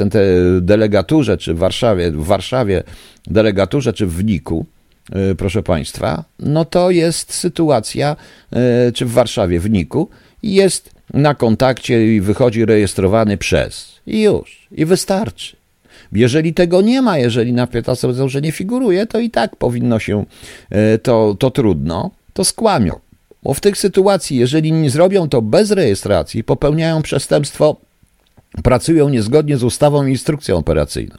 delegaturze, 0.62 1.38
czy 1.38 1.54
w 1.54 1.58
Warszawie, 1.58 2.12
w 2.12 2.26
Warszawie 2.26 2.84
delegaturze, 3.28 3.94
czy 3.94 4.06
w 4.06 4.14
Wniku, 4.14 4.66
E, 5.12 5.36
proszę 5.36 5.64
Państwa, 5.64 6.24
no 6.40 6.66
to 6.66 6.92
jest 6.92 7.34
sytuacja, 7.34 8.16
e, 8.52 8.92
czy 8.92 9.06
w 9.06 9.12
Warszawie, 9.12 9.60
w 9.60 9.70
Niku, 9.70 10.10
jest 10.44 10.92
na 11.14 11.36
kontakcie 11.36 12.16
i 12.16 12.22
wychodzi 12.22 12.66
rejestrowany 12.66 13.38
przez. 13.38 14.00
I 14.08 14.22
już. 14.22 14.68
I 14.72 14.86
wystarczy. 14.86 15.56
Jeżeli 16.12 16.54
tego 16.54 16.82
nie 16.82 17.02
ma, 17.02 17.18
jeżeli 17.18 17.54
na 17.54 17.68
że 18.28 18.42
nie 18.42 18.52
figuruje, 18.52 19.06
to 19.06 19.20
i 19.20 19.30
tak 19.30 19.56
powinno 19.56 20.00
się, 20.00 20.26
e, 20.70 20.98
to, 20.98 21.36
to 21.40 21.52
trudno, 21.52 22.12
to 22.34 22.44
skłamią. 22.44 23.00
Bo 23.44 23.54
w 23.54 23.60
tych 23.60 23.78
sytuacji, 23.78 24.38
jeżeli 24.38 24.72
nie 24.72 24.90
zrobią 24.90 25.30
to 25.30 25.42
bez 25.42 25.72
rejestracji, 25.72 26.44
popełniają 26.44 27.02
przestępstwo, 27.02 27.76
pracują 28.64 29.10
niezgodnie 29.10 29.58
z 29.58 29.64
ustawą 29.64 30.06
i 30.06 30.12
instrukcją 30.12 30.58
operacyjną. 30.58 31.16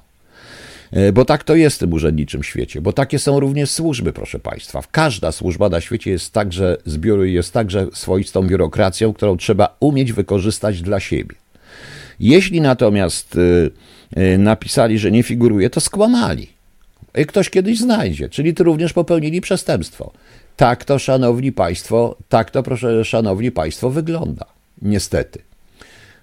E, 0.92 1.12
bo 1.12 1.24
tak 1.24 1.44
to 1.44 1.54
jest 1.54 1.76
w 1.76 1.78
tym 1.78 1.92
urzędniczym 1.92 2.42
świecie, 2.42 2.80
bo 2.80 2.92
takie 2.92 3.18
są 3.18 3.40
również 3.40 3.70
służby, 3.70 4.12
proszę 4.12 4.38
Państwa. 4.38 4.82
Każda 4.90 5.32
służba 5.32 5.68
na 5.68 5.80
świecie 5.80 6.10
jest 6.10 6.32
także 6.32 6.76
zbioru 6.86 7.24
jest 7.24 7.52
także 7.52 7.86
swoistą 7.92 8.42
biurokracją, 8.42 9.12
którą 9.12 9.36
trzeba 9.36 9.76
umieć 9.80 10.12
wykorzystać 10.12 10.82
dla 10.82 11.00
siebie. 11.00 11.36
Jeśli 12.20 12.60
natomiast 12.60 13.36
e, 14.16 14.20
e, 14.22 14.38
napisali, 14.38 14.98
że 14.98 15.10
nie 15.10 15.22
figuruje, 15.22 15.70
to 15.70 15.80
skłamali. 15.80 16.48
I 17.18 17.26
ktoś 17.26 17.50
kiedyś 17.50 17.78
znajdzie, 17.78 18.28
czyli 18.28 18.54
to 18.54 18.64
również 18.64 18.92
popełnili 18.92 19.40
przestępstwo. 19.40 20.12
Tak 20.56 20.84
to, 20.84 20.98
szanowni 20.98 21.52
państwo, 21.52 22.16
tak 22.28 22.50
to, 22.50 22.62
proszę, 22.62 23.04
szanowni 23.04 23.50
państwo, 23.50 23.90
wygląda. 23.90 24.46
Niestety. 24.82 25.49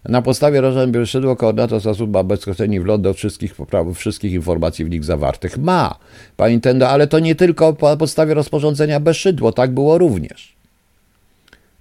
Na 0.08 0.22
podstawie 0.22 0.62
rozwiązań 0.62 1.06
szydło 1.06 1.36
koordynator 1.36 1.80
zasób 1.80 2.14
ma 2.14 2.24
bezpośredni 2.24 2.80
wgląd 2.80 3.04
do 3.04 3.14
wszystkich, 3.14 3.56
wszystkich 3.96 4.34
informacji 4.34 4.86
w 4.86 4.90
nich 4.90 5.04
zawartych. 5.04 5.58
Ma, 5.58 5.96
Pani 6.38 6.52
Nintendo, 6.52 6.90
ale 6.90 7.08
to 7.08 7.20
nie 7.20 7.36
tylko 7.36 7.78
na 7.82 7.98
podstawie 7.98 8.34
rozporządzenia 8.34 9.00
bez 9.00 9.18
szydło, 9.18 9.52
tak 9.52 9.72
było 9.72 9.98
również. 9.98 10.58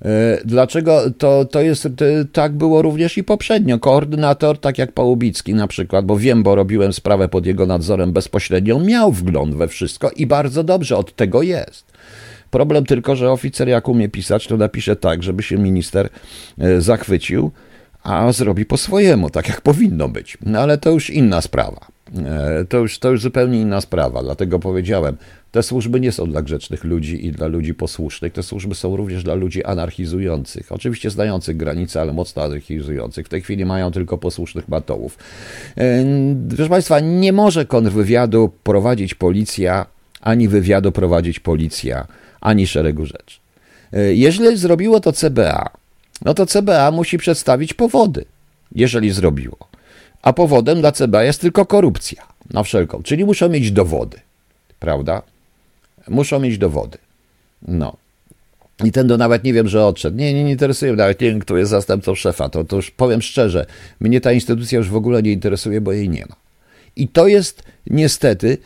E, 0.04 0.38
dlaczego 0.44 1.02
to, 1.18 1.44
to 1.44 1.60
jest, 1.60 1.88
tak 2.32 2.52
było 2.52 2.82
również 2.82 3.18
i 3.18 3.24
poprzednio. 3.24 3.78
Koordynator, 3.78 4.58
tak 4.58 4.78
jak 4.78 4.92
Pałubicki 4.92 5.54
na 5.54 5.66
przykład, 5.66 6.06
bo 6.06 6.18
wiem, 6.18 6.42
bo 6.42 6.54
robiłem 6.54 6.92
sprawę 6.92 7.28
pod 7.28 7.46
jego 7.46 7.66
nadzorem 7.66 8.12
bezpośrednio, 8.12 8.80
miał 8.80 9.12
wgląd 9.12 9.54
we 9.54 9.68
wszystko 9.68 10.10
i 10.10 10.26
bardzo 10.26 10.64
dobrze 10.64 10.96
od 10.96 11.16
tego 11.16 11.42
jest. 11.42 11.84
Problem 12.50 12.86
tylko, 12.86 13.16
że 13.16 13.30
oficer 13.30 13.68
jak 13.68 13.88
umie 13.88 14.08
pisać, 14.08 14.46
to 14.46 14.56
napisze 14.56 14.96
tak, 14.96 15.22
żeby 15.22 15.42
się 15.42 15.58
minister 15.58 16.08
e, 16.58 16.80
zachwycił, 16.80 17.50
a 18.06 18.32
zrobi 18.32 18.64
po 18.64 18.76
swojemu, 18.76 19.30
tak 19.30 19.48
jak 19.48 19.60
powinno 19.60 20.08
być. 20.08 20.38
No 20.42 20.58
ale 20.60 20.78
to 20.78 20.90
już 20.90 21.10
inna 21.10 21.40
sprawa. 21.40 21.86
E, 22.24 22.64
to 22.68 22.78
już, 22.78 22.98
to 22.98 23.10
już 23.10 23.22
zupełnie 23.22 23.60
inna 23.60 23.80
sprawa, 23.80 24.22
dlatego 24.22 24.58
powiedziałem, 24.58 25.16
te 25.52 25.62
służby 25.62 26.00
nie 26.00 26.12
są 26.12 26.26
dla 26.30 26.42
grzecznych 26.42 26.84
ludzi 26.84 27.26
i 27.26 27.32
dla 27.32 27.46
ludzi 27.46 27.74
posłusznych, 27.74 28.32
te 28.32 28.42
służby 28.42 28.74
są 28.74 28.96
również 28.96 29.22
dla 29.22 29.34
ludzi 29.34 29.64
anarchizujących, 29.64 30.72
oczywiście 30.72 31.10
znających 31.10 31.56
granice, 31.56 32.00
ale 32.00 32.12
mocno 32.12 32.42
anarchizujących. 32.42 33.26
W 33.26 33.28
tej 33.28 33.42
chwili 33.42 33.64
mają 33.64 33.92
tylko 33.92 34.18
posłusznych 34.18 34.68
matołów. 34.68 35.18
E, 35.78 36.04
proszę 36.48 36.68
Państwa, 36.68 37.00
nie 37.00 37.32
może 37.32 37.66
kontrwywiadu 37.66 38.52
prowadzić 38.62 39.14
policja, 39.14 39.86
ani 40.20 40.48
wywiadu 40.48 40.92
prowadzić 40.92 41.40
policja, 41.40 42.06
ani 42.40 42.66
szeregu 42.66 43.06
rzeczy. 43.06 43.38
E, 43.92 44.14
jeżeli 44.14 44.56
zrobiło 44.56 45.00
to 45.00 45.12
CBA, 45.12 45.85
no 46.24 46.34
to 46.34 46.46
CBA 46.46 46.90
musi 46.90 47.18
przedstawić 47.18 47.74
powody, 47.74 48.24
jeżeli 48.72 49.10
zrobiło. 49.10 49.56
A 50.22 50.32
powodem 50.32 50.80
dla 50.80 50.92
CBA 50.92 51.22
jest 51.24 51.40
tylko 51.40 51.66
korupcja, 51.66 52.26
na 52.50 52.62
wszelką, 52.62 53.02
czyli 53.02 53.24
muszą 53.24 53.48
mieć 53.48 53.70
dowody, 53.70 54.20
prawda? 54.80 55.22
Muszą 56.08 56.40
mieć 56.40 56.58
dowody. 56.58 56.98
No. 57.62 57.96
I 58.84 58.92
ten 58.92 59.06
do 59.06 59.16
nawet 59.18 59.44
nie 59.44 59.52
wiem, 59.52 59.68
że 59.68 59.86
odszedł. 59.86 60.16
Nie, 60.16 60.34
nie, 60.34 60.44
nie 60.44 60.50
interesuje 60.50 60.92
mnie, 60.92 60.98
nawet 60.98 61.20
nie 61.20 61.38
kto 61.38 61.56
jest 61.56 61.70
zastępcą 61.70 62.14
szefa. 62.14 62.48
To, 62.48 62.64
to 62.64 62.76
już 62.76 62.90
powiem 62.90 63.22
szczerze, 63.22 63.66
mnie 64.00 64.20
ta 64.20 64.32
instytucja 64.32 64.78
już 64.78 64.90
w 64.90 64.96
ogóle 64.96 65.22
nie 65.22 65.32
interesuje, 65.32 65.80
bo 65.80 65.92
jej 65.92 66.08
nie 66.08 66.26
ma. 66.28 66.36
I 66.96 67.08
to 67.08 67.26
jest 67.26 67.62
niestety, 67.86 68.58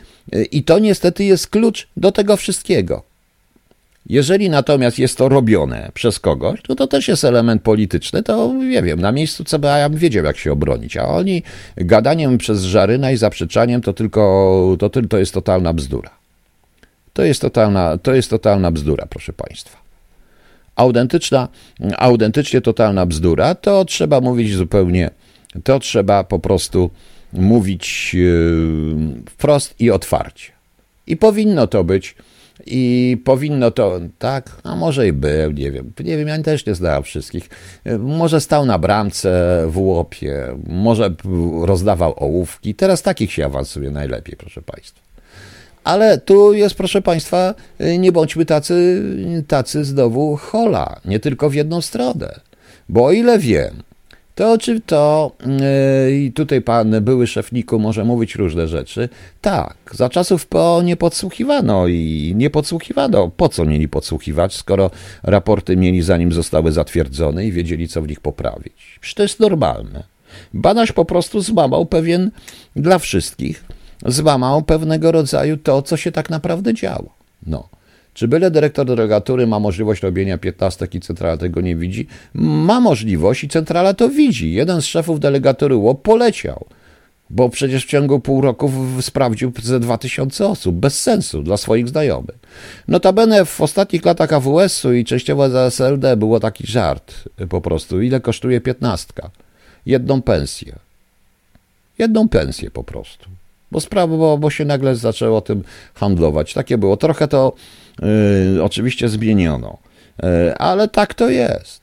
i 0.51 0.63
to 0.63 0.79
niestety 0.79 1.23
jest 1.23 1.47
klucz 1.47 1.87
do 1.97 2.11
tego 2.11 2.37
wszystkiego. 2.37 3.03
Jeżeli 4.05 4.49
natomiast 4.49 4.99
jest 4.99 5.17
to 5.17 5.29
robione 5.29 5.91
przez 5.93 6.19
kogoś, 6.19 6.61
to 6.61 6.75
to 6.75 6.87
też 6.87 7.07
jest 7.07 7.23
element 7.23 7.61
polityczny, 7.61 8.23
to 8.23 8.53
nie 8.53 8.83
wiem, 8.83 9.01
na 9.01 9.11
miejscu 9.11 9.43
CBA 9.43 9.77
ja 9.77 9.89
bym 9.89 9.99
wiedział, 9.99 10.25
jak 10.25 10.37
się 10.37 10.51
obronić, 10.51 10.97
a 10.97 11.07
oni 11.07 11.43
gadaniem 11.77 12.37
przez 12.37 12.61
żaryna 12.61 13.11
i 13.11 13.17
zaprzeczaniem 13.17 13.81
to 13.81 13.93
tylko, 13.93 14.77
to, 14.79 14.89
to 14.89 15.17
jest 15.17 15.33
totalna 15.33 15.73
bzdura. 15.73 16.09
To 17.13 17.23
jest 17.23 17.41
totalna, 17.41 17.97
to 17.97 18.13
jest 18.13 18.29
totalna 18.29 18.71
bzdura, 18.71 19.05
proszę 19.09 19.33
Państwa. 19.33 19.77
Autentyczna, 20.75 21.47
autentycznie 21.97 22.61
totalna 22.61 23.05
bzdura, 23.05 23.55
to 23.55 23.85
trzeba 23.85 24.21
mówić 24.21 24.55
zupełnie, 24.55 25.09
to 25.63 25.79
trzeba 25.79 26.23
po 26.23 26.39
prostu 26.39 26.89
mówić 27.33 28.13
yy, 28.13 28.95
wprost 29.29 29.75
i 29.79 29.91
otwarcie. 29.91 30.51
I 31.07 31.17
powinno 31.17 31.67
to 31.67 31.83
być. 31.83 32.15
I 32.65 33.17
powinno 33.25 33.71
to, 33.71 33.99
tak, 34.19 34.49
a 34.63 34.75
może 34.75 35.07
i 35.07 35.13
był, 35.13 35.51
nie 35.51 35.71
wiem. 35.71 35.91
Nie 36.03 36.17
wiem, 36.17 36.27
ja 36.27 36.43
też 36.43 36.65
nie 36.65 36.75
znałem 36.75 37.03
wszystkich. 37.03 37.49
Może 37.99 38.41
stał 38.41 38.65
na 38.65 38.79
bramce 38.79 39.63
w 39.67 39.77
łopie, 39.77 40.47
może 40.67 41.13
rozdawał 41.61 42.13
ołówki. 42.17 42.75
Teraz 42.75 43.01
takich 43.01 43.31
się 43.31 43.45
awansuje 43.45 43.91
najlepiej, 43.91 44.35
proszę 44.37 44.61
Państwa. 44.61 45.01
Ale 45.83 46.17
tu 46.17 46.53
jest, 46.53 46.75
proszę 46.75 47.01
Państwa, 47.01 47.55
nie 47.99 48.11
bądźmy 48.11 48.45
tacy, 48.45 49.03
tacy 49.47 49.85
znowu 49.85 50.35
hola, 50.35 50.99
nie 51.05 51.19
tylko 51.19 51.49
w 51.49 51.53
jedną 51.53 51.81
stronę. 51.81 52.39
Bo 52.89 53.05
o 53.05 53.11
ile 53.11 53.39
wiem, 53.39 53.83
to 54.41 54.57
czy 54.57 54.81
to, 54.81 55.31
yy, 56.05 56.15
i 56.15 56.31
tutaj 56.31 56.61
pan 56.61 57.01
były 57.01 57.27
szefniku 57.27 57.79
może 57.79 58.05
mówić 58.05 58.35
różne 58.35 58.67
rzeczy, 58.67 59.09
tak, 59.41 59.75
za 59.91 60.09
czasów 60.09 60.45
PO 60.45 60.81
nie 60.83 60.97
podsłuchiwano 60.97 61.87
i 61.87 62.33
nie 62.35 62.49
podsłuchiwano. 62.49 63.31
Po 63.37 63.49
co 63.49 63.65
mieli 63.65 63.87
podsłuchiwać, 63.87 64.55
skoro 64.55 64.91
raporty 65.23 65.77
mieli 65.77 66.01
zanim 66.01 66.31
zostały 66.31 66.71
zatwierdzone 66.71 67.45
i 67.45 67.51
wiedzieli, 67.51 67.87
co 67.87 68.01
w 68.01 68.07
nich 68.07 68.19
poprawić? 68.19 68.97
Przecież 69.01 69.15
to 69.15 69.23
jest 69.23 69.39
normalne. 69.39 70.03
Banaś 70.53 70.91
po 70.91 71.05
prostu 71.05 71.41
złamał 71.41 71.85
pewien, 71.85 72.31
dla 72.75 72.99
wszystkich, 72.99 73.63
złamał 74.05 74.61
pewnego 74.61 75.11
rodzaju 75.11 75.57
to, 75.57 75.81
co 75.81 75.97
się 75.97 76.11
tak 76.11 76.29
naprawdę 76.29 76.73
działo. 76.73 77.13
No. 77.47 77.69
Czy 78.13 78.27
byle 78.27 78.51
dyrektor 78.51 78.85
delegatury 78.85 79.47
ma 79.47 79.59
możliwość 79.59 80.03
robienia 80.03 80.37
piętnastek 80.37 80.95
i 80.95 80.99
centrala 80.99 81.37
tego 81.37 81.61
nie 81.61 81.75
widzi? 81.75 82.07
Ma 82.33 82.79
możliwość 82.79 83.43
i 83.43 83.49
centrala 83.49 83.93
to 83.93 84.09
widzi. 84.09 84.53
Jeden 84.53 84.81
z 84.81 84.85
szefów 84.85 85.19
delegatury 85.19 85.75
łop 85.75 86.01
poleciał, 86.01 86.65
bo 87.29 87.49
przecież 87.49 87.85
w 87.85 87.89
ciągu 87.89 88.19
pół 88.19 88.41
roku 88.41 88.71
sprawdził 89.01 89.51
ze 89.63 89.79
2000 89.79 90.47
osób, 90.47 90.75
bez 90.75 91.01
sensu 91.01 91.43
dla 91.43 91.57
swoich 91.57 91.89
znajomych. 91.89 92.35
Notabene 92.87 93.45
w 93.45 93.61
ostatnich 93.61 94.05
latach 94.05 94.33
AWS-u 94.33 94.93
i 94.93 95.05
częściowo 95.05 95.49
za 95.49 95.61
SLD 95.65 96.17
było 96.17 96.39
taki 96.39 96.67
żart 96.67 97.13
po 97.49 97.61
prostu. 97.61 98.01
Ile 98.01 98.19
kosztuje 98.19 98.61
piętnastka? 98.61 99.29
Jedną 99.85 100.21
pensję. 100.21 100.75
Jedną 101.97 102.29
pensję 102.29 102.71
po 102.71 102.83
prostu. 102.83 103.29
Bo 103.71 103.79
sprawa, 103.79 104.17
bo, 104.17 104.37
bo 104.37 104.49
się 104.49 104.65
nagle 104.65 104.95
zaczęło 104.95 105.41
tym 105.41 105.63
handlować. 105.93 106.53
Takie 106.53 106.77
było. 106.77 106.97
Trochę 106.97 107.27
to 107.27 107.53
Y, 108.03 108.63
oczywiście 108.63 109.09
zmieniono. 109.09 109.77
Y, 110.23 110.55
ale 110.57 110.87
tak 110.87 111.13
to 111.13 111.29
jest. 111.29 111.81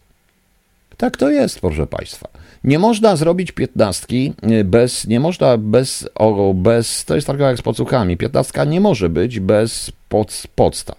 Tak 0.96 1.16
to 1.16 1.30
jest, 1.30 1.60
proszę 1.60 1.86
Państwa. 1.86 2.28
Nie 2.64 2.78
można 2.78 3.16
zrobić 3.16 3.52
piętnastki 3.52 4.32
y, 4.50 4.64
bez, 4.64 5.06
nie 5.06 5.20
można 5.20 5.56
bez, 5.56 6.08
o, 6.14 6.54
bez, 6.54 7.04
to 7.04 7.14
jest 7.14 7.26
tak 7.26 7.40
jak 7.40 7.58
z 7.58 7.62
podsłuchami, 7.62 8.16
piętnastka 8.16 8.64
nie 8.64 8.80
może 8.80 9.08
być 9.08 9.40
bez 9.40 9.92
pod, 10.08 10.42
podstaw. 10.54 10.98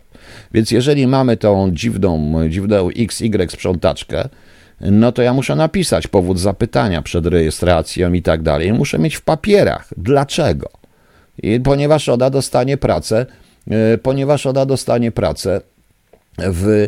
Więc 0.53 0.71
jeżeli 0.71 1.07
mamy 1.07 1.37
tą 1.37 1.71
dziwną, 1.71 2.33
dziwną 2.49 2.89
XY 2.97 3.47
sprzątaczkę, 3.49 4.29
no 4.81 5.11
to 5.11 5.21
ja 5.21 5.33
muszę 5.33 5.55
napisać 5.55 6.07
powód 6.07 6.39
zapytania 6.39 7.01
przed 7.01 7.25
rejestracją 7.25 8.13
i 8.13 8.21
tak 8.21 8.41
dalej. 8.41 8.73
Muszę 8.73 8.99
mieć 8.99 9.15
w 9.15 9.21
papierach. 9.21 9.87
Dlaczego? 9.97 10.69
I 11.43 11.59
ponieważ 11.59 12.09
ona 12.09 12.29
dostanie 12.29 12.77
pracę 12.77 13.25
E, 13.25 13.48
ponieważ 14.03 14.45
ona 14.45 14.65
dostanie 14.65 15.11
pracę 15.11 15.61
w, 16.37 16.87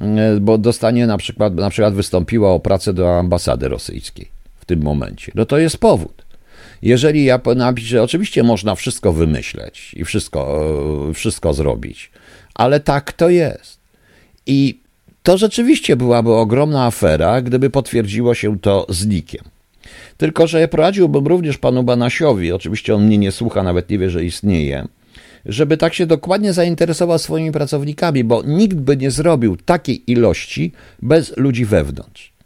e, 0.00 0.40
bo 0.40 0.58
dostanie 0.58 1.06
na 1.06 1.18
przykład, 1.18 1.54
na 1.54 1.70
przykład 1.70 1.94
wystąpiła 1.94 2.52
o 2.52 2.60
pracę 2.60 2.94
do 2.94 3.18
ambasady 3.18 3.68
rosyjskiej 3.68 4.28
w 4.56 4.64
tym 4.64 4.82
momencie. 4.82 5.32
No 5.34 5.46
to 5.46 5.58
jest 5.58 5.78
powód. 5.78 6.26
Jeżeli 6.82 7.24
ja 7.24 7.40
napiszę, 7.56 8.02
oczywiście 8.02 8.42
można 8.42 8.74
wszystko 8.74 9.12
wymyśleć 9.12 9.94
i 9.94 10.04
wszystko, 10.04 10.64
e, 11.10 11.14
wszystko 11.14 11.54
zrobić, 11.54 12.10
ale 12.54 12.80
tak 12.80 13.12
to 13.12 13.28
jest. 13.28 13.80
I 14.46 14.80
to 15.22 15.38
rzeczywiście 15.38 15.96
byłaby 15.96 16.32
ogromna 16.32 16.86
afera, 16.86 17.42
gdyby 17.42 17.70
potwierdziło 17.70 18.34
się 18.34 18.58
to 18.58 18.86
znikiem. 18.88 19.44
Tylko, 20.16 20.46
że 20.46 20.68
prowadziłbym 20.68 21.26
również 21.26 21.58
panu 21.58 21.82
Banasiowi, 21.82 22.52
oczywiście 22.52 22.94
on 22.94 23.06
mnie 23.06 23.18
nie 23.18 23.32
słucha, 23.32 23.62
nawet 23.62 23.90
nie 23.90 23.98
wie, 23.98 24.10
że 24.10 24.24
istnieje, 24.24 24.88
żeby 25.46 25.76
tak 25.76 25.94
się 25.94 26.06
dokładnie 26.06 26.52
zainteresował 26.52 27.18
swoimi 27.18 27.52
pracownikami, 27.52 28.24
bo 28.24 28.42
nikt 28.42 28.76
by 28.76 28.96
nie 28.96 29.10
zrobił 29.10 29.56
takiej 29.56 30.10
ilości 30.10 30.72
bez 31.02 31.36
ludzi 31.36 31.64
wewnątrz. 31.64 32.36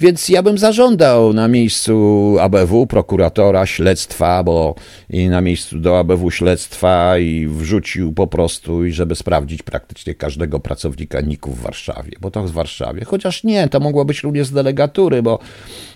Więc 0.00 0.28
ja 0.28 0.42
bym 0.42 0.58
zażądał 0.58 1.32
na 1.32 1.48
miejscu 1.48 2.36
ABW, 2.40 2.86
prokuratora, 2.86 3.66
śledztwa, 3.66 4.42
bo 4.44 4.74
i 5.10 5.28
na 5.28 5.40
miejscu 5.40 5.78
do 5.78 5.98
ABW 5.98 6.30
śledztwa 6.30 7.18
i 7.18 7.46
wrzucił 7.46 8.12
po 8.12 8.26
prostu, 8.26 8.84
i 8.84 8.92
żeby 8.92 9.14
sprawdzić 9.14 9.62
praktycznie 9.62 10.14
każdego 10.14 10.60
pracownika 10.60 11.20
NIK-u 11.20 11.50
w 11.52 11.60
Warszawie, 11.60 12.12
bo 12.20 12.30
to 12.30 12.42
w 12.42 12.50
Warszawie. 12.50 13.04
Chociaż 13.04 13.44
nie, 13.44 13.68
to 13.68 13.80
mogło 13.80 14.04
być 14.04 14.22
również 14.22 14.46
z 14.46 14.52
delegatury, 14.52 15.22
bo 15.22 15.38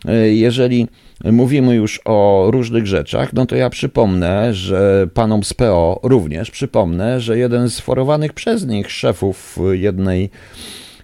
e, 0.05 0.29
jeżeli 0.29 0.87
mówimy 1.25 1.75
już 1.75 2.01
o 2.05 2.49
różnych 2.51 2.87
rzeczach, 2.87 3.33
no 3.33 3.47
to 3.47 3.57
ja 3.57 3.71
przypomnę, 3.71 4.55
że 4.55 5.09
panom 5.15 5.45
z 5.45 5.55
PO 5.55 6.01
również 6.03 6.51
przypomnę, 6.51 7.21
że 7.21 7.39
jeden 7.39 7.71
z 7.71 7.81
forowanych 7.81 8.33
przez 8.33 8.67
nich 8.67 8.91
szefów 8.91 9.59
jednej 9.73 10.31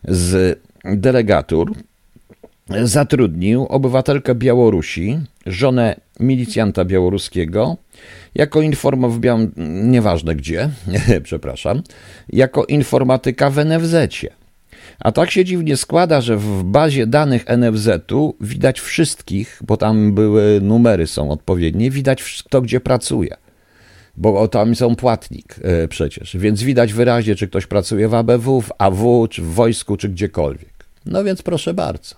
z 0.09 0.61
delegatur 0.85 1.73
zatrudnił 2.83 3.67
obywatelkę 3.67 4.35
Białorusi, 4.35 5.19
żonę 5.47 5.97
milicjanta 6.21 6.85
białoruskiego, 6.85 7.77
jako 8.35 8.63
informował, 8.63 9.39
nieważne 9.83 10.37
gdzie, 10.37 10.71
przepraszam, 11.23 11.83
jako 12.29 12.65
informatyka 12.65 13.51
w 13.51 13.65
NFZ-cie. 13.65 14.44
A 14.99 15.13
tak 15.13 15.31
się 15.31 15.45
dziwnie 15.45 15.77
składa, 15.77 16.21
że 16.21 16.37
w 16.37 16.65
bazie 16.65 17.07
danych 17.07 17.45
NFZ-u 17.59 18.37
widać 18.41 18.81
wszystkich, 18.81 19.61
bo 19.67 19.77
tam 19.77 20.15
były 20.15 20.61
numery 20.63 21.07
są 21.07 21.31
odpowiednie, 21.31 21.91
widać 21.91 22.43
kto 22.45 22.63
gdzie 22.63 22.81
pracuje. 22.81 23.37
Bo 24.17 24.49
tam 24.49 24.75
są 24.75 24.97
płatnik 24.97 25.57
e, 25.63 25.89
przecież, 25.89 26.37
więc 26.37 26.63
widać 26.63 26.93
wyraźnie, 26.93 27.35
czy 27.35 27.49
ktoś 27.49 27.67
pracuje 27.67 28.09
w 28.09 28.15
ABW, 28.15 28.61
w 28.61 28.73
AW, 28.79 29.29
czy 29.31 29.43
w 29.43 29.47
wojsku, 29.47 29.97
czy 29.97 30.09
gdziekolwiek. 30.09 30.75
No 31.07 31.25
więc 31.25 31.43
proszę 31.43 31.75
bardzo. 31.75 32.15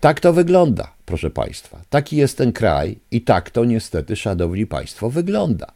Tak 0.00 0.20
to 0.20 0.32
wygląda, 0.32 0.92
proszę 1.06 1.30
Państwa. 1.30 1.80
Taki 1.90 2.16
jest 2.16 2.38
ten 2.38 2.52
kraj 2.52 2.98
i 3.10 3.20
tak 3.20 3.50
to 3.50 3.64
niestety, 3.64 4.16
szanowni 4.16 4.66
Państwo, 4.66 5.10
wygląda. 5.10 5.66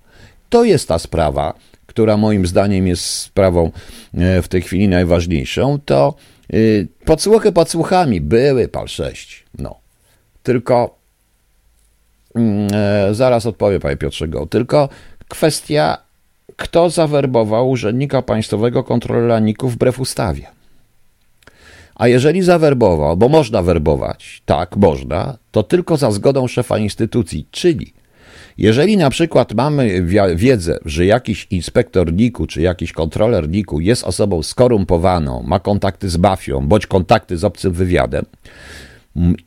To 0.48 0.64
jest 0.64 0.88
ta 0.88 0.98
sprawa, 0.98 1.54
która 1.88 2.16
moim 2.16 2.46
zdaniem 2.46 2.86
jest 2.86 3.04
sprawą 3.04 3.70
e, 4.14 4.42
w 4.42 4.48
tej 4.48 4.62
chwili 4.62 4.88
najważniejszą, 4.88 5.78
to 5.84 6.14
y, 6.54 6.88
podsłuchy 7.04 7.52
podsłuchami 7.52 8.20
były 8.20 8.68
pal 8.68 8.88
6. 8.88 9.44
No. 9.58 9.74
Tylko 10.42 10.98
mm, 12.34 12.68
e, 12.72 13.14
zaraz 13.14 13.46
odpowiem, 13.46 13.80
panie 13.80 13.96
Piotrze 13.96 14.28
tylko 14.50 14.88
kwestia, 15.28 15.98
kto 16.56 16.90
zawerbował 16.90 17.70
urzędnika 17.70 18.22
państwowego 18.22 18.84
kontrolera 18.84 19.38
NIK-u 19.38 19.68
wbrew 19.68 20.00
ustawie. 20.00 20.46
A 21.94 22.08
jeżeli 22.08 22.42
zawerbował, 22.42 23.16
bo 23.16 23.28
można 23.28 23.62
werbować, 23.62 24.42
tak, 24.46 24.76
można, 24.76 25.38
to 25.50 25.62
tylko 25.62 25.96
za 25.96 26.10
zgodą 26.10 26.48
szefa 26.48 26.78
instytucji, 26.78 27.46
czyli 27.50 27.92
jeżeli 28.58 28.96
na 28.96 29.10
przykład 29.10 29.54
mamy 29.54 30.02
wiedzę, 30.34 30.78
że 30.84 31.06
jakiś 31.06 31.46
inspektor 31.50 32.12
NIK-u 32.12 32.46
czy 32.46 32.62
jakiś 32.62 32.92
kontroler 32.92 33.48
NIK-u 33.48 33.80
jest 33.80 34.04
osobą 34.04 34.42
skorumpowaną, 34.42 35.42
ma 35.42 35.60
kontakty 35.60 36.08
z 36.08 36.16
mafią 36.16 36.68
bądź 36.68 36.86
kontakty 36.86 37.36
z 37.36 37.44
obcym 37.44 37.72
wywiadem, 37.72 38.24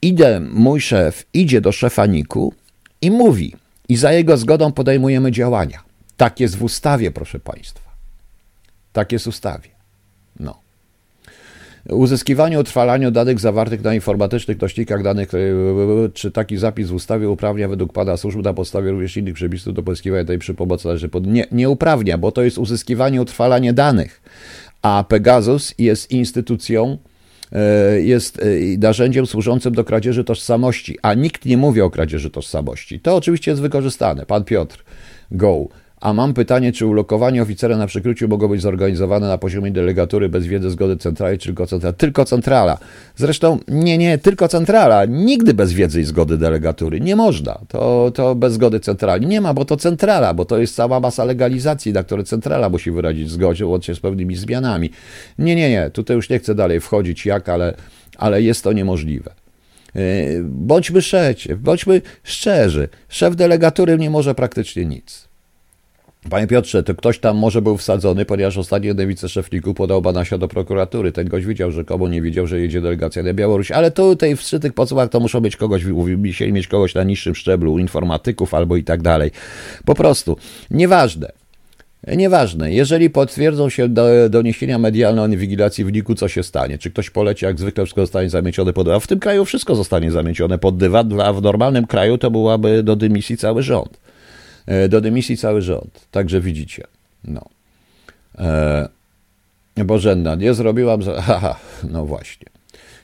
idę, 0.02 0.40
mój 0.40 0.82
szef 0.82 1.26
idzie 1.34 1.62
do 1.62 1.72
szefa 1.72 2.06
NIK-u 2.06 2.54
i 3.02 3.12
mówi, 3.12 3.56
i 3.90 3.96
za 3.96 4.12
jego 4.12 4.38
zgodą 4.38 4.72
podejmujemy 4.72 5.32
działania. 5.32 5.84
Tak 6.18 6.40
jest 6.40 6.56
w 6.56 6.64
ustawie, 6.64 7.12
proszę 7.12 7.40
Państwa. 7.40 7.92
Tak 8.94 9.12
jest 9.12 9.26
w 9.26 9.28
ustawie. 9.28 9.71
Uzyskiwaniu, 11.90 12.60
utrwalaniu 12.60 13.12
danych 13.12 13.40
zawartych 13.40 13.84
na 13.84 13.94
informatycznych 13.94 14.62
nośnikach 14.62 15.04
danych, 15.04 15.32
czy 16.14 16.32
taki 16.32 16.58
zapis 16.58 16.90
w 16.90 16.94
ustawie 16.94 17.30
uprawnia 17.30 17.68
według 17.68 17.94
Pana 17.94 18.18
służb 18.18 18.44
na 18.44 18.54
podstawie 18.54 18.92
również 18.92 19.18
innych 19.18 19.34
przepisów 19.34 19.74
do 19.74 19.84
pozyskiwania 19.84 20.26
tej 20.26 20.40
przy 20.40 20.54
pomocy 20.54 20.88
należy 20.88 21.10
pod... 21.10 21.28
nie, 21.28 21.46
nie 21.52 21.70
uprawnia, 21.70 22.18
bo 22.18 22.32
to 22.32 22.44
jest 22.44 22.58
uzyskiwanie, 22.58 23.22
utrwalanie 23.22 23.74
danych, 23.74 24.22
a 24.82 25.06
Pegasus 25.08 25.76
jest 25.78 26.12
instytucją, 26.12 26.98
e, 27.52 28.02
jest 28.02 28.40
e, 28.40 28.44
narzędziem 28.78 29.26
służącym 29.26 29.74
do 29.74 29.84
kradzieży 29.84 30.24
tożsamości, 30.24 30.98
a 31.02 31.14
nikt 31.14 31.46
nie 31.46 31.58
mówi 31.58 31.82
o 31.82 31.90
kradzieży 31.90 32.30
tożsamości. 32.30 33.00
To 33.00 33.16
oczywiście 33.16 33.52
jest 33.52 33.62
wykorzystane. 33.62 34.26
Pan 34.26 34.44
Piotr 34.44 34.84
Go 35.32 35.68
A 36.02 36.14
mam 36.14 36.34
pytanie, 36.34 36.72
czy 36.72 36.86
ulokowanie 36.86 37.42
oficera 37.42 37.78
na 37.78 37.88
przykryciu 37.88 38.28
mogło 38.28 38.50
być 38.50 38.62
zorganizowane 38.62 39.28
na 39.28 39.38
poziomie 39.38 39.72
delegatury 39.72 40.30
bez 40.30 40.48
wiedzy 40.48 40.70
zgody 40.70 40.98
centrali, 40.98 41.38
czy 41.38 41.46
tylko 41.46 41.68
centrala? 41.68 41.94
Tylko 41.94 42.26
centrala. 42.26 42.78
Zresztą 43.16 43.60
nie, 43.68 43.98
nie, 43.98 44.18
tylko 44.18 44.48
centrala. 44.48 45.06
Nigdy 45.06 45.54
bez 45.54 45.74
wiedzy 45.74 46.02
i 46.02 46.04
zgody 46.04 46.38
delegatury. 46.38 47.02
Nie 47.02 47.16
można. 47.16 47.60
To, 47.68 48.12
to 48.16 48.36
bez 48.36 48.54
zgody 48.54 48.80
centrali. 48.80 49.28
Nie 49.28 49.42
ma, 49.42 49.54
bo 49.54 49.66
to 49.66 49.78
centrala, 49.78 50.34
bo 50.34 50.46
to 50.46 50.58
jest 50.58 50.76
cała 50.76 51.00
masa 51.00 51.24
legalizacji, 51.24 51.94
na 51.94 52.04
które 52.04 52.24
centrala 52.24 52.70
musi 52.70 52.92
wyrazić 52.92 53.32
zgodę, 53.32 53.66
łącznie 53.66 53.96
z 53.96 54.00
pewnymi 54.00 54.36
zmianami. 54.36 54.90
Nie, 55.40 55.56
nie, 55.56 55.70
nie. 55.70 55.90
Tutaj 55.90 56.16
już 56.16 56.30
nie 56.30 56.40
chcę 56.40 56.56
dalej 56.56 56.80
wchodzić 56.80 57.26
jak, 57.26 57.50
ale, 57.50 57.74
ale 58.18 58.42
jest 58.42 58.64
to 58.64 58.74
niemożliwe. 58.74 59.34
Yy, 59.96 60.02
bądźmy 60.44 61.02
szczerzy, 61.02 61.58
bądźmy 61.58 62.02
szczerzy. 62.24 62.90
Szef 63.10 63.36
delegatury 63.36 63.98
nie 63.98 64.10
może 64.10 64.36
praktycznie 64.36 64.86
nic. 64.86 65.31
Panie 66.30 66.48
Piotrze, 66.48 66.84
to 66.84 66.96
ktoś 66.96 67.20
tam 67.20 67.38
może 67.38 67.62
był 67.62 67.78
wsadzony, 67.78 68.26
ponieważ 68.26 68.58
ostatni 68.58 68.88
jeden 68.88 69.08
wiceszefniku 69.08 69.74
podał 69.74 70.02
Banasia 70.02 70.38
do 70.38 70.48
prokuratury. 70.48 71.12
Ten 71.12 71.28
gość 71.28 71.46
widział, 71.46 71.72
że 71.72 71.84
komu 71.84 72.08
nie 72.08 72.22
wiedział, 72.22 72.48
że 72.48 72.60
jedzie 72.60 72.82
delegacja 72.82 73.24
na 73.24 73.34
Białoruś. 73.34 73.72
Ale 73.72 73.92
tutaj 73.92 74.36
w 74.36 74.60
tych 74.62 74.74
podsumach 74.74 75.10
to 75.10 75.20
muszą 75.20 75.40
być 75.40 75.56
kogoś, 75.56 75.86
musieli 76.18 76.54
mieć 76.54 76.68
kogoś 76.68 76.96
na 76.96 77.04
niższym 77.04 77.36
szczeblu, 77.36 77.80
informatyków 77.80 78.54
albo 78.54 78.76
i 78.76 78.84
tak 78.84 79.02
dalej. 79.02 79.32
Po 79.86 79.96
prostu. 79.96 80.38
Nieważne. 80.72 81.32
Nieważne, 82.08 82.74
jeżeli 82.74 83.10
potwierdzą 83.10 83.70
się 83.70 83.90
do, 83.90 84.30
doniesienia 84.30 84.78
medialne 84.78 85.22
o 85.22 85.28
inwigilacji 85.28 85.86
w 85.86 85.92
Niku, 85.92 86.16
co 86.16 86.28
się 86.28 86.44
stanie? 86.44 86.78
Czy 86.78 86.92
ktoś 86.92 87.10
poleci, 87.10 87.46
jak 87.46 87.60
zwykle 87.60 87.86
wszystko 87.86 88.02
zostanie 88.02 88.30
zamiecione 88.30 88.74
pod 88.74 88.86
dywan? 88.86 89.00
W 89.00 89.08
tym 89.08 89.20
kraju 89.20 89.46
wszystko 89.46 89.76
zostanie 89.76 90.12
zamiecione 90.12 90.58
pod 90.58 90.78
dywan, 90.78 91.22
a 91.22 91.34
w 91.34 91.42
normalnym 91.42 91.88
kraju 91.88 92.18
to 92.18 92.32
byłaby 92.32 92.84
do 92.84 92.96
dymisji 92.96 93.38
cały 93.38 93.64
rząd. 93.64 93.98
E, 94.66 94.90
do 94.90 95.02
dymisji 95.02 95.38
cały 95.38 95.62
rząd. 95.62 96.08
Także 96.12 96.42
widzicie. 96.42 96.84
No. 97.24 97.46
E, 98.38 98.90
Bożenna, 99.86 100.36
nie 100.36 100.54
zrobiłam. 100.54 101.04
Za... 101.04 101.22
Haha, 101.28 101.56
no 101.90 102.06
właśnie. 102.06 102.48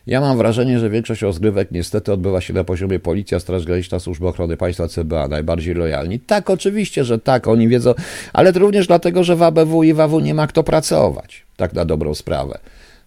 Ja 0.07 0.21
mam 0.21 0.37
wrażenie, 0.37 0.79
że 0.79 0.89
większość 0.89 1.21
rozgrywek 1.21 1.71
niestety 1.71 2.13
odbywa 2.13 2.41
się 2.41 2.53
na 2.53 2.63
poziomie 2.63 2.99
Policja, 2.99 3.39
Straż 3.39 3.65
Graniczna, 3.65 3.99
Służba 3.99 4.29
Ochrony 4.29 4.57
Państwa, 4.57 4.87
CBA, 4.87 5.27
najbardziej 5.27 5.75
lojalni. 5.75 6.19
Tak, 6.19 6.49
oczywiście, 6.49 7.03
że 7.03 7.19
tak, 7.19 7.47
oni 7.47 7.67
wiedzą, 7.67 7.93
ale 8.33 8.51
również 8.51 8.87
dlatego, 8.87 9.23
że 9.23 9.35
w 9.35 9.43
ABW 9.43 9.83
i 9.83 9.93
WW 9.93 10.19
nie 10.19 10.33
ma 10.33 10.47
kto 10.47 10.63
pracować. 10.63 11.45
Tak 11.57 11.73
na 11.73 11.85
dobrą 11.85 12.15
sprawę. 12.15 12.59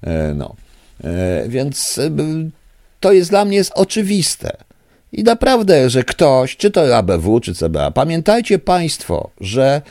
E, 0.02 0.34
no. 0.34 0.56
E, 1.04 1.44
więc 1.48 2.00
to 3.00 3.12
jest 3.12 3.30
dla 3.30 3.44
mnie 3.44 3.56
jest 3.56 3.72
oczywiste. 3.74 4.56
I 5.12 5.22
naprawdę, 5.22 5.90
że 5.90 6.04
ktoś, 6.04 6.56
czy 6.56 6.70
to 6.70 6.96
ABW, 6.96 7.40
czy 7.40 7.54
CBA, 7.54 7.90
pamiętajcie 7.90 8.58
Państwo, 8.58 9.30
że 9.40 9.82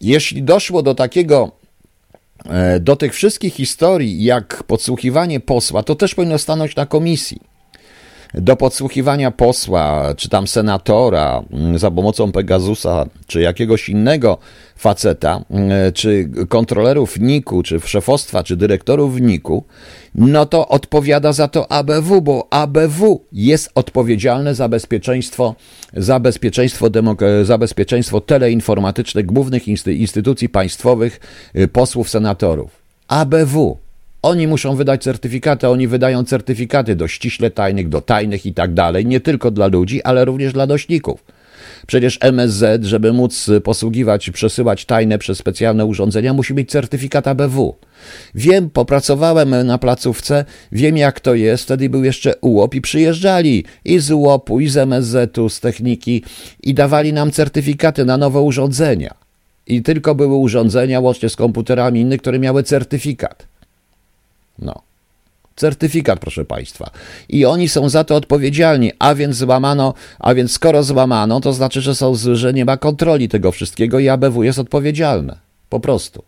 jeśli 0.00 0.42
doszło 0.42 0.82
do 0.82 0.94
takiego, 0.94 1.50
e, 2.46 2.80
do 2.80 2.96
tych 2.96 3.14
wszystkich 3.14 3.54
historii, 3.54 4.24
jak 4.24 4.62
podsłuchiwanie 4.62 5.40
posła, 5.40 5.82
to 5.82 5.94
też 5.94 6.14
powinno 6.14 6.38
stanąć 6.38 6.76
na 6.76 6.86
komisji 6.86 7.40
do 8.34 8.56
podsłuchiwania 8.56 9.30
posła, 9.30 10.14
czy 10.16 10.28
tam 10.28 10.46
senatora 10.46 11.42
mm, 11.52 11.78
za 11.78 11.90
pomocą 11.90 12.32
Pegasusa, 12.32 13.06
czy 13.26 13.40
jakiegoś 13.40 13.88
innego 13.88 14.38
faceta, 14.76 15.44
mm, 15.50 15.92
czy 15.92 16.30
kontrolerów 16.48 17.20
NIK-u, 17.20 17.62
czy 17.62 17.80
szefostwa, 17.80 18.42
czy 18.42 18.56
dyrektorów 18.56 19.20
NIK-u, 19.20 19.64
no 20.14 20.46
to 20.46 20.68
odpowiada 20.68 21.32
za 21.32 21.48
to 21.48 21.72
ABW, 21.72 22.20
bo 22.22 22.48
ABW 22.50 23.24
jest 23.32 23.70
odpowiedzialne 23.74 24.54
za 24.54 24.68
bezpieczeństwo, 24.68 25.54
za 25.96 26.20
bezpieczeństwo, 26.20 26.86
za 27.42 27.58
bezpieczeństwo 27.58 28.20
teleinformatyczne 28.20 29.22
głównych 29.22 29.68
instytucji 29.86 30.48
państwowych, 30.48 31.20
y, 31.56 31.68
posłów, 31.68 32.10
senatorów. 32.10 32.70
ABW. 33.08 33.89
Oni 34.22 34.46
muszą 34.46 34.76
wydać 34.76 35.02
certyfikaty, 35.02 35.68
oni 35.68 35.88
wydają 35.88 36.24
certyfikaty 36.24 36.96
do 36.96 37.08
ściśle 37.08 37.50
tajnych, 37.50 37.88
do 37.88 38.00
tajnych 38.00 38.46
i 38.46 38.54
tak 38.54 38.74
dalej, 38.74 39.06
nie 39.06 39.20
tylko 39.20 39.50
dla 39.50 39.66
ludzi, 39.66 40.02
ale 40.02 40.24
również 40.24 40.52
dla 40.52 40.66
nośników. 40.66 41.24
Przecież 41.86 42.18
MSZ, 42.20 42.84
żeby 42.84 43.12
móc 43.12 43.50
posługiwać, 43.64 44.30
przesyłać 44.30 44.84
tajne 44.84 45.18
przez 45.18 45.38
specjalne 45.38 45.86
urządzenia, 45.86 46.32
musi 46.32 46.54
mieć 46.54 46.70
certyfikat 46.70 47.28
ABW. 47.28 47.76
Wiem, 48.34 48.70
popracowałem 48.70 49.66
na 49.66 49.78
placówce, 49.78 50.44
wiem 50.72 50.96
jak 50.96 51.20
to 51.20 51.34
jest. 51.34 51.64
Wtedy 51.64 51.88
był 51.88 52.04
jeszcze 52.04 52.34
UOP 52.40 52.74
i 52.74 52.80
przyjeżdżali 52.80 53.64
i 53.84 53.98
z 53.98 54.10
UOP-u, 54.10 54.60
i 54.60 54.68
z 54.68 54.76
MSZ-u, 54.76 55.48
z 55.48 55.60
techniki 55.60 56.24
i 56.62 56.74
dawali 56.74 57.12
nam 57.12 57.30
certyfikaty 57.30 58.04
na 58.04 58.16
nowe 58.16 58.40
urządzenia. 58.40 59.14
I 59.66 59.82
tylko 59.82 60.14
były 60.14 60.36
urządzenia, 60.36 61.00
łącznie 61.00 61.28
z 61.28 61.36
komputerami 61.36 62.00
innych, 62.00 62.20
które 62.20 62.38
miały 62.38 62.62
certyfikat. 62.62 63.49
No. 64.60 64.82
Certyfikat, 65.56 66.18
proszę 66.18 66.44
Państwa. 66.44 66.90
I 67.28 67.44
oni 67.44 67.68
są 67.68 67.88
za 67.88 68.04
to 68.04 68.16
odpowiedzialni, 68.16 68.92
a 68.98 69.14
więc 69.14 69.36
złamano, 69.36 69.94
a 70.18 70.34
więc 70.34 70.52
skoro 70.52 70.82
złamano, 70.82 71.40
to 71.40 71.52
znaczy, 71.52 71.80
że, 71.80 71.94
są, 71.94 72.14
że 72.14 72.52
nie 72.52 72.64
ma 72.64 72.76
kontroli 72.76 73.28
tego 73.28 73.52
wszystkiego 73.52 73.98
i 73.98 74.08
ABW 74.08 74.42
jest 74.42 74.58
odpowiedzialne. 74.58 75.36
Po 75.68 75.80
prostu. 75.80 76.22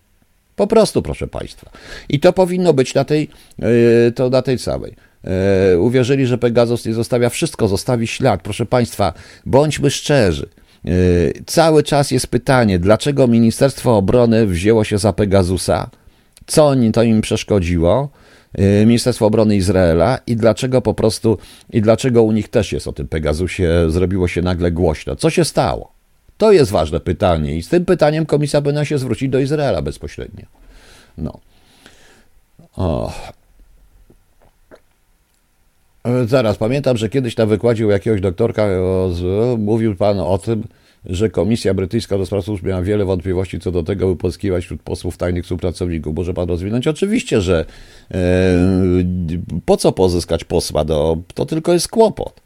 Po 0.57 0.67
prostu, 0.67 1.03
proszę 1.03 1.27
Państwa. 1.27 1.71
I 2.09 2.21
to 2.21 2.33
powinno 2.33 2.73
być 2.73 2.95
na 2.95 3.05
tej, 3.05 3.29
yy, 3.59 4.13
to 4.15 4.31
na 4.31 4.43
tej 4.43 4.59
całej. 4.59 4.97
Yy, 5.71 5.79
uwierzyli, 5.79 6.27
że 6.27 6.39
Pegasus 6.39 6.87
nie 6.87 6.95
zostawia 6.95 7.29
wszystko, 7.29 7.69
zostawi 7.69 8.07
ślad. 8.07 8.43
Proszę 8.43 8.67
Państwa, 8.67 9.13
bądźmy 9.47 9.91
szczerzy. 9.91 10.49
Yy, 10.85 10.93
cały 11.47 11.83
czas 11.83 12.11
jest 12.11 12.27
pytanie, 12.27 12.79
dlaczego 12.79 13.27
Ministerstwo 13.27 13.97
Obrony 13.97 14.47
wzięło 14.47 14.85
się 14.85 14.99
za 14.99 15.13
Pegasusa? 15.13 15.91
Co 16.47 16.73
to 16.93 17.03
im 17.03 17.21
przeszkodziło? 17.21 18.09
Y, 18.59 18.87
Ministerstwo 18.87 19.27
Obrony 19.27 19.57
Izraela 19.57 20.19
i 20.27 20.37
dlaczego 20.37 20.83
po 20.83 20.95
prostu, 20.95 21.39
i 21.71 21.83
dlaczego 21.83 22.23
u 22.23 22.33
nich 22.33 22.49
też 22.49 22.73
jest 22.73 22.89
o 22.89 22.93
tym 22.93 23.09
Pegasusie, 23.09 23.69
zrobiło 23.89 24.29
się 24.29 24.43
nagle 24.43 24.73
głośno. 24.73 25.17
Co 25.17 25.31
się 25.31 25.45
stało? 25.45 25.93
To 26.39 26.53
jest 26.53 26.71
ważne 26.71 27.01
pytanie 27.01 27.57
i 27.57 27.63
z 27.63 27.69
tym 27.69 27.85
pytaniem 27.85 28.27
komisja 28.27 28.63
powinna 28.63 28.85
się 28.85 28.99
zwrócić 28.99 29.29
do 29.29 29.39
Izraela 29.39 29.83
bezpośrednio. 29.83 30.45
No. 31.19 31.41
O. 32.77 33.13
Zaraz, 36.27 36.57
pamiętam, 36.57 36.97
że 36.97 37.09
kiedyś 37.09 37.37
na 37.37 37.47
wykładzie 37.47 37.87
u 37.87 37.91
jakiegoś 37.91 38.21
doktorka 38.21 38.63
o, 38.65 39.11
mówił 39.59 39.97
pan 39.97 40.21
o 40.21 40.39
tym, 40.39 40.65
że 41.05 41.31
Komisja 41.31 41.75
Brytyjska 41.75 42.19
do 42.19 42.27
Spraw 42.27 42.45
Służb 42.45 42.65
miała 42.65 42.83
wiele 42.83 43.05
wątpliwości 43.05 43.61
co 43.61 43.71
do 43.71 43.83
tego, 43.83 44.09
by 44.09 44.17
pozyskiwać 44.17 44.65
wśród 44.65 44.83
posłów 44.83 45.17
tajnych 45.17 45.45
współpracowników. 45.45 46.17
Może 46.17 46.35
pan 46.35 46.49
rozwinąć? 46.49 46.87
Oczywiście, 46.89 47.41
że 47.41 47.65
e, 48.11 48.17
po 49.65 49.77
co 49.77 49.93
pozyskać 49.93 50.45
posła? 50.45 50.85
Do, 50.85 51.19
to 51.35 51.47
tylko 51.47 51.73
jest 51.73 51.89
kłopot. 51.89 52.42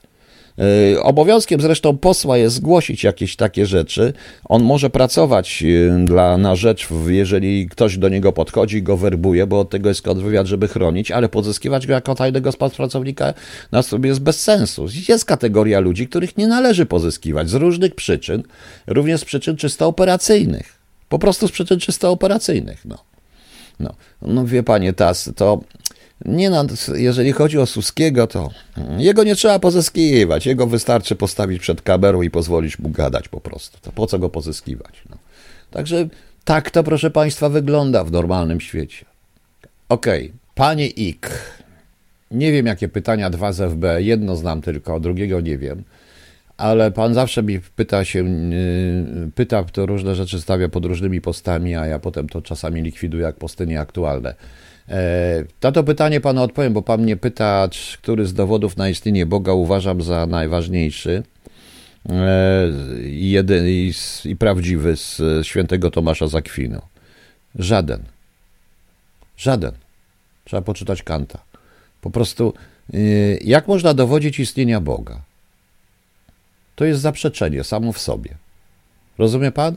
E, 0.58 1.02
obowiązkiem 1.02 1.60
zresztą 1.60 1.98
posła 1.98 2.38
jest 2.38 2.56
zgłosić 2.56 3.04
jakieś 3.04 3.36
takie 3.36 3.66
rzeczy. 3.66 4.12
On 4.44 4.62
może 4.62 4.90
pracować 4.90 5.62
e, 5.62 6.04
dla, 6.04 6.38
na 6.38 6.56
rzecz, 6.56 6.88
jeżeli 7.06 7.68
ktoś 7.68 7.98
do 7.98 8.08
niego 8.08 8.32
podchodzi 8.32 8.76
i 8.76 8.82
go 8.82 8.96
werbuje, 8.96 9.46
bo 9.46 9.60
od 9.60 9.70
tego 9.70 9.88
jest 9.88 10.02
kontrwywiad, 10.02 10.46
żeby 10.46 10.68
chronić, 10.68 11.10
ale 11.10 11.28
pozyskiwać 11.28 11.86
go 11.86 11.92
jako 11.92 12.14
tajnego 12.14 12.52
współpracownika 12.52 13.34
na 13.72 13.82
sobie 13.82 14.08
jest 14.08 14.20
bez 14.20 14.40
sensu. 14.40 14.86
Jest 15.08 15.24
kategoria 15.24 15.80
ludzi, 15.80 16.08
których 16.08 16.36
nie 16.36 16.46
należy 16.46 16.86
pozyskiwać 16.86 17.50
z 17.50 17.54
różnych 17.54 17.94
przyczyn, 17.94 18.42
również 18.86 19.20
z 19.20 19.24
przyczyn 19.24 19.56
czysto 19.56 19.86
operacyjnych. 19.86 20.78
Po 21.08 21.18
prostu 21.18 21.48
z 21.48 21.52
przyczyn 21.52 21.80
czysto 21.80 22.10
operacyjnych. 22.10 22.84
No. 22.84 22.98
No, 23.80 23.94
no 24.22 24.44
wie 24.44 24.62
panie 24.62 24.92
Tas, 24.92 25.30
to 25.36 25.60
nie 26.24 26.50
jeżeli 26.94 27.32
chodzi 27.32 27.58
o 27.58 27.66
Suskiego, 27.66 28.26
to 28.26 28.50
jego 28.98 29.24
nie 29.24 29.34
trzeba 29.34 29.58
pozyskiwać. 29.58 30.46
Jego 30.46 30.66
wystarczy 30.66 31.16
postawić 31.16 31.60
przed 31.60 31.82
kamerą 31.82 32.22
i 32.22 32.30
pozwolić 32.30 32.78
mu 32.78 32.88
gadać 32.88 33.28
po 33.28 33.40
prostu. 33.40 33.78
To 33.82 33.92
po 33.92 34.06
co 34.06 34.18
go 34.18 34.28
pozyskiwać? 34.28 35.02
No. 35.10 35.16
Także 35.70 36.08
tak 36.44 36.70
to, 36.70 36.84
proszę 36.84 37.10
Państwa, 37.10 37.48
wygląda 37.48 38.04
w 38.04 38.12
normalnym 38.12 38.60
świecie. 38.60 39.04
Okej, 39.88 40.24
okay. 40.24 40.38
panie 40.54 40.86
Ik. 40.86 41.30
Nie 42.30 42.52
wiem, 42.52 42.66
jakie 42.66 42.88
pytania 42.88 43.30
dwa 43.30 43.52
z 43.52 43.72
FB. 43.72 43.84
Jedno 43.98 44.36
znam 44.36 44.62
tylko, 44.62 45.00
drugiego 45.00 45.40
nie 45.40 45.58
wiem. 45.58 45.82
Ale 46.56 46.90
pan 46.90 47.14
zawsze 47.14 47.42
mi 47.42 47.60
pyta 47.60 48.04
się, 48.04 48.18
yy, 48.18 49.30
pyta, 49.34 49.64
to 49.64 49.86
różne 49.86 50.14
rzeczy 50.14 50.40
stawia 50.40 50.68
pod 50.68 50.84
różnymi 50.84 51.20
postami, 51.20 51.74
a 51.74 51.86
ja 51.86 51.98
potem 51.98 52.28
to 52.28 52.42
czasami 52.42 52.82
likwiduję 52.82 53.22
jak 53.24 53.36
posty 53.36 53.66
nieaktualne. 53.66 54.34
E, 54.88 55.44
na 55.62 55.72
to 55.72 55.84
pytanie 55.84 56.20
panu 56.20 56.42
odpowiem, 56.42 56.72
bo 56.72 56.82
pan 56.82 57.02
mnie 57.02 57.16
pyta, 57.16 57.68
który 58.02 58.26
z 58.26 58.34
dowodów 58.34 58.76
na 58.76 58.88
istnienie 58.88 59.26
Boga 59.26 59.52
uważam 59.52 60.02
za 60.02 60.26
najważniejszy 60.26 61.22
e, 62.08 62.68
i, 63.04 63.36
i, 63.66 63.92
i 64.24 64.36
prawdziwy 64.36 64.96
z 64.96 65.20
świętego 65.46 65.90
Tomasza 65.90 66.28
Zakwinu. 66.28 66.82
Żaden. 67.54 68.02
Żaden. 69.36 69.72
Trzeba 70.44 70.62
poczytać 70.62 71.02
Kanta. 71.02 71.38
Po 72.00 72.10
prostu, 72.10 72.54
e, 72.94 72.98
jak 73.36 73.68
można 73.68 73.94
dowodzić 73.94 74.40
istnienia 74.40 74.80
Boga? 74.80 75.20
To 76.76 76.84
jest 76.84 77.00
zaprzeczenie 77.00 77.64
samo 77.64 77.92
w 77.92 77.98
sobie. 77.98 78.30
Rozumie 79.18 79.52
pan? 79.52 79.76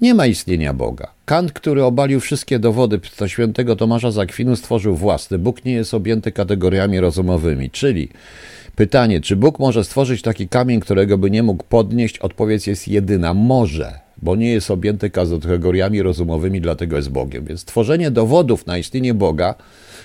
Nie 0.00 0.14
ma 0.14 0.26
istnienia 0.26 0.74
Boga. 0.74 1.10
Kant, 1.24 1.52
który 1.52 1.84
obalił 1.84 2.20
wszystkie 2.20 2.58
dowody 2.58 3.00
do 3.18 3.28
świętego 3.28 3.76
Tomasza 3.76 4.10
z 4.10 4.18
Akwinu, 4.18 4.56
stworzył 4.56 4.96
własny. 4.96 5.38
Bóg 5.38 5.64
nie 5.64 5.72
jest 5.72 5.94
objęty 5.94 6.32
kategoriami 6.32 7.00
rozumowymi, 7.00 7.70
czyli 7.70 8.08
pytanie, 8.76 9.20
czy 9.20 9.36
Bóg 9.36 9.58
może 9.58 9.84
stworzyć 9.84 10.22
taki 10.22 10.48
kamień, 10.48 10.80
którego 10.80 11.18
by 11.18 11.30
nie 11.30 11.42
mógł 11.42 11.64
podnieść? 11.64 12.18
Odpowiedź 12.18 12.66
jest 12.66 12.88
jedyna. 12.88 13.34
Może, 13.34 13.98
bo 14.22 14.36
nie 14.36 14.52
jest 14.52 14.70
objęty 14.70 15.10
kategoriami 15.10 16.02
rozumowymi, 16.02 16.60
dlatego 16.60 16.96
jest 16.96 17.10
Bogiem. 17.10 17.44
Więc 17.44 17.64
tworzenie 17.64 18.10
dowodów 18.10 18.66
na 18.66 18.78
istnienie 18.78 19.14
Boga 19.14 19.54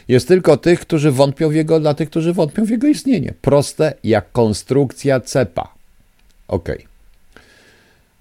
jest 0.07 0.27
tylko 0.27 0.57
tych, 0.57 0.79
którzy 0.79 1.11
wątpią 1.11 1.49
w 1.49 1.55
jego, 1.55 1.79
dla 1.79 1.93
tych, 1.93 2.09
którzy 2.09 2.33
wątpią 2.33 2.65
w 2.65 2.69
jego 2.69 2.87
istnienie. 2.87 3.33
Proste 3.41 3.93
jak 4.03 4.31
konstrukcja 4.31 5.19
cepa. 5.19 5.73
Okej. 6.47 6.75
Okay. 6.75 6.94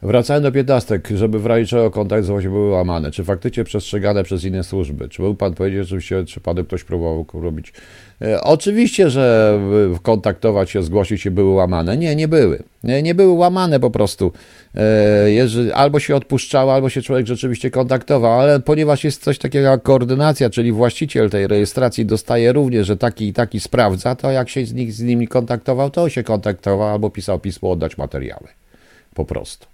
Wracając 0.04 0.42
do 0.42 0.52
piętnastek, 0.52 1.08
żeby 1.14 1.38
w 1.38 1.46
razie 1.46 1.66
czego 1.66 1.90
kontakt 1.90 2.24
z 2.24 2.30
Łosią 2.30 2.50
były 2.50 2.70
łamane. 2.70 3.10
Czy 3.10 3.24
faktycznie 3.24 3.64
przestrzegane 3.64 4.24
przez 4.24 4.44
inne 4.44 4.64
służby? 4.64 5.08
Czy 5.08 5.22
był 5.22 5.34
pan 5.34 5.54
że 5.82 6.02
się, 6.02 6.24
czy 6.24 6.40
panu 6.40 6.64
ktoś 6.64 6.84
próbował 6.84 7.26
robić? 7.34 7.72
E, 8.22 8.40
oczywiście, 8.40 9.10
że 9.10 9.58
kontaktować 10.02 10.70
się, 10.70 10.82
zgłosić 10.82 11.22
się 11.22 11.30
były 11.30 11.54
łamane. 11.54 11.96
Nie, 11.96 12.16
nie 12.16 12.28
były. 12.28 12.62
Nie, 12.84 13.02
nie 13.02 13.14
były 13.14 13.32
łamane 13.32 13.80
po 13.80 13.90
prostu. 13.90 14.32
E, 14.74 15.30
jeżeli, 15.30 15.72
albo 15.72 16.00
się 16.00 16.16
odpuszczało, 16.16 16.74
albo 16.74 16.88
się 16.88 17.02
człowiek 17.02 17.26
rzeczywiście 17.26 17.70
kontaktował, 17.70 18.40
ale 18.40 18.60
ponieważ 18.60 19.04
jest 19.04 19.22
coś 19.22 19.38
takiego 19.38 19.68
jak 19.68 19.82
koordynacja, 19.82 20.50
czyli 20.50 20.72
właściciel 20.72 21.30
tej 21.30 21.46
rejestracji 21.46 22.06
dostaje 22.06 22.52
również, 22.52 22.86
że 22.86 22.96
taki 22.96 23.28
i 23.28 23.32
taki 23.32 23.60
sprawdza, 23.60 24.14
to 24.14 24.30
jak 24.30 24.48
się 24.48 24.66
z, 24.66 24.72
nich, 24.72 24.92
z 24.92 25.00
nimi 25.00 25.28
kontaktował, 25.28 25.90
to 25.90 26.08
się 26.08 26.22
kontaktował 26.22 26.88
albo 26.88 27.10
pisał 27.10 27.38
pismo 27.38 27.70
oddać 27.70 27.98
materiały. 27.98 28.48
Po 29.14 29.24
prostu. 29.24 29.73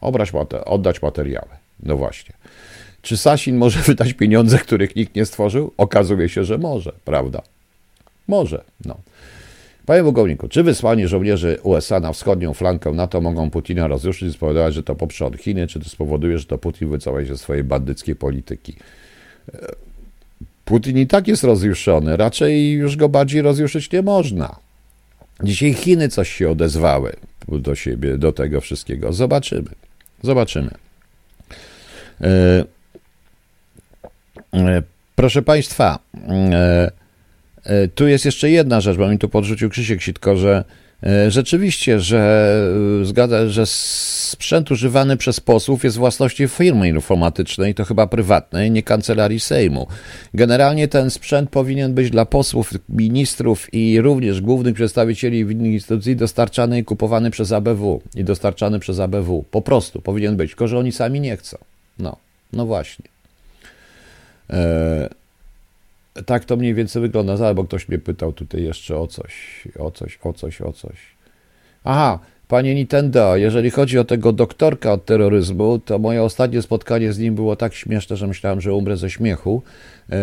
Obrać, 0.00 0.32
oddać 0.64 1.02
materiały. 1.02 1.48
No 1.82 1.96
właśnie. 1.96 2.34
Czy 3.02 3.16
Sasin 3.16 3.56
może 3.56 3.80
wydać 3.92 4.12
pieniądze, 4.12 4.58
których 4.58 4.96
nikt 4.96 5.14
nie 5.14 5.26
stworzył? 5.26 5.72
Okazuje 5.76 6.28
się, 6.28 6.44
że 6.44 6.58
może, 6.58 6.92
prawda? 7.04 7.42
Może, 8.28 8.64
no. 8.84 8.96
Panie 9.86 10.02
pułkowniku, 10.02 10.48
czy 10.48 10.62
wysłanie 10.62 11.08
żołnierzy 11.08 11.58
USA 11.62 12.00
na 12.00 12.12
wschodnią 12.12 12.54
flankę 12.54 12.92
NATO 12.92 13.20
mogą 13.20 13.50
Putina 13.50 13.88
rozruszyć 13.88 14.28
i 14.28 14.32
spowodować, 14.32 14.74
że 14.74 14.82
to 14.82 14.94
poprze 14.94 15.26
od 15.26 15.36
Chiny, 15.36 15.66
czy 15.66 15.80
to 15.80 15.88
spowoduje, 15.88 16.38
że 16.38 16.44
to 16.44 16.58
Putin 16.58 16.88
wycofa 16.88 17.26
się 17.26 17.38
swojej 17.38 17.64
bandyckiej 17.64 18.16
polityki? 18.16 18.76
E, 19.54 19.58
Putin 20.64 20.98
i 20.98 21.06
tak 21.06 21.28
jest 21.28 21.44
rozjuszony, 21.44 22.16
raczej 22.16 22.72
już 22.72 22.96
go 22.96 23.08
bardziej 23.08 23.42
rozjuszyć 23.42 23.92
nie 23.92 24.02
można. 24.02 24.56
Dzisiaj 25.42 25.74
Chiny 25.74 26.08
coś 26.08 26.32
się 26.32 26.50
odezwały 26.50 27.16
do 27.48 27.74
siebie, 27.74 28.18
do 28.18 28.32
tego 28.32 28.60
wszystkiego. 28.60 29.12
Zobaczymy. 29.12 29.70
Zobaczymy. 30.22 30.70
E, 32.20 32.64
e, 34.54 34.82
proszę 35.14 35.42
Państwa, 35.42 35.98
e, 37.64 37.88
tu 37.88 38.08
jest 38.08 38.24
jeszcze 38.24 38.50
jedna 38.50 38.80
rzecz, 38.80 38.96
bo 38.96 39.08
mi 39.08 39.18
tu 39.18 39.28
podrzucił 39.28 39.70
Krzysiek 39.70 40.02
Sitko, 40.02 40.36
że 40.36 40.64
rzeczywiście, 41.28 42.00
że 42.00 42.52
zgadza, 43.02 43.48
że 43.48 43.66
sprzęt 43.66 44.70
używany 44.70 45.16
przez 45.16 45.40
posłów 45.40 45.84
jest 45.84 45.96
własnością 45.96 46.48
firmy 46.48 46.88
informatycznej, 46.88 47.74
to 47.74 47.84
chyba 47.84 48.06
prywatnej, 48.06 48.70
nie 48.70 48.82
kancelarii 48.82 49.40
Sejmu. 49.40 49.86
Generalnie 50.34 50.88
ten 50.88 51.10
sprzęt 51.10 51.50
powinien 51.50 51.94
być 51.94 52.10
dla 52.10 52.26
posłów, 52.26 52.72
ministrów 52.88 53.74
i 53.74 54.00
również 54.00 54.40
głównych 54.40 54.74
przedstawicieli 54.74 55.38
innych 55.38 55.72
instytucji 55.72 56.16
dostarczany 56.16 56.78
i 56.78 56.84
kupowany 56.84 57.30
przez 57.30 57.52
ABW 57.52 58.02
i 58.14 58.24
dostarczany 58.24 58.78
przez 58.78 59.00
ABW. 59.00 59.44
Po 59.50 59.62
prostu 59.62 60.00
powinien 60.00 60.36
być, 60.36 60.50
tylko 60.50 60.68
że 60.68 60.78
oni 60.78 60.92
sami 60.92 61.20
nie 61.20 61.36
chcą. 61.36 61.58
No, 61.98 62.16
no 62.52 62.66
właśnie. 62.66 63.04
Eee, 64.50 65.08
tak 66.26 66.44
to 66.44 66.56
mniej 66.56 66.74
więcej 66.74 67.02
wygląda, 67.02 67.54
bo 67.54 67.64
ktoś 67.64 67.88
mnie 67.88 67.98
pytał 67.98 68.32
tutaj 68.32 68.62
jeszcze 68.62 68.96
o 68.98 69.06
coś, 69.06 69.64
o 69.78 69.90
coś, 69.90 70.18
o 70.22 70.32
coś, 70.32 70.62
o 70.62 70.72
coś. 70.72 70.96
Aha, 71.84 72.18
Panie 72.48 72.74
Nintendo, 72.74 73.36
jeżeli 73.36 73.70
chodzi 73.70 73.98
o 73.98 74.04
tego 74.04 74.32
doktorka 74.32 74.92
od 74.92 75.04
terroryzmu, 75.04 75.78
to 75.78 75.98
moje 75.98 76.22
ostatnie 76.22 76.62
spotkanie 76.62 77.12
z 77.12 77.18
nim 77.18 77.34
było 77.34 77.56
tak 77.56 77.74
śmieszne, 77.74 78.16
że 78.16 78.26
myślałem, 78.26 78.60
że 78.60 78.74
umrę 78.74 78.96
ze 78.96 79.10
śmiechu. 79.10 79.62
E, 80.10 80.16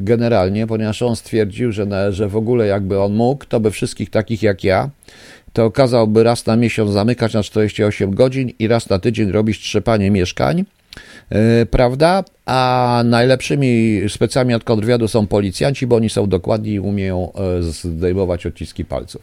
generalnie, 0.00 0.66
ponieważ 0.66 1.02
on 1.02 1.16
stwierdził, 1.16 1.72
że, 1.72 2.12
że 2.12 2.28
w 2.28 2.36
ogóle 2.36 2.66
jakby 2.66 3.00
on 3.00 3.14
mógł, 3.14 3.44
to 3.44 3.60
by 3.60 3.70
wszystkich 3.70 4.10
takich 4.10 4.42
jak 4.42 4.64
ja, 4.64 4.90
to 5.52 5.70
kazałby 5.70 6.22
raz 6.22 6.46
na 6.46 6.56
miesiąc 6.56 6.90
zamykać 6.90 7.34
na 7.34 7.42
48 7.42 8.14
godzin 8.14 8.50
i 8.58 8.68
raz 8.68 8.88
na 8.88 8.98
tydzień 8.98 9.32
robić 9.32 9.58
trzepanie 9.58 10.10
mieszkań 10.10 10.64
prawda? 11.70 12.24
A 12.46 13.02
najlepszymi 13.04 14.00
specjami 14.08 14.54
od 14.54 14.64
kontrwywiadu 14.64 15.08
są 15.08 15.26
policjanci, 15.26 15.86
bo 15.86 15.96
oni 15.96 16.10
są 16.10 16.26
dokładni 16.26 16.72
i 16.72 16.80
umieją 16.80 17.32
e, 17.32 17.62
zdejmować 17.62 18.46
odciski 18.46 18.84
palców. 18.84 19.22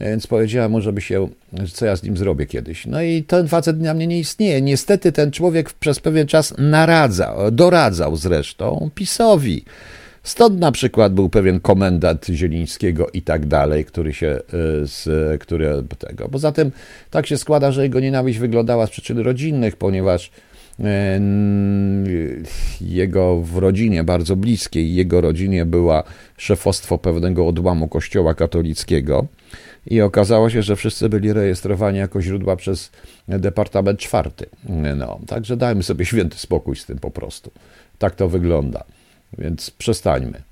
Więc 0.00 0.26
powiedziałem 0.26 0.70
mu, 0.70 0.80
żeby 0.80 1.00
się, 1.00 1.28
co 1.72 1.86
ja 1.86 1.96
z 1.96 2.02
nim 2.02 2.16
zrobię 2.16 2.46
kiedyś. 2.46 2.86
No 2.86 3.02
i 3.02 3.22
ten 3.22 3.48
facet 3.48 3.78
dla 3.78 3.94
mnie 3.94 4.06
nie 4.06 4.18
istnieje. 4.18 4.62
Niestety 4.62 5.12
ten 5.12 5.30
człowiek 5.30 5.72
przez 5.72 6.00
pewien 6.00 6.26
czas 6.26 6.54
naradzał, 6.58 7.50
doradzał 7.50 8.16
zresztą 8.16 8.90
PiSowi. 8.94 9.64
Stąd 10.22 10.60
na 10.60 10.72
przykład 10.72 11.14
był 11.14 11.28
pewien 11.28 11.60
komendant 11.60 12.26
Zielińskiego 12.26 13.06
i 13.12 13.22
tak 13.22 13.46
dalej, 13.46 13.84
który 13.84 14.14
się 14.14 14.26
e, 14.26 14.40
z, 14.82 15.08
który 15.40 15.82
tego. 15.98 16.28
Poza 16.28 16.52
tym 16.52 16.72
tak 17.10 17.26
się 17.26 17.38
składa, 17.38 17.72
że 17.72 17.82
jego 17.82 18.00
nienawiść 18.00 18.38
wyglądała 18.38 18.86
z 18.86 18.90
przyczyn 18.90 19.18
rodzinnych, 19.18 19.76
ponieważ 19.76 20.30
E, 20.30 20.47
jego 22.80 23.40
w 23.40 23.56
rodzinie 23.56 24.04
bardzo 24.04 24.36
bliskiej, 24.36 24.94
jego 24.94 25.20
rodzinie 25.20 25.64
była 25.66 26.02
szefostwo 26.36 26.98
pewnego 26.98 27.46
odłamu 27.46 27.88
kościoła 27.88 28.34
katolickiego 28.34 29.26
i 29.86 30.00
okazało 30.00 30.50
się, 30.50 30.62
że 30.62 30.76
wszyscy 30.76 31.08
byli 31.08 31.32
rejestrowani 31.32 31.98
jako 31.98 32.22
źródła 32.22 32.56
przez 32.56 32.90
Departament 33.28 34.00
Czwarty. 34.00 34.46
No, 34.96 35.20
także 35.26 35.56
dajmy 35.56 35.82
sobie 35.82 36.04
święty 36.04 36.38
spokój 36.38 36.76
z 36.76 36.86
tym 36.86 36.98
po 36.98 37.10
prostu. 37.10 37.50
Tak 37.98 38.14
to 38.14 38.28
wygląda. 38.28 38.84
Więc 39.38 39.70
przestańmy. 39.70 40.42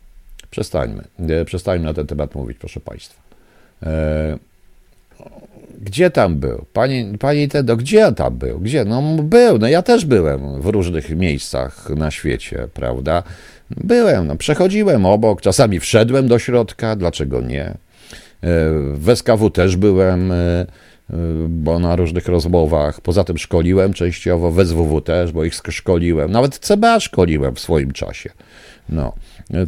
Przestańmy. 0.50 1.04
Przestańmy 1.46 1.84
na 1.84 1.94
ten 1.94 2.06
temat 2.06 2.34
mówić, 2.34 2.58
proszę 2.58 2.80
Państwa. 2.80 3.22
Gdzie 5.80 6.10
tam 6.10 6.36
był? 6.36 6.64
Pani, 6.72 7.18
pani 7.18 7.48
Tedo, 7.48 7.76
gdzie 7.76 8.12
tam 8.12 8.38
był? 8.38 8.60
Gdzie? 8.60 8.84
No 8.84 9.02
był, 9.22 9.58
no 9.58 9.68
ja 9.68 9.82
też 9.82 10.04
byłem 10.04 10.60
w 10.60 10.66
różnych 10.66 11.10
miejscach 11.10 11.90
na 11.90 12.10
świecie, 12.10 12.68
prawda? 12.74 13.22
Byłem, 13.70 14.26
no, 14.26 14.36
przechodziłem 14.36 15.06
obok, 15.06 15.40
czasami 15.40 15.80
wszedłem 15.80 16.28
do 16.28 16.38
środka, 16.38 16.96
dlaczego 16.96 17.40
nie? 17.40 17.64
E, 17.64 17.74
w 18.94 19.10
SKW 19.16 19.50
też 19.50 19.76
byłem, 19.76 20.32
e, 20.32 20.34
e, 20.34 20.66
bo 21.48 21.78
na 21.78 21.96
różnych 21.96 22.28
rozmowach. 22.28 23.00
Poza 23.00 23.24
tym 23.24 23.38
szkoliłem 23.38 23.92
częściowo, 23.92 24.50
w 24.50 24.66
SWW 24.66 25.00
też, 25.00 25.32
bo 25.32 25.44
ich 25.44 25.54
szkoliłem. 25.68 26.32
Nawet 26.32 26.58
CBA 26.58 27.00
szkoliłem 27.00 27.54
w 27.54 27.60
swoim 27.60 27.92
czasie. 27.92 28.30
No. 28.88 29.12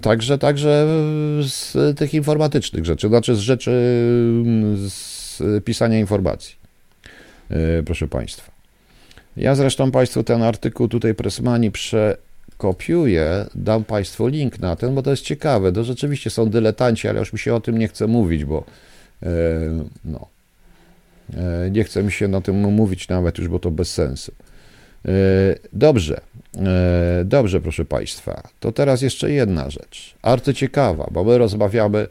Także, 0.02 0.38
także 0.38 0.86
z 1.42 1.76
tych 1.98 2.14
informatycznych 2.14 2.84
rzeczy, 2.84 3.08
znaczy 3.08 3.36
z 3.36 3.38
rzeczy 3.38 3.70
z 4.88 5.17
pisania 5.64 5.98
informacji. 5.98 6.56
E, 7.50 7.82
proszę 7.82 8.08
Państwa. 8.08 8.52
Ja 9.36 9.54
zresztą 9.54 9.90
Państwu 9.90 10.24
ten 10.24 10.42
artykuł 10.42 10.88
tutaj 10.88 11.14
Pressmani 11.14 11.70
przekopiuję, 11.70 13.46
dam 13.54 13.84
Państwu 13.84 14.26
link 14.26 14.58
na 14.58 14.76
ten, 14.76 14.94
bo 14.94 15.02
to 15.02 15.10
jest 15.10 15.22
ciekawe. 15.22 15.72
To 15.72 15.84
rzeczywiście 15.84 16.30
są 16.30 16.50
dyletanci, 16.50 17.08
ale 17.08 17.18
już 17.18 17.32
mi 17.32 17.38
się 17.38 17.54
o 17.54 17.60
tym 17.60 17.78
nie 17.78 17.88
chce 17.88 18.06
mówić, 18.06 18.44
bo 18.44 18.64
e, 19.22 19.28
no, 20.04 20.26
e, 21.36 21.70
nie 21.70 21.84
chce 21.84 22.02
mi 22.02 22.12
się 22.12 22.28
na 22.28 22.40
tym 22.40 22.56
mówić 22.56 23.08
nawet 23.08 23.38
już, 23.38 23.48
bo 23.48 23.58
to 23.58 23.70
bez 23.70 23.94
sensu. 23.94 24.32
Dobrze, 25.72 26.20
dobrze, 27.24 27.60
proszę 27.60 27.84
Państwa. 27.84 28.48
To 28.60 28.72
teraz 28.72 29.02
jeszcze 29.02 29.30
jedna 29.30 29.70
rzecz. 29.70 30.14
Arcyciekawa, 30.22 31.08
bo 31.10 31.24
my 31.24 31.38
rozmawiamy 31.38 32.06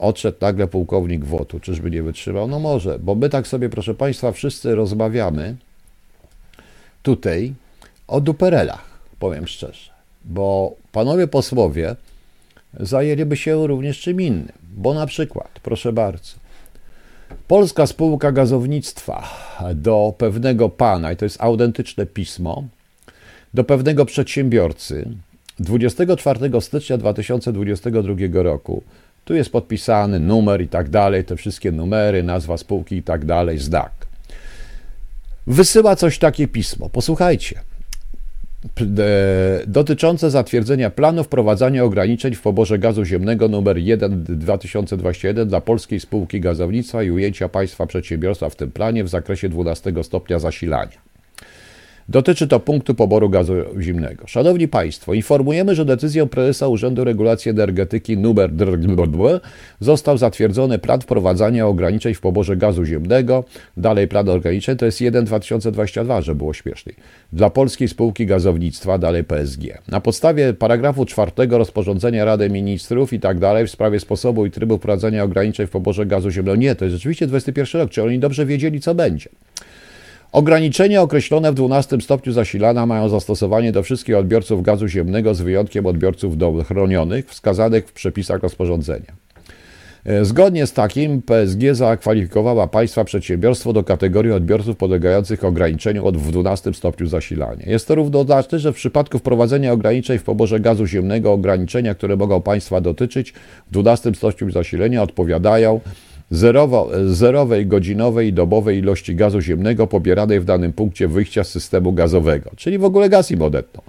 odszedł 0.00 0.38
nagle 0.40 0.66
pułkownik 0.66 1.24
WOTU, 1.24 1.60
czyżby 1.60 1.90
nie 1.90 2.02
wytrzymał? 2.02 2.48
No 2.48 2.58
może, 2.58 2.98
bo 2.98 3.14
my 3.14 3.28
tak 3.28 3.46
sobie, 3.46 3.68
proszę 3.68 3.94
Państwa, 3.94 4.32
wszyscy 4.32 4.74
rozmawiamy 4.74 5.56
tutaj 7.02 7.54
o 8.08 8.20
duperelach, 8.20 8.84
powiem 9.18 9.46
szczerze, 9.46 9.90
bo 10.24 10.74
panowie 10.92 11.26
posłowie 11.26 11.96
zajęliby 12.80 13.36
się 13.36 13.66
również 13.66 14.00
czym 14.00 14.20
innym, 14.20 14.52
bo 14.76 14.94
na 14.94 15.06
przykład, 15.06 15.50
proszę 15.62 15.92
bardzo, 15.92 16.32
Polska 17.48 17.86
Spółka 17.86 18.32
Gazownictwa 18.32 19.28
do 19.74 20.14
pewnego 20.18 20.68
pana, 20.68 21.12
i 21.12 21.16
to 21.16 21.24
jest 21.24 21.40
autentyczne 21.40 22.06
pismo, 22.06 22.64
do 23.54 23.64
pewnego 23.64 24.04
przedsiębiorcy 24.04 25.08
24 25.60 26.60
stycznia 26.60 26.98
2022 26.98 28.42
roku 28.42 28.82
tu 29.30 29.34
jest 29.34 29.52
podpisany 29.52 30.20
numer 30.20 30.62
i 30.62 30.68
tak 30.68 30.88
dalej, 30.88 31.24
te 31.24 31.36
wszystkie 31.36 31.72
numery, 31.72 32.22
nazwa 32.22 32.56
spółki 32.56 32.96
i 32.96 33.02
tak 33.02 33.24
dalej, 33.24 33.58
zdak. 33.58 33.92
wysyła 35.46 35.96
coś 35.96 36.18
takie 36.18 36.48
pismo. 36.48 36.88
Posłuchajcie. 36.88 37.60
Dotyczące 39.66 40.30
zatwierdzenia 40.30 40.90
planu 40.90 41.24
wprowadzania 41.24 41.84
ograniczeń 41.84 42.34
w 42.34 42.42
poborze 42.42 42.78
gazu 42.78 43.04
ziemnego 43.04 43.46
nr 43.46 43.78
1 43.78 44.24
2021 44.24 45.48
dla 45.48 45.60
polskiej 45.60 46.00
spółki 46.00 46.40
gazownictwa 46.40 47.02
i 47.02 47.10
ujęcia 47.10 47.48
państwa 47.48 47.86
przedsiębiorstwa 47.86 48.50
w 48.50 48.56
tym 48.56 48.70
planie 48.70 49.04
w 49.04 49.08
zakresie 49.08 49.48
12 49.48 49.92
stopnia 50.02 50.38
zasilania. 50.38 51.09
Dotyczy 52.10 52.48
to 52.48 52.60
punktu 52.60 52.94
poboru 52.94 53.28
gazu 53.28 53.54
zimnego. 53.80 54.26
Szanowni 54.26 54.68
Państwo, 54.68 55.14
informujemy, 55.14 55.74
że 55.74 55.84
decyzją 55.84 56.28
prezesa 56.28 56.68
Urzędu 56.68 57.04
Regulacji 57.04 57.50
Energetyki 57.50 58.12
nr 58.12 58.50
został 59.80 60.18
zatwierdzony 60.18 60.78
plan 60.78 61.00
wprowadzania 61.00 61.66
ograniczeń 61.66 62.14
w 62.14 62.20
poborze 62.20 62.56
gazu 62.56 62.84
ziemnego. 62.84 63.44
Dalej 63.76 64.08
plan 64.08 64.28
ograniczeń 64.28 64.76
to 64.76 64.86
jest 64.86 65.00
1 65.00 65.24
2022, 65.24 66.20
żeby 66.20 66.38
było 66.38 66.54
śmieszniej. 66.54 66.96
Dla 67.32 67.50
polskiej 67.50 67.88
spółki 67.88 68.26
gazownictwa, 68.26 68.98
dalej 68.98 69.24
PSG. 69.24 69.62
Na 69.88 70.00
podstawie 70.00 70.54
paragrafu 70.54 71.04
4 71.04 71.32
rozporządzenia 71.50 72.24
Rady 72.24 72.50
Ministrów 72.50 73.12
i 73.12 73.20
tak 73.20 73.38
dalej 73.38 73.66
w 73.66 73.70
sprawie 73.70 74.00
sposobu 74.00 74.46
i 74.46 74.50
trybu 74.50 74.78
wprowadzania 74.78 75.24
ograniczeń 75.24 75.66
w 75.66 75.70
poborze 75.70 76.06
gazu 76.06 76.30
ziemnego. 76.30 76.56
Nie, 76.56 76.74
to 76.74 76.84
jest 76.84 76.96
rzeczywiście 76.96 77.26
21 77.26 77.80
rok. 77.80 77.90
Czy 77.90 78.02
oni 78.02 78.18
dobrze 78.18 78.46
wiedzieli, 78.46 78.80
co 78.80 78.94
będzie? 78.94 79.28
Ograniczenia 80.32 81.02
określone 81.02 81.52
w 81.52 81.54
12 81.54 82.00
stopniu 82.00 82.32
zasilania 82.32 82.86
mają 82.86 83.08
zastosowanie 83.08 83.72
do 83.72 83.82
wszystkich 83.82 84.16
odbiorców 84.16 84.62
gazu 84.62 84.88
ziemnego 84.88 85.34
z 85.34 85.40
wyjątkiem 85.40 85.86
odbiorców 85.86 86.34
chronionych 86.68 87.30
wskazanych 87.30 87.88
w 87.88 87.92
przepisach 87.92 88.42
rozporządzenia. 88.42 89.12
E, 90.04 90.24
zgodnie 90.24 90.66
z 90.66 90.72
takim 90.72 91.22
PSG 91.22 91.62
zakwalifikowała 91.72 92.66
państwa 92.66 93.04
przedsiębiorstwo 93.04 93.72
do 93.72 93.84
kategorii 93.84 94.32
odbiorców 94.32 94.76
podlegających 94.76 95.44
ograniczeniu 95.44 96.06
od 96.06 96.16
w 96.16 96.32
12 96.32 96.74
stopniu 96.74 97.06
zasilania. 97.06 97.66
Jest 97.66 97.88
to 97.88 97.94
równoznaczne, 97.94 98.58
że 98.58 98.72
w 98.72 98.76
przypadku 98.76 99.18
wprowadzenia 99.18 99.72
ograniczeń 99.72 100.18
w 100.18 100.22
poborze 100.22 100.60
gazu 100.60 100.86
ziemnego 100.86 101.32
ograniczenia, 101.32 101.94
które 101.94 102.16
mogą 102.16 102.42
państwa 102.42 102.80
dotyczyć 102.80 103.32
w 103.66 103.70
12 103.70 104.14
stopniu 104.14 104.50
zasilenia 104.50 105.02
odpowiadają 105.02 105.80
zerowo, 106.30 106.90
zerowej 107.06 107.66
godzinowej 107.66 108.28
i 108.28 108.32
dobowej 108.32 108.78
ilości 108.78 109.14
gazu 109.14 109.40
ziemnego 109.40 109.86
pobieranej 109.86 110.40
w 110.40 110.44
danym 110.44 110.72
punkcie 110.72 111.08
wyjścia 111.08 111.44
z 111.44 111.48
systemu 111.48 111.92
gazowego, 111.92 112.50
czyli 112.56 112.78
w 112.78 112.84
ogóle 112.84 113.08
gaz 113.08 113.30
im 113.30 113.42
odetną 113.42 113.82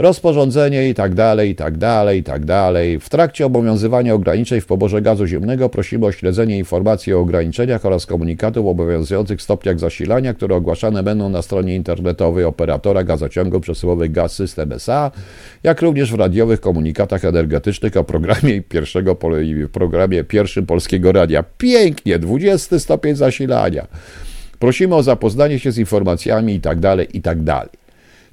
rozporządzenie 0.00 0.88
i 0.88 0.94
tak 0.94 1.14
dalej, 1.14 1.50
i 1.50 1.54
tak 1.54 1.78
dalej, 1.78 2.20
i 2.20 2.22
tak 2.22 2.44
dalej. 2.44 3.00
W 3.00 3.08
trakcie 3.08 3.46
obowiązywania 3.46 4.14
ograniczeń 4.14 4.60
w 4.60 4.66
poborze 4.66 5.02
gazu 5.02 5.26
ziemnego 5.26 5.68
prosimy 5.68 6.06
o 6.06 6.12
śledzenie 6.12 6.58
informacji 6.58 7.14
o 7.14 7.20
ograniczeniach 7.20 7.86
oraz 7.86 8.06
komunikatów 8.06 8.66
obowiązujących 8.66 9.42
stopniach 9.42 9.78
zasilania, 9.78 10.34
które 10.34 10.56
ogłaszane 10.56 11.02
będą 11.02 11.28
na 11.28 11.42
stronie 11.42 11.76
internetowej 11.76 12.44
operatora 12.44 13.04
gazociągu 13.04 13.60
przesyłowych 13.60 14.12
Gaz 14.12 14.32
System 14.32 14.72
SA, 14.72 15.10
jak 15.62 15.82
również 15.82 16.12
w 16.12 16.18
radiowych 16.18 16.60
komunikatach 16.60 17.24
energetycznych 17.24 17.96
o 17.96 18.04
programie 18.04 18.62
pierwszego 18.62 19.16
programie 19.72 20.24
pierwszym 20.24 20.66
Polskiego 20.66 21.12
Radia. 21.12 21.44
Pięknie, 21.58 22.18
20 22.18 22.78
stopień 22.78 23.16
zasilania. 23.16 23.86
Prosimy 24.58 24.94
o 24.94 25.02
zapoznanie 25.02 25.58
się 25.58 25.72
z 25.72 25.78
informacjami 25.78 26.54
i 26.54 26.60
tak 26.60 26.80
dalej, 26.80 27.08
i 27.12 27.22
tak 27.22 27.42
dalej. 27.42 27.79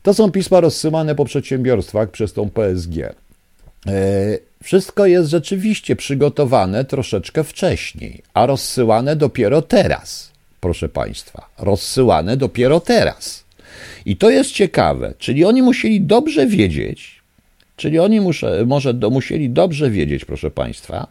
To 0.08 0.14
są 0.14 0.32
pisma 0.32 0.60
rozsyłane 0.60 1.16
po 1.16 1.26
przedsiębiorstwach 1.26 2.12
przez 2.12 2.34
tą 2.34 2.50
PSG. 2.50 2.98
E, 2.98 3.14
wszystko 4.64 5.06
jest 5.06 5.30
rzeczywiście 5.30 5.96
przygotowane 5.96 6.86
troszeczkę 6.86 7.44
wcześniej, 7.44 8.22
a 8.34 8.46
rozsyłane 8.46 9.16
dopiero 9.16 9.62
teraz, 9.62 10.32
proszę 10.60 10.90
Państwa. 10.90 11.50
Rozsyłane 11.58 12.38
dopiero 12.38 12.80
teraz. 12.80 13.44
I 14.06 14.18
to 14.18 14.30
jest 14.30 14.52
ciekawe, 14.52 15.14
czyli 15.18 15.46
oni 15.46 15.62
musieli 15.62 16.02
dobrze 16.02 16.48
wiedzieć, 16.48 17.22
czyli 17.76 18.00
oni 18.00 18.22
może 18.66 18.94
do, 18.94 19.10
musieli 19.10 19.50
dobrze 19.50 19.90
wiedzieć, 19.90 20.26
proszę 20.26 20.52
Państwa, 20.52 21.08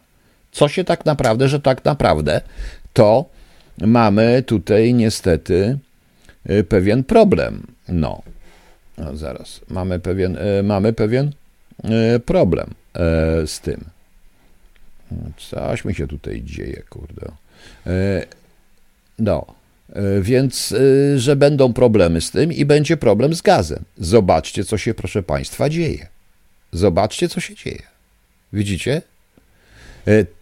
co 0.51 0.67
się 0.67 0.83
tak 0.83 1.05
naprawdę, 1.05 1.49
że 1.49 1.59
tak 1.59 1.85
naprawdę 1.85 2.41
to 2.93 3.25
mamy 3.77 4.43
tutaj 4.45 4.93
niestety 4.93 5.77
e, 6.45 6.63
pewien 6.63 7.03
problem. 7.03 7.67
No, 7.89 8.21
no, 8.97 9.17
zaraz, 9.17 9.61
mamy 9.69 9.99
pewien, 9.99 10.37
e, 10.37 10.63
mamy 10.63 10.93
pewien 10.93 11.31
e, 11.83 12.19
problem 12.19 12.73
e, 12.93 13.47
z 13.47 13.59
tym. 13.59 13.83
Coś 15.37 15.85
mi 15.85 15.95
się 15.95 16.07
tutaj 16.07 16.41
dzieje, 16.43 16.83
kurde. 16.89 17.31
No, 19.19 19.45
więc, 20.21 20.75
że 21.15 21.35
będą 21.35 21.73
problemy 21.73 22.21
z 22.21 22.31
tym 22.31 22.53
i 22.53 22.65
będzie 22.65 22.97
problem 22.97 23.33
z 23.33 23.41
gazem. 23.41 23.83
Zobaczcie, 23.97 24.63
co 24.63 24.77
się, 24.77 24.93
proszę 24.93 25.23
Państwa, 25.23 25.69
dzieje. 25.69 26.07
Zobaczcie, 26.71 27.29
co 27.29 27.39
się 27.39 27.55
dzieje. 27.55 27.81
Widzicie? 28.53 29.01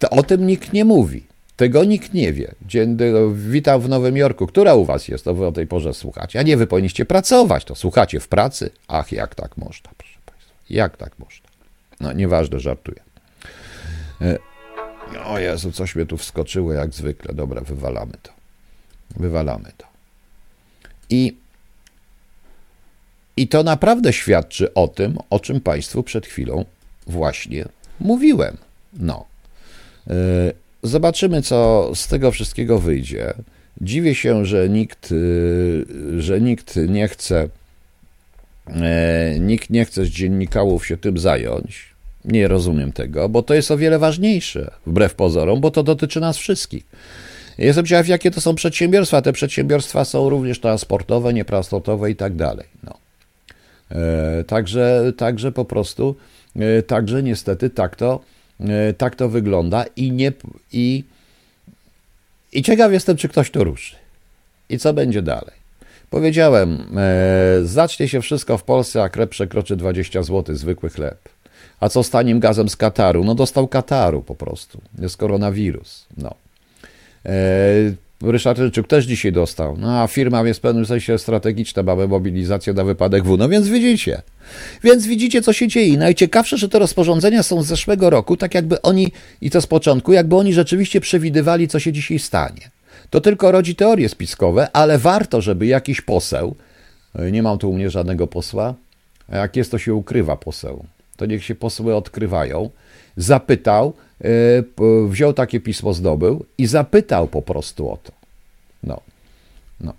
O 0.09 0.23
tym 0.23 0.47
nikt 0.47 0.73
nie 0.73 0.85
mówi. 0.85 1.23
Tego 1.55 1.83
nikt 1.83 2.13
nie 2.13 2.33
wie. 2.33 2.55
Dzień, 2.61 2.97
witam 3.33 3.81
w 3.81 3.89
Nowym 3.89 4.17
Jorku. 4.17 4.47
Która 4.47 4.75
u 4.75 4.85
was 4.85 5.07
jest? 5.07 5.25
To 5.25 5.33
wy 5.33 5.47
o 5.47 5.51
tej 5.51 5.67
porze 5.67 5.93
słuchacie. 5.93 6.39
A 6.39 6.43
nie, 6.43 6.57
wy 6.57 6.67
powinniście 6.67 7.05
pracować. 7.05 7.65
To 7.65 7.75
słuchacie 7.75 8.19
w 8.19 8.27
pracy. 8.27 8.69
Ach, 8.87 9.11
jak 9.11 9.35
tak 9.35 9.57
można, 9.57 9.91
proszę 9.97 10.19
państwa. 10.25 10.53
Jak 10.69 10.97
tak 10.97 11.19
można? 11.19 11.47
No, 11.99 12.13
nieważne, 12.13 12.59
żartuję. 12.59 12.99
E, 14.21 14.37
o 15.25 15.39
Jezu, 15.39 15.71
coś 15.71 15.95
mnie 15.95 16.05
tu 16.05 16.17
wskoczyło 16.17 16.73
jak 16.73 16.93
zwykle. 16.93 17.33
Dobra, 17.33 17.61
wywalamy 17.61 18.13
to. 18.23 18.31
Wywalamy 19.15 19.71
to. 19.77 19.85
I, 21.09 21.37
I 23.37 23.47
to 23.47 23.63
naprawdę 23.63 24.13
świadczy 24.13 24.73
o 24.73 24.87
tym, 24.87 25.17
o 25.29 25.39
czym 25.39 25.61
Państwu 25.61 26.03
przed 26.03 26.25
chwilą 26.25 26.65
właśnie 27.07 27.65
mówiłem. 27.99 28.57
No. 28.93 29.25
Zobaczymy, 30.85 31.41
co 31.41 31.91
z 31.95 32.07
tego 32.07 32.31
wszystkiego 32.31 32.79
wyjdzie. 32.79 33.33
Dziwię 33.81 34.15
się, 34.15 34.45
że 34.45 34.69
nikt, 34.69 35.11
y, 35.11 35.85
że 36.17 36.41
nikt 36.41 36.75
nie 36.75 37.07
chce, 37.07 37.49
e, 38.67 39.39
nikt 39.39 39.69
nie 39.69 39.85
chce 39.85 40.05
z 40.05 40.09
dziennikałów 40.09 40.87
się 40.87 40.97
tym 40.97 41.17
zająć. 41.17 41.95
Nie 42.25 42.47
rozumiem 42.47 42.91
tego, 42.91 43.29
bo 43.29 43.43
to 43.43 43.53
jest 43.53 43.71
o 43.71 43.77
wiele 43.77 43.99
ważniejsze, 43.99 44.71
wbrew 44.87 45.15
pozorom, 45.15 45.61
bo 45.61 45.71
to 45.71 45.83
dotyczy 45.83 46.19
nas 46.19 46.37
wszystkich. 46.37 46.85
Jestem 47.57 47.85
ciekaw, 47.85 48.07
jakie 48.07 48.31
to 48.31 48.41
są 48.41 48.55
przedsiębiorstwa. 48.55 49.21
Te 49.21 49.33
przedsiębiorstwa 49.33 50.05
są 50.05 50.29
również 50.29 50.59
transportowe, 50.59 51.33
nietransportowe 51.33 52.11
i 52.11 52.15
tak 52.15 52.35
dalej. 52.35 52.65
No. 52.83 52.97
E, 53.91 54.43
także, 54.43 55.13
także 55.17 55.51
po 55.51 55.65
prostu, 55.65 56.15
e, 56.55 56.81
także 56.83 57.23
niestety 57.23 57.69
tak 57.69 57.95
to, 57.95 58.19
tak 58.97 59.15
to 59.15 59.29
wygląda 59.29 59.85
i 59.95 60.11
nie 60.11 60.31
i, 60.71 61.03
i 62.53 62.63
ciekaw 62.63 62.91
jestem, 62.91 63.17
czy 63.17 63.29
ktoś 63.29 63.51
to 63.51 63.63
ruszy. 63.63 63.95
I 64.69 64.79
co 64.79 64.93
będzie 64.93 65.21
dalej? 65.21 65.65
Powiedziałem, 66.09 66.87
e, 66.97 67.65
zacznie 67.65 68.07
się 68.07 68.21
wszystko 68.21 68.57
w 68.57 68.63
Polsce, 68.63 69.03
a 69.03 69.09
chleb 69.09 69.29
przekroczy 69.29 69.75
20 69.75 70.23
zł, 70.23 70.55
zwykły 70.55 70.89
chleb. 70.89 71.17
A 71.79 71.89
co 71.89 72.03
z 72.03 72.09
tanim 72.09 72.39
gazem 72.39 72.69
z 72.69 72.75
Kataru? 72.75 73.23
No 73.23 73.35
dostał 73.35 73.67
Kataru 73.67 74.21
po 74.21 74.35
prostu. 74.35 74.81
Jest 74.99 75.17
koronawirus. 75.17 76.05
No. 76.17 76.35
E, 77.25 77.31
Ryszard 78.31 78.59
Ryczuk 78.59 78.87
też 78.87 79.05
dzisiaj 79.05 79.31
dostał. 79.31 79.77
No 79.77 80.01
a 80.01 80.07
firma 80.07 80.47
jest 80.47 80.59
w 80.59 80.61
pewnym 80.61 80.85
sensie 80.85 81.17
strategiczna, 81.17 81.83
mamy 81.83 82.07
mobilizację 82.07 82.73
na 82.73 82.83
wypadek 82.83 83.23
W, 83.23 83.37
no 83.37 83.49
więc 83.49 83.67
widzicie. 83.67 84.21
Więc 84.83 85.05
widzicie, 85.07 85.41
co 85.41 85.53
się 85.53 85.67
dzieje. 85.67 85.97
Najciekawsze, 85.97 86.57
że 86.57 86.69
te 86.69 86.79
rozporządzenia 86.79 87.43
są 87.43 87.63
z 87.63 87.67
zeszłego 87.67 88.09
roku, 88.09 88.37
tak 88.37 88.55
jakby 88.55 88.81
oni, 88.81 89.11
i 89.41 89.49
to 89.49 89.61
z 89.61 89.67
początku, 89.67 90.13
jakby 90.13 90.35
oni 90.35 90.53
rzeczywiście 90.53 91.01
przewidywali, 91.01 91.67
co 91.67 91.79
się 91.79 91.91
dzisiaj 91.91 92.19
stanie. 92.19 92.71
To 93.09 93.21
tylko 93.21 93.51
rodzi 93.51 93.75
teorie 93.75 94.09
spiskowe, 94.09 94.67
ale 94.73 94.97
warto, 94.97 95.41
żeby 95.41 95.65
jakiś 95.65 96.01
poseł, 96.01 96.55
e, 97.15 97.31
nie 97.31 97.43
mam 97.43 97.57
tu 97.57 97.69
u 97.69 97.73
mnie 97.73 97.89
żadnego 97.89 98.27
posła, 98.27 98.73
jak 99.31 99.55
jest, 99.55 99.71
to 99.71 99.77
się 99.77 99.93
ukrywa 99.93 100.35
poseł. 100.35 100.85
To 101.17 101.25
niech 101.25 101.43
się 101.43 101.55
posły 101.55 101.95
odkrywają. 101.95 102.69
Zapytał, 103.17 103.93
wziął 105.07 105.33
takie 105.33 105.59
pismo, 105.59 105.93
zdobył 105.93 106.45
i 106.57 106.65
zapytał 106.65 107.27
po 107.27 107.41
prostu 107.41 107.91
o 107.91 107.97
to. 107.97 108.11
No. 108.83 109.01
no. 109.81 109.93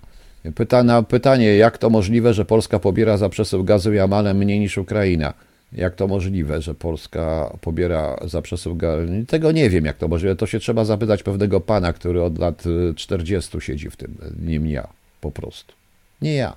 Pyta, 0.54 0.82
na 0.82 1.02
pytanie, 1.02 1.56
jak 1.56 1.78
to 1.78 1.90
możliwe, 1.90 2.34
że 2.34 2.44
Polska 2.44 2.78
pobiera 2.78 3.16
za 3.16 3.28
przesył 3.28 3.64
gazu 3.64 3.92
jamalem 3.92 4.36
mniej 4.36 4.60
niż 4.60 4.78
Ukraina? 4.78 5.34
Jak 5.72 5.94
to 5.94 6.06
możliwe, 6.06 6.62
że 6.62 6.74
Polska 6.74 7.56
pobiera 7.60 8.16
za 8.24 8.42
przesył 8.42 8.76
gazu? 8.76 9.12
Tego 9.26 9.52
nie 9.52 9.70
wiem, 9.70 9.84
jak 9.84 9.96
to 9.96 10.08
możliwe. 10.08 10.36
To 10.36 10.46
się 10.46 10.58
trzeba 10.58 10.84
zapytać 10.84 11.22
pewnego 11.22 11.60
pana, 11.60 11.92
który 11.92 12.22
od 12.22 12.38
lat 12.38 12.64
40 12.96 13.60
siedzi 13.60 13.90
w 13.90 13.96
tym, 13.96 14.14
nim 14.46 14.66
ja, 14.66 14.88
po 15.20 15.30
prostu. 15.30 15.74
Nie 16.22 16.34
ja. 16.34 16.56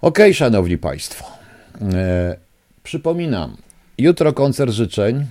Okej, 0.00 0.24
okay, 0.24 0.34
szanowni 0.34 0.78
państwo. 0.78 1.24
E, 1.92 2.36
przypominam, 2.82 3.56
jutro 3.98 4.32
koncert 4.32 4.72
życzeń 4.72 5.26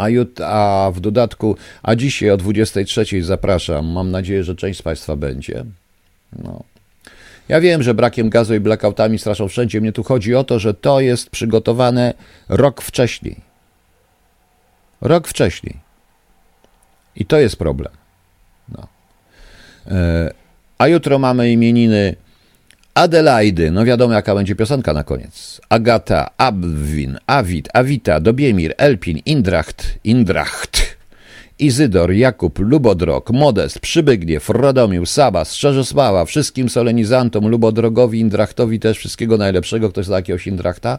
a, 0.00 0.08
jut, 0.08 0.40
a 0.40 0.90
w 0.94 1.00
dodatku, 1.00 1.56
a 1.82 1.96
dzisiaj 1.96 2.30
o 2.30 2.36
23 2.36 3.22
zapraszam, 3.22 3.86
mam 3.86 4.10
nadzieję, 4.10 4.44
że 4.44 4.54
część 4.54 4.78
z 4.78 4.82
Państwa 4.82 5.16
będzie. 5.16 5.64
No. 6.38 6.64
Ja 7.48 7.60
wiem, 7.60 7.82
że 7.82 7.94
brakiem 7.94 8.30
gazu 8.30 8.54
i 8.54 8.60
blackoutami 8.60 9.18
straszą 9.18 9.48
wszędzie. 9.48 9.80
Mnie 9.80 9.92
tu 9.92 10.02
chodzi 10.02 10.34
o 10.34 10.44
to, 10.44 10.58
że 10.58 10.74
to 10.74 11.00
jest 11.00 11.30
przygotowane 11.30 12.14
rok 12.48 12.82
wcześniej. 12.82 13.40
Rok 15.00 15.28
wcześniej. 15.28 15.76
I 17.16 17.26
to 17.26 17.38
jest 17.38 17.56
problem. 17.56 17.92
No. 18.68 18.88
E, 19.86 20.30
a 20.78 20.88
jutro 20.88 21.18
mamy 21.18 21.52
imieniny 21.52 22.16
Adelaidy. 22.94 23.70
No 23.70 23.84
wiadomo, 23.84 24.14
jaka 24.14 24.34
będzie 24.34 24.54
piosenka 24.54 24.92
na 24.92 25.04
koniec. 25.04 25.60
Agata, 25.68 26.30
Abwin, 26.36 27.18
Awit, 27.26 27.68
Awita, 27.74 28.20
Dobiemir, 28.20 28.74
Elpin, 28.78 29.18
Indracht, 29.18 29.98
Indracht. 30.04 30.90
Izydor, 31.60 32.12
Jakub, 32.12 32.58
Lubodrog, 32.58 33.30
Modest, 33.30 33.78
Przybygniew, 33.78 34.48
Radomił, 34.50 35.06
Saba, 35.06 35.44
Strzeżesława, 35.44 36.24
wszystkim 36.24 36.68
solenizantom, 36.68 37.48
Lubodrogowi, 37.48 38.20
Indrachtowi 38.20 38.80
też 38.80 38.98
wszystkiego 38.98 39.36
najlepszego, 39.36 39.90
ktoś 39.90 40.06
zna 40.06 40.16
jakiegoś 40.16 40.46
Indrachta. 40.46 40.98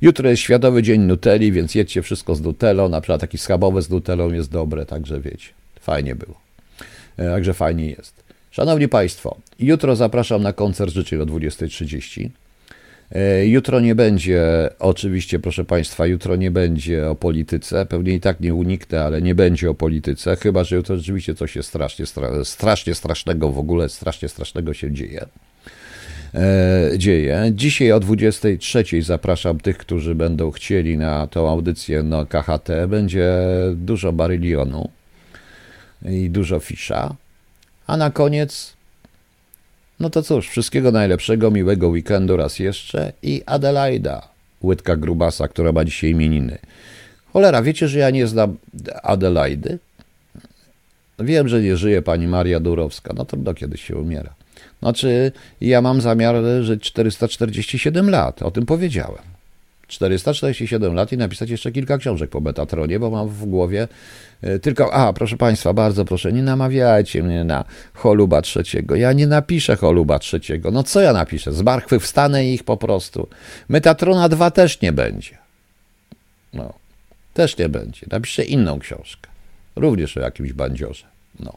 Jutro 0.00 0.30
jest 0.30 0.42
Światowy 0.42 0.82
Dzień 0.82 1.00
Nutelli, 1.00 1.52
więc 1.52 1.74
jedźcie 1.74 2.02
wszystko 2.02 2.34
z 2.34 2.40
Nutellą, 2.40 2.88
na 2.88 3.00
przykład 3.00 3.20
taki 3.20 3.38
schabowe 3.38 3.82
z 3.82 3.90
Nutellą 3.90 4.32
jest 4.32 4.50
dobre, 4.50 4.86
także 4.86 5.20
wiecie, 5.20 5.48
fajnie 5.80 6.14
było. 6.14 6.40
E, 7.16 7.24
także 7.24 7.54
fajnie 7.54 7.90
jest. 7.90 8.27
Szanowni 8.58 8.88
Państwo, 8.88 9.36
jutro 9.58 9.96
zapraszam 9.96 10.42
na 10.42 10.52
koncert 10.52 10.92
życzeń 10.92 11.20
o 11.20 11.26
20.30. 11.26 12.28
E, 13.12 13.46
jutro 13.46 13.80
nie 13.80 13.94
będzie, 13.94 14.42
oczywiście, 14.78 15.38
proszę 15.38 15.64
Państwa, 15.64 16.06
jutro 16.06 16.36
nie 16.36 16.50
będzie 16.50 17.10
o 17.10 17.14
polityce. 17.14 17.86
Pewnie 17.86 18.14
i 18.14 18.20
tak 18.20 18.40
nie 18.40 18.54
uniknę, 18.54 19.04
ale 19.04 19.22
nie 19.22 19.34
będzie 19.34 19.70
o 19.70 19.74
polityce, 19.74 20.36
chyba 20.36 20.64
że 20.64 20.76
jutro 20.76 20.96
rzeczywiście 20.96 21.34
coś 21.34 21.56
jest 21.56 21.68
strasznie, 21.68 22.04
strasznie 22.44 22.94
strasznego 22.94 23.50
w 23.52 23.58
ogóle, 23.58 23.88
strasznie 23.88 24.28
strasznego 24.28 24.74
się 24.74 24.92
dzieje. 24.92 25.26
E, 26.34 26.90
dzieje. 26.96 27.50
Dzisiaj 27.54 27.92
o 27.92 28.00
23 28.00 28.84
zapraszam 29.02 29.60
tych, 29.60 29.78
którzy 29.78 30.14
będą 30.14 30.50
chcieli 30.50 30.98
na 30.98 31.26
tą 31.26 31.48
audycję 31.48 32.02
na 32.02 32.26
KHT. 32.26 32.68
Będzie 32.88 33.32
dużo 33.74 34.12
barylionu 34.12 34.90
i 36.08 36.30
dużo 36.30 36.58
fisza. 36.58 37.16
A 37.88 37.96
na 37.96 38.10
koniec 38.10 38.78
no 40.00 40.10
to 40.10 40.22
cóż, 40.22 40.48
wszystkiego 40.48 40.92
najlepszego, 40.92 41.50
miłego 41.50 41.88
weekendu 41.88 42.36
raz 42.36 42.58
jeszcze 42.58 43.12
i 43.22 43.42
Adelaida, 43.46 44.28
łydka 44.62 44.96
grubasa, 44.96 45.48
która 45.48 45.72
ma 45.72 45.84
dzisiaj 45.84 46.10
imieniny. 46.10 46.58
Cholera, 47.32 47.62
wiecie, 47.62 47.88
że 47.88 47.98
ja 47.98 48.10
nie 48.10 48.26
znam 48.26 48.56
Adelaidy? 49.02 49.78
Wiem, 51.18 51.48
że 51.48 51.62
nie 51.62 51.76
żyje 51.76 52.02
pani 52.02 52.26
Maria 52.26 52.60
Durowska, 52.60 53.12
no 53.16 53.24
to 53.24 53.36
do 53.36 53.54
kiedyś 53.54 53.84
się 53.84 53.96
umiera. 53.96 54.34
Znaczy, 54.82 55.32
ja 55.60 55.82
mam 55.82 56.00
zamiar 56.00 56.36
żyć 56.60 56.82
447 56.82 58.10
lat, 58.10 58.42
o 58.42 58.50
tym 58.50 58.66
powiedziałem. 58.66 59.37
447 59.88 60.94
lat 60.94 61.12
i 61.12 61.16
napisać 61.16 61.50
jeszcze 61.50 61.72
kilka 61.72 61.98
książek 61.98 62.30
po 62.30 62.40
Betatronie, 62.40 63.00
bo 63.00 63.10
mam 63.10 63.28
w 63.28 63.44
głowie 63.44 63.88
e, 64.42 64.58
tylko, 64.58 64.94
a 64.94 65.12
proszę 65.12 65.36
Państwa, 65.36 65.72
bardzo 65.72 66.04
proszę, 66.04 66.32
nie 66.32 66.42
namawiajcie 66.42 67.22
mnie 67.22 67.44
na 67.44 67.64
choluba 67.94 68.42
trzeciego. 68.42 68.96
Ja 68.96 69.12
nie 69.12 69.26
napiszę 69.26 69.76
choluba 69.76 70.18
trzeciego. 70.18 70.70
No 70.70 70.82
co 70.82 71.00
ja 71.00 71.12
napiszę? 71.12 71.52
Z 71.52 71.62
marchwy 71.62 72.00
wstanę 72.00 72.48
ich 72.48 72.64
po 72.64 72.76
prostu. 72.76 73.28
Metatrona 73.68 74.28
2 74.28 74.50
też 74.50 74.80
nie 74.80 74.92
będzie. 74.92 75.38
No, 76.52 76.72
też 77.34 77.58
nie 77.58 77.68
będzie. 77.68 78.06
Napiszę 78.10 78.44
inną 78.44 78.78
książkę. 78.78 79.30
Również 79.76 80.16
o 80.16 80.20
jakimś 80.20 80.52
bandziorze. 80.52 81.06
No. 81.40 81.52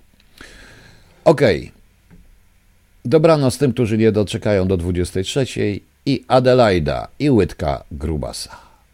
Okej. 1.25 1.59
Okay. 1.59 1.81
Dobranoc 3.05 3.57
tym, 3.57 3.73
którzy 3.73 3.97
nie 3.97 4.11
doczekają 4.11 4.67
do 4.67 4.77
23 4.77 5.45
i 6.05 6.25
Adelaida 6.27 7.07
i 7.19 7.29
Łydka 7.29 7.83
Grubasa. 7.91 8.70